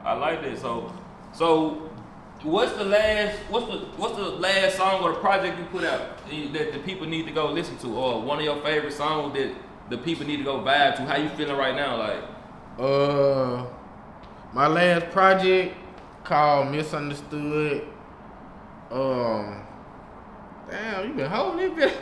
I 0.05 0.12
like 0.12 0.42
that. 0.42 0.59
So 0.59 0.92
so 1.33 1.90
what's 2.45 2.73
the 2.75 2.85
last 2.85 3.37
what's 3.49 3.66
the 3.66 3.79
what's 3.97 4.14
the 4.16 4.23
last 4.23 4.77
song 4.77 5.03
or 5.03 5.12
the 5.14 5.19
project 5.19 5.59
you 5.59 5.64
put 5.64 5.83
out 5.85 6.19
that 6.53 6.73
the 6.73 6.79
people 6.85 7.07
need 7.09 7.27
to 7.27 7.33
go 7.33 7.47
listen 7.51 7.77
to? 7.79 7.88
Or 7.97 8.21
one 8.23 8.38
of 8.38 8.45
your 8.45 8.59
favorite 8.62 8.92
songs 8.92 9.33
that 9.35 9.51
the 9.90 9.99
people 9.99 10.27
need 10.27 10.38
to 10.38 10.44
go 10.44 10.59
vibe 10.59 10.96
to? 10.96 11.03
How 11.03 11.16
you 11.16 11.29
feeling 11.31 11.57
right 11.57 11.75
now? 11.75 11.96
Like 11.96 12.22
Uh, 12.79 13.66
my 14.53 14.66
last 14.66 15.11
project 15.11 15.75
called 16.25 16.70
Misunderstood. 16.70 17.87
Um, 18.90 19.62
damn, 20.70 21.09
you 21.09 21.14
been 21.14 21.31
holding 21.31 21.66
it, 21.66 21.77
bit. 21.77 21.92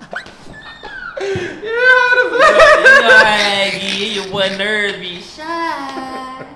you 1.20 1.34
know, 1.64 3.10
Aggie, 3.12 4.04
your 4.14 4.28
boy 4.28 4.48
nerves 4.56 4.98
be 4.98 5.20
shy. 5.20 6.46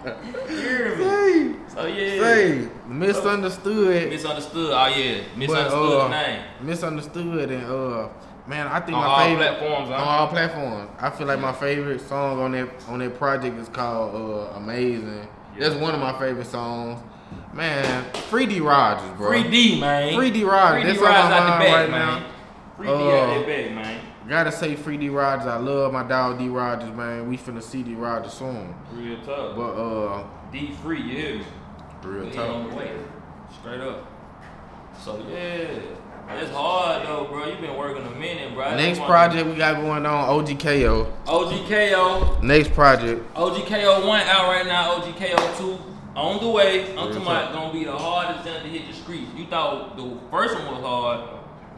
You 0.48 0.56
hear 0.56 0.96
me? 0.96 1.04
Say, 1.04 1.54
So 1.74 1.86
yeah. 1.86 2.20
say, 2.22 2.68
misunderstood. 3.06 4.10
Misunderstood. 4.10 4.72
Oh 4.72 4.86
yeah. 4.86 5.22
but, 5.30 5.38
Misunderstood 5.38 5.92
uh, 5.92 6.04
the 6.04 6.08
name. 6.08 6.42
Misunderstood, 6.62 7.50
and 7.50 7.64
uh, 7.66 8.08
man, 8.46 8.66
I 8.66 8.80
think 8.80 8.96
On 8.96 9.02
my 9.04 9.08
all 9.08 9.18
favorite 9.24 9.58
platforms, 9.58 9.88
on 9.90 9.94
all 10.00 10.28
platforms. 10.28 10.90
I 10.98 11.10
feel 11.10 11.26
like 11.26 11.40
my 11.40 11.52
favorite 11.52 12.00
song 12.00 12.40
on 12.40 12.52
that 12.52 12.68
on 12.88 12.98
that 13.00 13.18
project 13.18 13.58
is 13.58 13.68
called 13.68 14.14
uh, 14.14 14.56
"Amazing." 14.56 15.28
That's 15.58 15.74
one 15.74 15.94
of 15.94 16.00
my 16.00 16.18
favorite 16.18 16.46
songs. 16.46 17.00
Man, 17.54 18.04
Free 18.30 18.46
D 18.46 18.60
Rogers, 18.60 19.08
bro. 19.16 19.28
Free 19.28 19.50
D, 19.50 19.80
man. 19.80 20.14
Free 20.14 20.30
D 20.30 20.44
Rogers. 20.44 20.82
Free 20.82 20.92
D 20.92 20.98
That's 20.98 21.02
on 21.02 21.12
my 21.12 21.18
Rogers 21.20 21.32
out 21.32 21.44
the 21.44 21.58
mind 21.58 21.72
right 21.72 21.90
man. 21.90 22.22
now. 22.22 22.30
Free 22.76 22.86
D 22.86 22.92
Uh, 22.92 22.96
out 22.96 23.26
that 23.28 23.46
bag, 23.46 23.74
man. 23.74 24.00
Gotta 24.28 24.52
say 24.52 24.76
Free 24.76 24.96
D 24.96 25.08
Rogers. 25.08 25.46
I 25.46 25.56
love 25.56 25.92
my 25.92 26.02
dog 26.02 26.38
D 26.38 26.48
Rogers, 26.48 26.94
man. 26.94 27.28
We 27.28 27.36
finna 27.36 27.62
see 27.62 27.82
D 27.82 27.94
Rogers 27.94 28.32
soon. 28.34 28.74
Real 28.92 29.16
tough. 29.24 29.56
But 29.56 29.72
uh, 29.72 30.24
D 30.52 30.72
free, 30.82 31.02
me? 31.02 31.44
Real 32.04 32.24
We 32.26 32.38
on 32.38 32.64
the 32.64 32.68
tough. 32.70 32.78
way. 32.78 32.90
Straight 33.60 33.80
up. 33.80 34.06
So 34.98 35.24
yeah. 35.30 35.68
It's 36.30 36.50
hard 36.52 37.06
though, 37.06 37.24
bro. 37.24 37.46
You've 37.46 37.60
been 37.60 37.76
working 37.76 38.06
a 38.06 38.10
minute, 38.10 38.54
bro. 38.54 38.74
Next 38.76 39.00
project 39.00 39.46
we 39.48 39.56
got 39.56 39.80
going 39.80 40.06
on, 40.06 40.28
OGKO. 40.28 41.12
OGKO. 41.26 42.42
Next 42.42 42.72
project, 42.72 43.34
OGKO 43.34 44.06
1 44.06 44.20
out 44.22 44.48
right 44.48 44.64
now, 44.66 44.94
OGKO 45.00 45.58
2 45.58 45.78
on 46.14 46.42
the 46.42 46.48
way. 46.48 46.90
I'm 46.90 46.96
talking 46.96 47.22
about 47.22 47.52
gonna 47.52 47.72
be 47.72 47.84
the 47.84 47.96
hardest 47.96 48.44
jump 48.46 48.62
to 48.62 48.68
hit 48.68 48.86
the 48.88 48.94
streets. 48.94 49.30
You 49.36 49.46
thought 49.46 49.96
the 49.96 50.18
first 50.30 50.54
one 50.54 50.66
was 50.74 50.82
hard. 50.82 51.28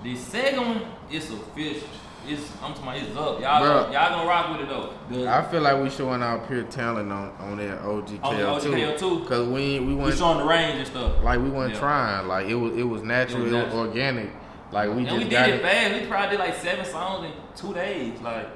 The 0.02 0.14
second 0.16 0.60
one, 0.60 0.82
it's 1.10 1.30
official. 1.30 1.88
It's 2.26 2.50
I'm 2.62 2.72
talking 2.74 2.82
about 2.82 2.96
it's 2.96 3.16
up. 3.16 3.40
Y'all 3.40 3.62
Bruh. 3.62 3.82
gonna, 3.84 3.92
y'all 3.92 4.10
gonna 4.10 4.28
rock 4.28 4.50
with 4.52 4.60
it 4.62 4.68
though. 4.68 4.94
The, 5.10 5.28
I 5.28 5.42
feel 5.50 5.60
like 5.60 5.82
we 5.82 5.90
showing 5.90 6.22
our 6.22 6.38
pure 6.46 6.62
talent 6.64 7.12
on 7.12 7.30
on 7.38 7.56
that 7.58 7.80
OGKO, 7.82 8.24
On 8.24 8.37
the 8.37 8.42
OGKO 8.42 8.98
too. 8.98 9.24
Cause 9.28 9.46
we 9.48 9.78
we 9.80 9.87
we 9.87 9.94
went 9.94 10.16
showing 10.16 10.38
the 10.38 10.44
range 10.44 10.78
and 10.78 10.87
stuff. 10.87 11.22
like 11.22 11.40
we 11.40 11.50
weren't 11.50 11.74
Yeah. 11.74 11.80
trying. 11.80 12.28
Like 12.28 12.46
it 12.46 12.54
was 12.54 12.74
it 12.76 12.82
was 12.84 13.02
natural, 13.02 13.42
It 13.42 13.48
it 13.48 13.52
was 13.52 13.52
was, 13.52 13.64
natural. 13.64 13.87
organic. 13.88 14.30
Like 14.72 14.88
we 14.90 14.96
and 14.98 15.06
just 15.06 15.18
we 15.18 15.24
did 15.24 15.32
it 15.48 15.54
it. 15.56 15.62
fast. 15.62 16.00
We 16.00 16.06
probably 16.08 16.30
did 16.37 16.38
like 16.40 16.54
seven 16.56 16.84
songs 16.84 17.26
in 17.26 17.32
two 17.54 17.74
days, 17.74 18.20
like 18.22 18.46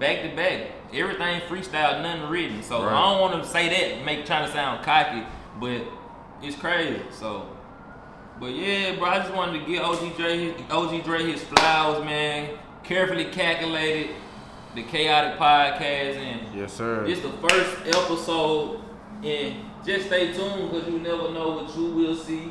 back 0.00 0.22
to 0.22 0.34
back. 0.34 0.62
everything 0.94 1.40
freestyle, 1.42 2.02
nothing 2.02 2.28
written. 2.30 2.62
So 2.62 2.82
Right. 2.82 2.92
I 2.92 3.12
don't 3.12 3.20
want 3.20 3.42
to 3.44 3.48
say 3.48 3.68
that, 3.68 4.04
make 4.04 4.24
trying 4.26 4.46
to 4.46 4.52
sound 4.52 4.82
cocky, 4.84 5.22
but 5.60 5.82
it's 6.42 6.56
crazy. 6.56 7.00
So, 7.10 7.46
but 8.40 8.54
yeah, 8.54 8.96
bro, 8.96 9.08
I 9.08 9.18
just 9.18 9.34
wanted 9.34 9.60
to 9.60 9.66
get 9.70 9.82
OG 9.82 10.16
Dre, 10.16 10.52
his, 10.52 10.62
OG 10.70 11.02
Dre 11.04 11.30
his 11.30 11.42
flowers, 11.44 12.04
man. 12.04 12.56
Carefully 12.88 13.26
calculated, 13.26 14.16
the 14.74 14.82
Chaayotic 14.84 15.36
podcast, 15.36 16.16
and 16.16 16.58
Yes, 16.58 16.72
sir. 16.72 17.04
it's 17.04 17.20
the 17.20 17.28
first 17.46 17.76
episode, 17.86 18.80
and 19.22 19.56
just 19.84 20.06
stay 20.06 20.32
tuned 20.32 20.70
because 20.70 20.88
you 20.88 20.98
never 20.98 21.30
know 21.30 21.50
what 21.50 21.76
you 21.76 21.84
will 21.90 22.16
see. 22.16 22.50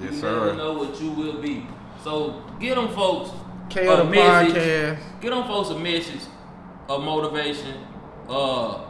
Yes, 0.00 0.12
you 0.12 0.18
sir. 0.18 0.46
never 0.46 0.54
know 0.56 0.72
what 0.72 1.00
you 1.00 1.12
will 1.12 1.40
be. 1.40 1.68
So 2.02 2.42
get 2.58 2.74
them 2.74 2.88
folks 2.88 3.30
KO 3.72 4.02
a 4.02 4.04
message. 4.10 4.56
podcast. 4.56 5.20
Get 5.20 5.30
them 5.30 5.44
folks 5.44 5.70
a 5.70 5.78
message 5.78 6.22
of 6.88 7.04
motivation. 7.04 7.76
Uh, 8.28 8.80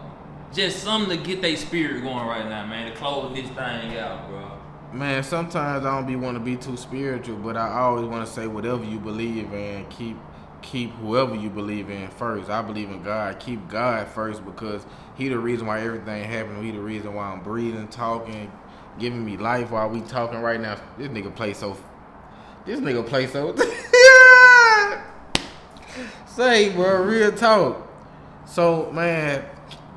just 0.50 0.82
something 0.82 1.18
to 1.18 1.22
get 1.22 1.42
their 1.42 1.56
spirit 1.56 2.02
going 2.02 2.26
right 2.26 2.48
now, 2.48 2.64
man. 2.66 2.90
To 2.90 2.96
close 2.96 3.34
this 3.34 3.48
thing 3.50 3.98
out, 3.98 4.28
bro. 4.30 4.50
Man, 4.94 5.22
sometimes 5.24 5.84
I 5.84 5.94
don't 5.94 6.06
be 6.06 6.16
want 6.16 6.36
to 6.38 6.42
be 6.42 6.56
too 6.56 6.78
spiritual, 6.78 7.36
but 7.36 7.58
I 7.58 7.80
always 7.80 8.06
want 8.06 8.26
to 8.26 8.32
say 8.32 8.46
whatever 8.46 8.82
you 8.82 8.98
believe 8.98 9.52
in, 9.52 9.84
keep 9.90 10.16
keep 10.62 10.90
whoever 10.92 11.34
you 11.34 11.50
believe 11.50 11.90
in 11.90 12.08
first. 12.08 12.50
I 12.50 12.62
believe 12.62 12.90
in 12.90 13.02
God. 13.02 13.38
Keep 13.38 13.68
God 13.68 14.06
first 14.08 14.44
because 14.44 14.84
He 15.16 15.28
the 15.28 15.38
reason 15.38 15.66
why 15.66 15.80
everything 15.82 16.24
happened. 16.24 16.64
He 16.64 16.70
the 16.70 16.80
reason 16.80 17.14
why 17.14 17.26
I'm 17.26 17.42
breathing, 17.42 17.88
talking, 17.88 18.50
giving 18.98 19.24
me 19.24 19.36
life 19.36 19.70
while 19.70 19.88
we 19.88 20.00
talking 20.02 20.40
right 20.40 20.60
now. 20.60 20.76
This 20.98 21.08
nigga 21.08 21.34
play 21.34 21.54
so. 21.54 21.76
This 22.66 22.80
nigga 22.80 23.06
play 23.06 23.26
so. 23.26 23.54
Say, 26.26 26.70
bro, 26.70 27.02
real 27.02 27.32
talk. 27.32 27.88
So, 28.46 28.90
man, 28.92 29.44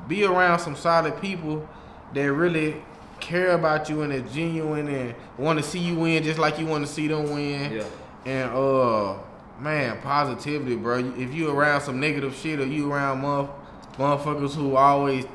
be 0.08 0.24
around 0.24 0.58
some 0.58 0.76
solid 0.76 1.20
people 1.20 1.68
that 2.12 2.32
really 2.32 2.82
care 3.20 3.52
about 3.52 3.88
you 3.88 4.02
and 4.02 4.12
are 4.12 4.20
genuine 4.20 4.88
and 4.88 5.14
want 5.38 5.58
to 5.58 5.62
see 5.62 5.78
you 5.78 5.96
win 5.96 6.22
just 6.22 6.38
like 6.38 6.58
you 6.58 6.66
want 6.66 6.86
to 6.86 6.92
see 6.92 7.08
them 7.08 7.30
win. 7.30 7.72
Yeah. 7.72 7.84
And 8.26 8.50
uh, 8.52 9.14
man, 9.60 10.00
positivity, 10.00 10.76
bro. 10.76 10.98
If 11.16 11.34
you 11.34 11.50
around 11.50 11.82
some 11.82 12.00
negative 12.00 12.34
shit 12.34 12.60
or 12.60 12.66
you 12.66 12.90
around 12.92 13.22
motherf- 13.22 13.50
motherfuckers 13.96 14.54
who 14.54 14.76
always 14.76 15.26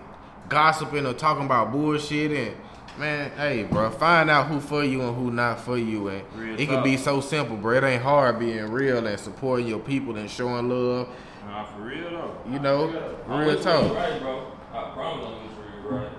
gossiping 0.47 1.05
or 1.05 1.13
talking 1.13 1.45
about 1.45 1.71
bullshit 1.71 2.31
and 2.31 2.55
man, 2.97 3.31
hey, 3.37 3.63
bro, 3.63 3.89
find 3.89 4.29
out 4.29 4.47
who 4.47 4.59
for 4.59 4.83
you 4.83 5.01
and 5.01 5.15
who 5.15 5.31
not 5.31 5.59
for 5.61 5.77
you. 5.77 6.09
And 6.09 6.23
Real 6.35 6.59
it 6.59 6.67
can 6.67 6.83
be 6.83 6.97
so 6.97 7.21
simple, 7.21 7.55
bro. 7.55 7.77
It 7.77 7.83
ain't 7.83 8.03
hard 8.03 8.39
being 8.39 8.71
real 8.71 9.05
and 9.05 9.19
supporting 9.19 9.67
your 9.67 9.79
people 9.79 10.17
and 10.17 10.29
showing 10.29 10.69
love. 10.69 11.09
Nah, 11.45 11.65
for 11.65 11.81
real 11.81 12.09
though. 12.09 12.37
You 12.51 12.59
know, 12.59 13.17
I'm 13.27 13.47
real 13.47 13.59
talk. 13.59 13.83
You 13.83 13.93
right, 13.93 14.19
bro. 14.19 14.51
I 14.73 14.91
promise 14.91 15.25
I'm 15.25 15.33
with 15.33 15.83
you 15.83 15.89
right. 15.89 16.09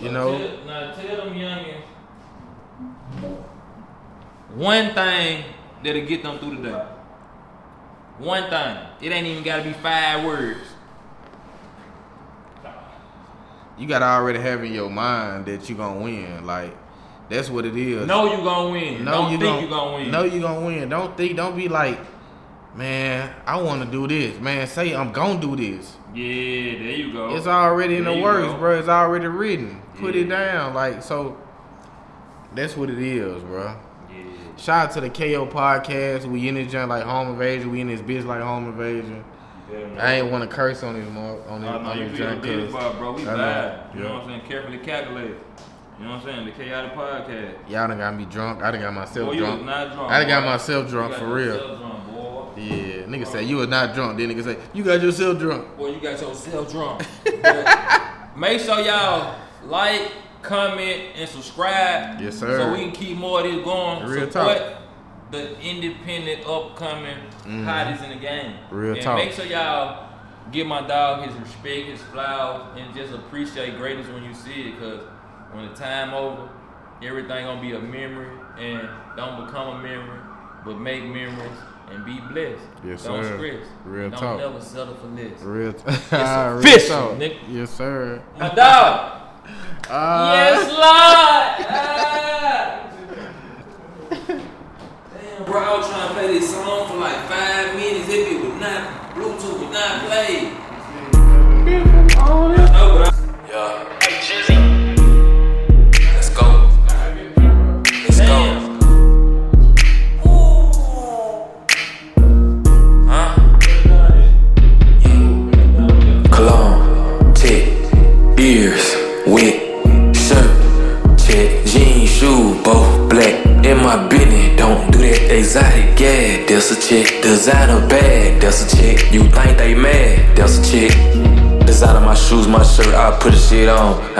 You 0.00 0.12
know? 0.12 0.38
tell, 0.38 0.64
now 0.64 0.94
tell 0.94 1.16
them 1.16 1.34
youngins 1.34 1.82
one 4.54 4.94
thing 4.94 5.44
that'll 5.84 6.06
get 6.06 6.22
them 6.22 6.38
through 6.38 6.56
the 6.56 6.70
day. 6.70 6.86
One 8.18 8.48
thing. 8.50 8.76
It 9.00 9.12
ain't 9.12 9.26
even 9.26 9.44
gotta 9.44 9.62
be 9.62 9.72
five 9.74 10.24
words. 10.24 10.58
You 13.78 13.86
gotta 13.86 14.04
already 14.06 14.40
have 14.40 14.64
in 14.64 14.72
your 14.72 14.90
mind 14.90 15.46
that 15.46 15.68
you 15.70 15.76
gonna 15.76 16.00
win. 16.00 16.44
Like 16.44 16.76
that's 17.28 17.48
what 17.48 17.64
it 17.64 17.76
is. 17.76 18.06
No, 18.06 18.24
you 18.24 18.42
gonna 18.42 18.70
win. 18.72 19.04
No, 19.04 19.12
Don't 19.12 19.32
you 19.32 19.38
think 19.38 19.52
gon- 19.54 19.62
you 19.62 19.68
gonna 19.68 19.94
win. 19.96 20.10
No, 20.10 20.22
you 20.24 20.40
gonna 20.40 20.66
win. 20.66 20.88
Don't 20.88 21.16
think. 21.16 21.36
Don't 21.36 21.56
be 21.56 21.68
like, 21.68 21.98
man. 22.74 23.32
I 23.46 23.60
want 23.62 23.84
to 23.84 23.88
do 23.90 24.08
this. 24.08 24.40
Man, 24.40 24.66
say 24.66 24.96
I'm 24.96 25.12
gonna 25.12 25.40
do 25.40 25.54
this. 25.54 25.94
Yeah, 26.12 26.24
there 26.24 26.90
you 26.96 27.12
go. 27.12 27.36
It's 27.36 27.46
already 27.46 27.96
in 27.98 28.04
There 28.04 28.14
the 28.16 28.20
works, 28.22 28.46
go. 28.52 28.58
bro. 28.58 28.78
It's 28.78 28.88
already 28.88 29.26
written. 29.26 29.80
Put 30.00 30.16
it 30.16 30.24
down. 30.28 30.74
Like 30.74 31.02
so. 31.02 31.36
That's 32.54 32.76
what 32.76 32.90
it 32.90 32.98
is, 32.98 33.42
bro. 33.44 33.76
Yeah. 34.58 34.64
Shout 34.64 34.88
out 34.88 34.94
to 34.94 35.00
the 35.00 35.10
KO 35.10 35.46
podcast. 35.46 36.24
We 36.26 36.48
in 36.48 36.54
this 36.56 36.70
joint 36.70 36.88
like 36.88 37.04
home 37.04 37.28
invasion. 37.30 37.70
We 37.70 37.80
in 37.80 37.88
this 37.88 38.00
bitch 38.00 38.24
like 38.26 38.40
home 38.42 38.66
invasion. 38.66 39.24
I 39.98 40.14
ain't 40.14 40.30
want 40.30 40.48
to 40.48 40.54
curse 40.54 40.82
on 40.82 40.94
this 40.94 41.08
mo- 41.10 41.40
on 41.48 41.60
this, 41.60 41.70
Oh, 41.70 41.82
no, 41.82 41.88
on 41.90 41.98
you 41.98 42.08
this 42.08 42.18
joint 42.18 42.42
the 42.42 42.62
'cause 42.64 42.72
bar, 42.72 42.94
bro. 42.94 43.12
We 43.12 43.24
bad. 43.24 43.94
You 43.94 44.00
know 44.02 44.14
what 44.14 44.22
I'm 44.22 44.28
saying? 44.28 44.40
Carefully 44.48 44.78
calculated. 44.78 45.36
You 45.98 46.04
know 46.04 46.12
what 46.12 46.20
I'm 46.20 46.24
saying? 46.26 46.44
The 46.46 46.52
Chaayotic 46.52 46.94
podcast. 46.94 47.54
Y'all 47.68 47.88
done 47.88 47.98
got 47.98 48.14
me 48.16 48.24
drunk. 48.24 48.62
I 48.62 48.70
done 48.70 48.80
got 48.80 48.94
myself 48.94 49.26
Boy, 49.26 49.32
you 49.32 49.42
was 49.42 49.50
drunk. 49.50 49.66
not 49.66 49.92
drunk. 49.94 50.10
I 50.12 50.18
done 50.20 50.28
got 50.28 50.44
myself 50.44 50.88
drunk 50.88 51.12
You 51.12 51.18
got 51.18 51.26
for 51.28 51.34
real. 51.34 51.76
drunk, 51.76 52.14
boy. 52.14 52.44
Yeah, 52.56 53.02
nigga 53.06 53.26
say 53.26 53.42
you 53.44 53.56
was 53.56 53.68
not 53.68 53.94
drunk. 53.94 54.16
Then 54.18 54.30
nigga 54.30 54.44
say 54.44 54.56
you 54.72 54.84
got 54.84 55.02
yourself 55.02 55.38
drunk. 55.38 55.76
Boy, 55.76 55.88
you 55.90 56.00
got 56.00 56.20
yourself 56.20 56.70
drunk. 56.72 57.02
Make 58.36 58.60
sure 58.60 58.78
y'all 58.80 59.34
like, 59.64 60.12
comment, 60.48 61.02
and 61.14 61.28
subscribe. 61.28 62.20
Yes, 62.20 62.38
sir. 62.38 62.58
So 62.58 62.72
we 62.72 62.78
can 62.78 62.92
keep 62.92 63.16
more 63.16 63.40
of 63.40 63.44
this 63.44 63.62
going. 63.64 64.06
Real 64.06 64.30
Support 64.30 64.58
talk. 64.58 64.82
the 65.30 65.60
independent, 65.60 66.46
upcoming 66.46 67.18
mm-hmm. 67.18 67.64
hottest 67.64 68.02
in 68.02 68.10
the 68.10 68.16
game. 68.16 68.56
Real 68.70 68.94
and 68.94 69.02
talk. 69.02 69.18
Make 69.18 69.32
sure 69.32 69.44
y'all 69.44 70.08
give 70.50 70.66
my 70.66 70.86
dog 70.86 71.28
his 71.28 71.38
respect, 71.38 71.88
his 71.88 72.00
flowers, 72.02 72.78
and 72.78 72.94
just 72.94 73.12
appreciate 73.12 73.76
greatness 73.76 74.08
when 74.08 74.24
you 74.24 74.34
see 74.34 74.70
it. 74.70 74.78
Cause 74.78 75.02
when 75.52 75.68
the 75.68 75.74
time 75.74 76.14
over, 76.14 76.48
everything 77.02 77.44
gonna 77.44 77.60
be 77.60 77.72
a 77.72 77.80
memory, 77.80 78.30
and 78.58 78.88
don't 79.16 79.46
become 79.46 79.76
a 79.76 79.82
memory, 79.82 80.20
but 80.64 80.78
make 80.78 81.04
memories 81.04 81.58
and 81.90 82.04
be 82.04 82.20
blessed. 82.32 82.60
Yes, 82.84 83.04
don't 83.04 83.24
sir. 83.24 83.36
stress. 83.36 83.66
Real 83.84 84.10
don't 84.10 84.18
talk. 84.18 84.38
never 84.38 84.60
settle 84.60 84.94
for 84.94 85.06
less. 85.08 85.40
Real, 85.40 85.72
t- 85.72 85.82
It's 85.86 86.12
real 86.12 86.58
official, 86.58 86.96
talk. 86.96 87.18
nigga. 87.18 87.38
Yes, 87.48 87.70
sir. 87.70 88.22
My 88.38 88.54
dog. 88.54 89.27
Uh, 89.86 90.32
yes, 90.34 90.68
Lord. 90.68 90.84
Ah. 91.70 92.90
Damn, 94.08 95.44
bro, 95.44 95.60
I 95.60 95.78
was 95.78 95.86
trying 95.88 96.08
to 96.08 96.14
play 96.14 96.26
this 96.28 96.50
song 96.52 96.88
for 96.88 96.96
like 96.96 97.20
five 97.28 97.74
minutes. 97.74 98.06
That 98.08 98.26
bitch 98.26 98.42
would 98.42 98.60
not, 98.60 99.14
Bluetooth 99.14 99.58
would 99.60 99.72
not 99.72 100.04
play. 100.06 100.52
No, 103.48 103.97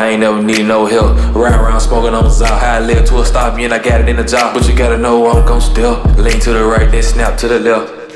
Ain't 0.08 0.20
never 0.20 0.42
needed 0.42 0.66
no 0.66 0.86
help. 0.86 1.18
Ride 1.34 1.54
around 1.54 1.80
smoking 1.80 2.14
on 2.14 2.24
the. 2.24 2.46
How 2.46 2.76
I 2.76 2.80
led 2.80 3.04
to 3.08 3.18
a 3.20 3.26
stop, 3.26 3.54
me 3.54 3.66
and 3.66 3.74
I 3.74 3.78
got 3.78 4.00
it 4.00 4.08
in 4.08 4.16
the 4.16 4.24
job. 4.24 4.54
But 4.54 4.66
you 4.66 4.74
gotta 4.74 4.96
know 4.96 5.26
I'm 5.30 5.44
gon' 5.46 5.60
still. 5.60 6.02
Lean 6.16 6.40
to 6.40 6.52
the 6.54 6.64
right, 6.64 6.90
then 6.90 7.02
snap 7.02 7.36
to 7.40 7.48
the 7.48 7.60
left. 7.60 8.07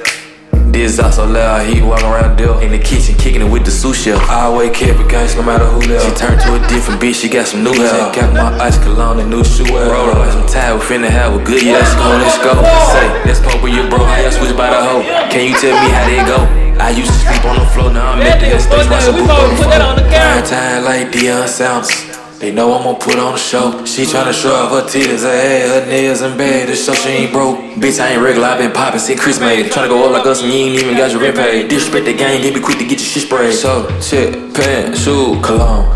This 0.72 0.98
out 0.98 1.12
so 1.12 1.26
loud, 1.26 1.66
he 1.68 1.82
walk 1.82 2.00
around 2.02 2.38
there 2.38 2.56
in 2.64 2.72
the 2.72 2.78
kitchen, 2.78 3.14
kicking 3.16 3.42
it 3.42 3.50
with 3.50 3.64
the 3.66 3.70
sous 3.70 3.92
chef. 3.92 4.16
I 4.30 4.48
always 4.48 4.72
kept 4.72 4.98
it 4.98 5.06
gangsta 5.06 5.36
no 5.36 5.42
matter 5.44 5.66
who 5.66 5.80
left. 5.84 6.08
She 6.08 6.12
turned 6.16 6.40
to 6.40 6.56
a 6.56 6.60
different 6.66 6.96
bitch, 7.00 7.20
she 7.20 7.28
got 7.28 7.46
some 7.46 7.62
new 7.62 7.74
hair. 7.76 8.08
Got 8.16 8.32
my 8.32 8.56
ice 8.58 8.78
cologne 8.82 9.20
and 9.20 9.28
new 9.28 9.44
shoe. 9.44 9.68
Roll 9.68 10.16
on 10.16 10.32
some 10.32 10.46
tie, 10.48 10.72
we 10.72 10.80
finna 10.80 11.10
have 11.10 11.34
a 11.38 11.44
good 11.44 11.60
year. 11.62 11.76
Let's 11.76 11.92
go, 11.94 12.08
let's 12.16 12.38
go. 12.40 12.52
Say, 12.96 13.04
let's 13.28 13.40
pop 13.40 13.62
with 13.62 13.74
your 13.74 13.86
bro, 13.90 13.98
how 14.00 14.16
y'all 14.22 14.32
switch 14.32 14.56
by 14.56 14.70
the 14.72 14.80
hoe? 14.80 15.02
Can 15.28 15.44
you 15.52 15.54
tell 15.60 15.76
me 15.76 15.92
how 15.92 16.08
they 16.08 16.24
go? 16.24 16.40
I 16.80 16.88
used 16.90 17.12
to 17.12 17.18
sleep 17.20 17.44
on 17.44 17.60
the 17.60 17.66
floor, 17.66 17.92
now 17.92 18.12
I'm 18.12 18.18
That 18.20 18.40
at 18.40 18.40
the 18.40 18.56
nigga 18.56 18.60
stage, 18.64 18.88
fuck 18.88 18.96
watch 18.96 19.04
that, 19.04 19.12
some 19.12 19.14
we 19.14 19.20
poop 19.20 19.28
gonna 19.28 19.44
on 19.44 19.52
the 19.52 19.60
put 19.60 19.70
that 19.76 19.82
on 19.84 19.96
the 19.96 20.02
phone. 20.02 20.10
camera. 20.10 20.48
Time 20.48 20.84
like 20.88 21.12
Deion 21.12 21.46
Sanders. 21.46 22.21
They 22.42 22.50
know 22.50 22.74
I'm 22.74 22.82
gonna 22.82 22.98
put 22.98 23.14
on 23.20 23.34
a 23.34 23.38
show. 23.38 23.84
She 23.84 24.02
tryna 24.02 24.32
show 24.32 24.52
off 24.52 24.72
her 24.72 24.82
titties, 24.82 25.22
her 25.22 25.30
hair, 25.30 25.80
her 25.80 25.86
nails 25.86 26.22
and 26.22 26.36
bed. 26.36 26.66
to 26.66 26.74
show 26.74 26.92
she 26.92 27.08
ain't 27.10 27.32
broke. 27.32 27.56
Bitch, 27.78 28.00
I 28.00 28.14
ain't 28.14 28.20
regular, 28.20 28.48
I 28.48 28.58
been 28.58 28.72
poppin' 28.72 28.98
since 28.98 29.20
Chris 29.20 29.38
made. 29.38 29.66
Tryna 29.66 29.86
go 29.86 30.06
up 30.06 30.10
like 30.10 30.26
us 30.26 30.42
and 30.42 30.52
you 30.52 30.58
ain't 30.58 30.82
even 30.82 30.96
got 30.96 31.12
your 31.12 31.20
rent 31.20 31.36
paid. 31.36 31.68
Disrespect 31.68 32.04
the 32.04 32.14
game, 32.14 32.42
get 32.42 32.52
me 32.52 32.60
quick 32.60 32.78
to 32.78 32.84
get 32.84 32.98
your 32.98 33.06
shit 33.06 33.22
sprayed. 33.22 33.54
So, 33.54 33.86
check, 34.00 34.34
pants, 34.54 35.04
shoe, 35.04 35.40
cologne, 35.40 35.86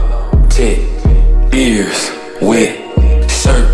tick, 0.48 0.86
ears, 1.52 2.12
wet, 2.40 2.78
shirt, 3.28 3.66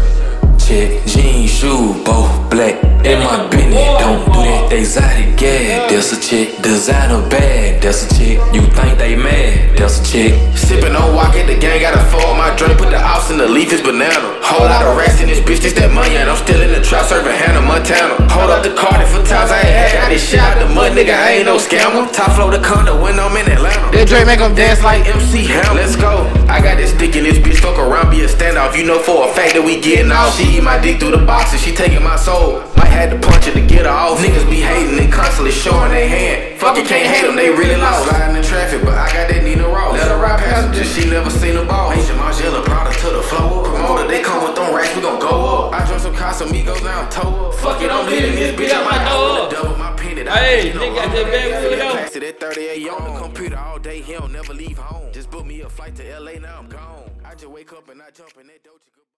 In 3.04 3.18
my 3.18 3.48
business, 3.50 3.82
don't 3.98 4.24
do 4.30 4.46
that 4.46 4.70
they 4.70 4.86
Exotic 4.86 5.36
gag, 5.36 5.90
that's 5.90 6.12
a 6.14 6.20
chick. 6.20 6.56
Designer 6.62 7.20
bag, 7.28 7.82
that's 7.82 8.06
a 8.06 8.08
chick. 8.14 8.38
You 8.54 8.62
think 8.78 8.96
they 8.96 9.16
mad, 9.16 9.76
that's 9.76 9.98
a 9.98 10.04
chick. 10.06 10.32
Sippin' 10.54 10.94
on 10.94 11.12
walk 11.12 11.34
at 11.34 11.50
the 11.50 11.58
gang, 11.58 11.82
gotta 11.82 11.98
fold 12.14 12.38
my 12.38 12.54
drink, 12.54 12.78
put 12.78 12.94
the 12.94 13.02
ounce 13.02 13.28
in 13.28 13.38
the 13.38 13.48
leaf, 13.48 13.72
it's 13.72 13.82
banana. 13.82 14.38
Whole 14.38 14.70
lot 14.70 14.86
of 14.86 14.96
rats 14.96 15.20
in 15.20 15.26
this 15.26 15.42
bitch, 15.42 15.60
this 15.66 15.74
that 15.74 15.90
money, 15.90 16.14
and 16.14 16.30
I'm 16.30 16.38
still 16.38 16.62
in 16.62 16.70
the 16.70 16.78
trap 16.78 17.10
serving 17.10 17.34
Hannah 17.34 17.60
Montana. 17.60 18.22
Hold 18.30 18.54
up 18.54 18.62
the 18.62 18.70
card 18.78 19.02
for 19.10 19.18
times 19.26 19.50
I 19.50 19.58
ain't 19.58 19.74
had, 19.74 19.92
got 19.98 20.08
this 20.14 20.22
shit 20.22 20.38
out 20.38 20.62
the 20.62 20.70
mud, 20.70 20.94
nigga, 20.94 21.10
I 21.10 21.42
ain't 21.42 21.46
no 21.50 21.58
scammer. 21.58 22.06
Top 22.14 22.38
flow 22.38 22.54
the 22.54 22.62
condo 22.62 23.02
when 23.02 23.18
I'm 23.18 23.34
in 23.34 23.50
Atlanta. 23.50 23.90
That 23.90 24.06
Drake 24.06 24.30
make 24.30 24.38
'em 24.38 24.54
dance 24.54 24.80
like 24.86 25.02
MC 25.10 25.42
Hammer. 25.50 25.74
Let's 25.74 25.96
go. 25.96 26.30
I 26.46 26.62
got 26.62 26.78
this 26.78 26.94
stick 26.94 27.16
in 27.16 27.24
this 27.24 27.38
bitch, 27.42 27.58
fuck 27.58 27.78
around, 27.82 28.10
be 28.14 28.22
a 28.22 28.28
standoff. 28.28 28.78
You 28.78 28.84
know 28.84 29.00
for 29.00 29.26
a 29.26 29.34
fact 29.34 29.58
that 29.58 29.64
we 29.64 29.80
getting 29.80 30.12
off. 30.12 30.38
She 30.38 30.44
eat 30.56 30.62
my 30.62 30.78
dick 30.78 31.00
through 31.00 31.12
the 31.18 31.24
box 31.24 31.52
and 31.52 31.60
she 31.60 31.74
taking 31.74 32.02
my 32.02 32.16
soul. 32.16 32.62
Might 32.76 32.91
had 32.92 33.10
to 33.10 33.18
punch 33.18 33.48
it 33.48 33.54
to 33.56 33.64
get 33.64 33.88
her 33.88 33.90
off. 33.90 34.20
Niggas 34.20 34.48
be 34.48 34.60
hating 34.60 35.00
and 35.00 35.12
constantly 35.12 35.50
showing 35.50 35.90
they 35.90 36.06
hand. 36.06 36.60
Fuck 36.60 36.76
it, 36.76 36.86
can't 36.86 37.08
hate 37.08 37.26
them, 37.26 37.34
they 37.34 37.48
really 37.48 37.76
lost. 37.76 38.08
Sliding 38.08 38.36
in 38.36 38.44
traffic, 38.44 38.84
but 38.84 38.94
I 38.94 39.08
got 39.08 39.26
that 39.32 39.42
Nina 39.42 39.66
Ross. 39.66 39.96
Let 39.98 40.12
her 40.12 40.20
ride 40.20 40.38
passenger, 40.38 40.84
she 40.84 41.08
never 41.08 41.30
seen 41.30 41.56
a 41.56 41.64
ball. 41.64 41.90
Major 41.90 42.14
Margiela, 42.14 42.62
product 42.64 43.00
to 43.00 43.10
the 43.10 43.22
flow. 43.22 43.64
Promoter, 43.64 44.06
they 44.06 44.22
come 44.22 44.44
with 44.44 44.54
them 44.54 44.74
racks, 44.74 44.94
we 44.94 45.00
gon' 45.02 45.18
go 45.18 45.66
up. 45.66 45.74
I 45.74 45.84
drunk 45.86 46.02
some 46.02 46.14
Casamigos, 46.14 46.84
now 46.84 47.02
I'm 47.02 47.10
toe 47.10 47.48
up. 47.48 47.54
Fuck 47.54 47.82
it, 47.82 47.90
I'm 47.90 48.06
leaving 48.06 48.36
this 48.36 48.52
bitch 48.54 48.70
out 48.70 48.84
my 48.84 49.00
door. 49.08 49.50
Double 49.50 49.76
my 49.76 49.92
penny, 49.96 50.22
Hey, 50.22 50.70
nigga 50.70 50.94
got 50.94 51.10
that 51.10 51.26
backwood 51.32 51.78
though. 51.80 51.96
Pass 51.96 52.16
it 52.16 52.22
at 52.22 52.40
38 52.40 52.88
on 52.88 53.14
the 53.14 53.20
computer 53.20 53.58
all 53.58 53.78
day, 53.78 54.00
he 54.00 54.12
don't 54.12 54.32
never 54.32 54.54
leave 54.54 54.78
home. 54.78 55.12
Just 55.12 55.30
book 55.30 55.46
me 55.46 55.62
a 55.62 55.68
flight 55.68 55.96
to 55.96 56.20
LA, 56.20 56.38
now 56.38 56.58
I'm 56.58 56.68
gone. 56.68 57.10
I 57.24 57.34
just 57.34 57.50
wake 57.50 57.72
up 57.72 57.88
and 57.88 58.00
I 58.00 58.10
jump 58.10 58.32
in 58.38 58.46
that 58.46 58.62
Dolce. 58.62 59.01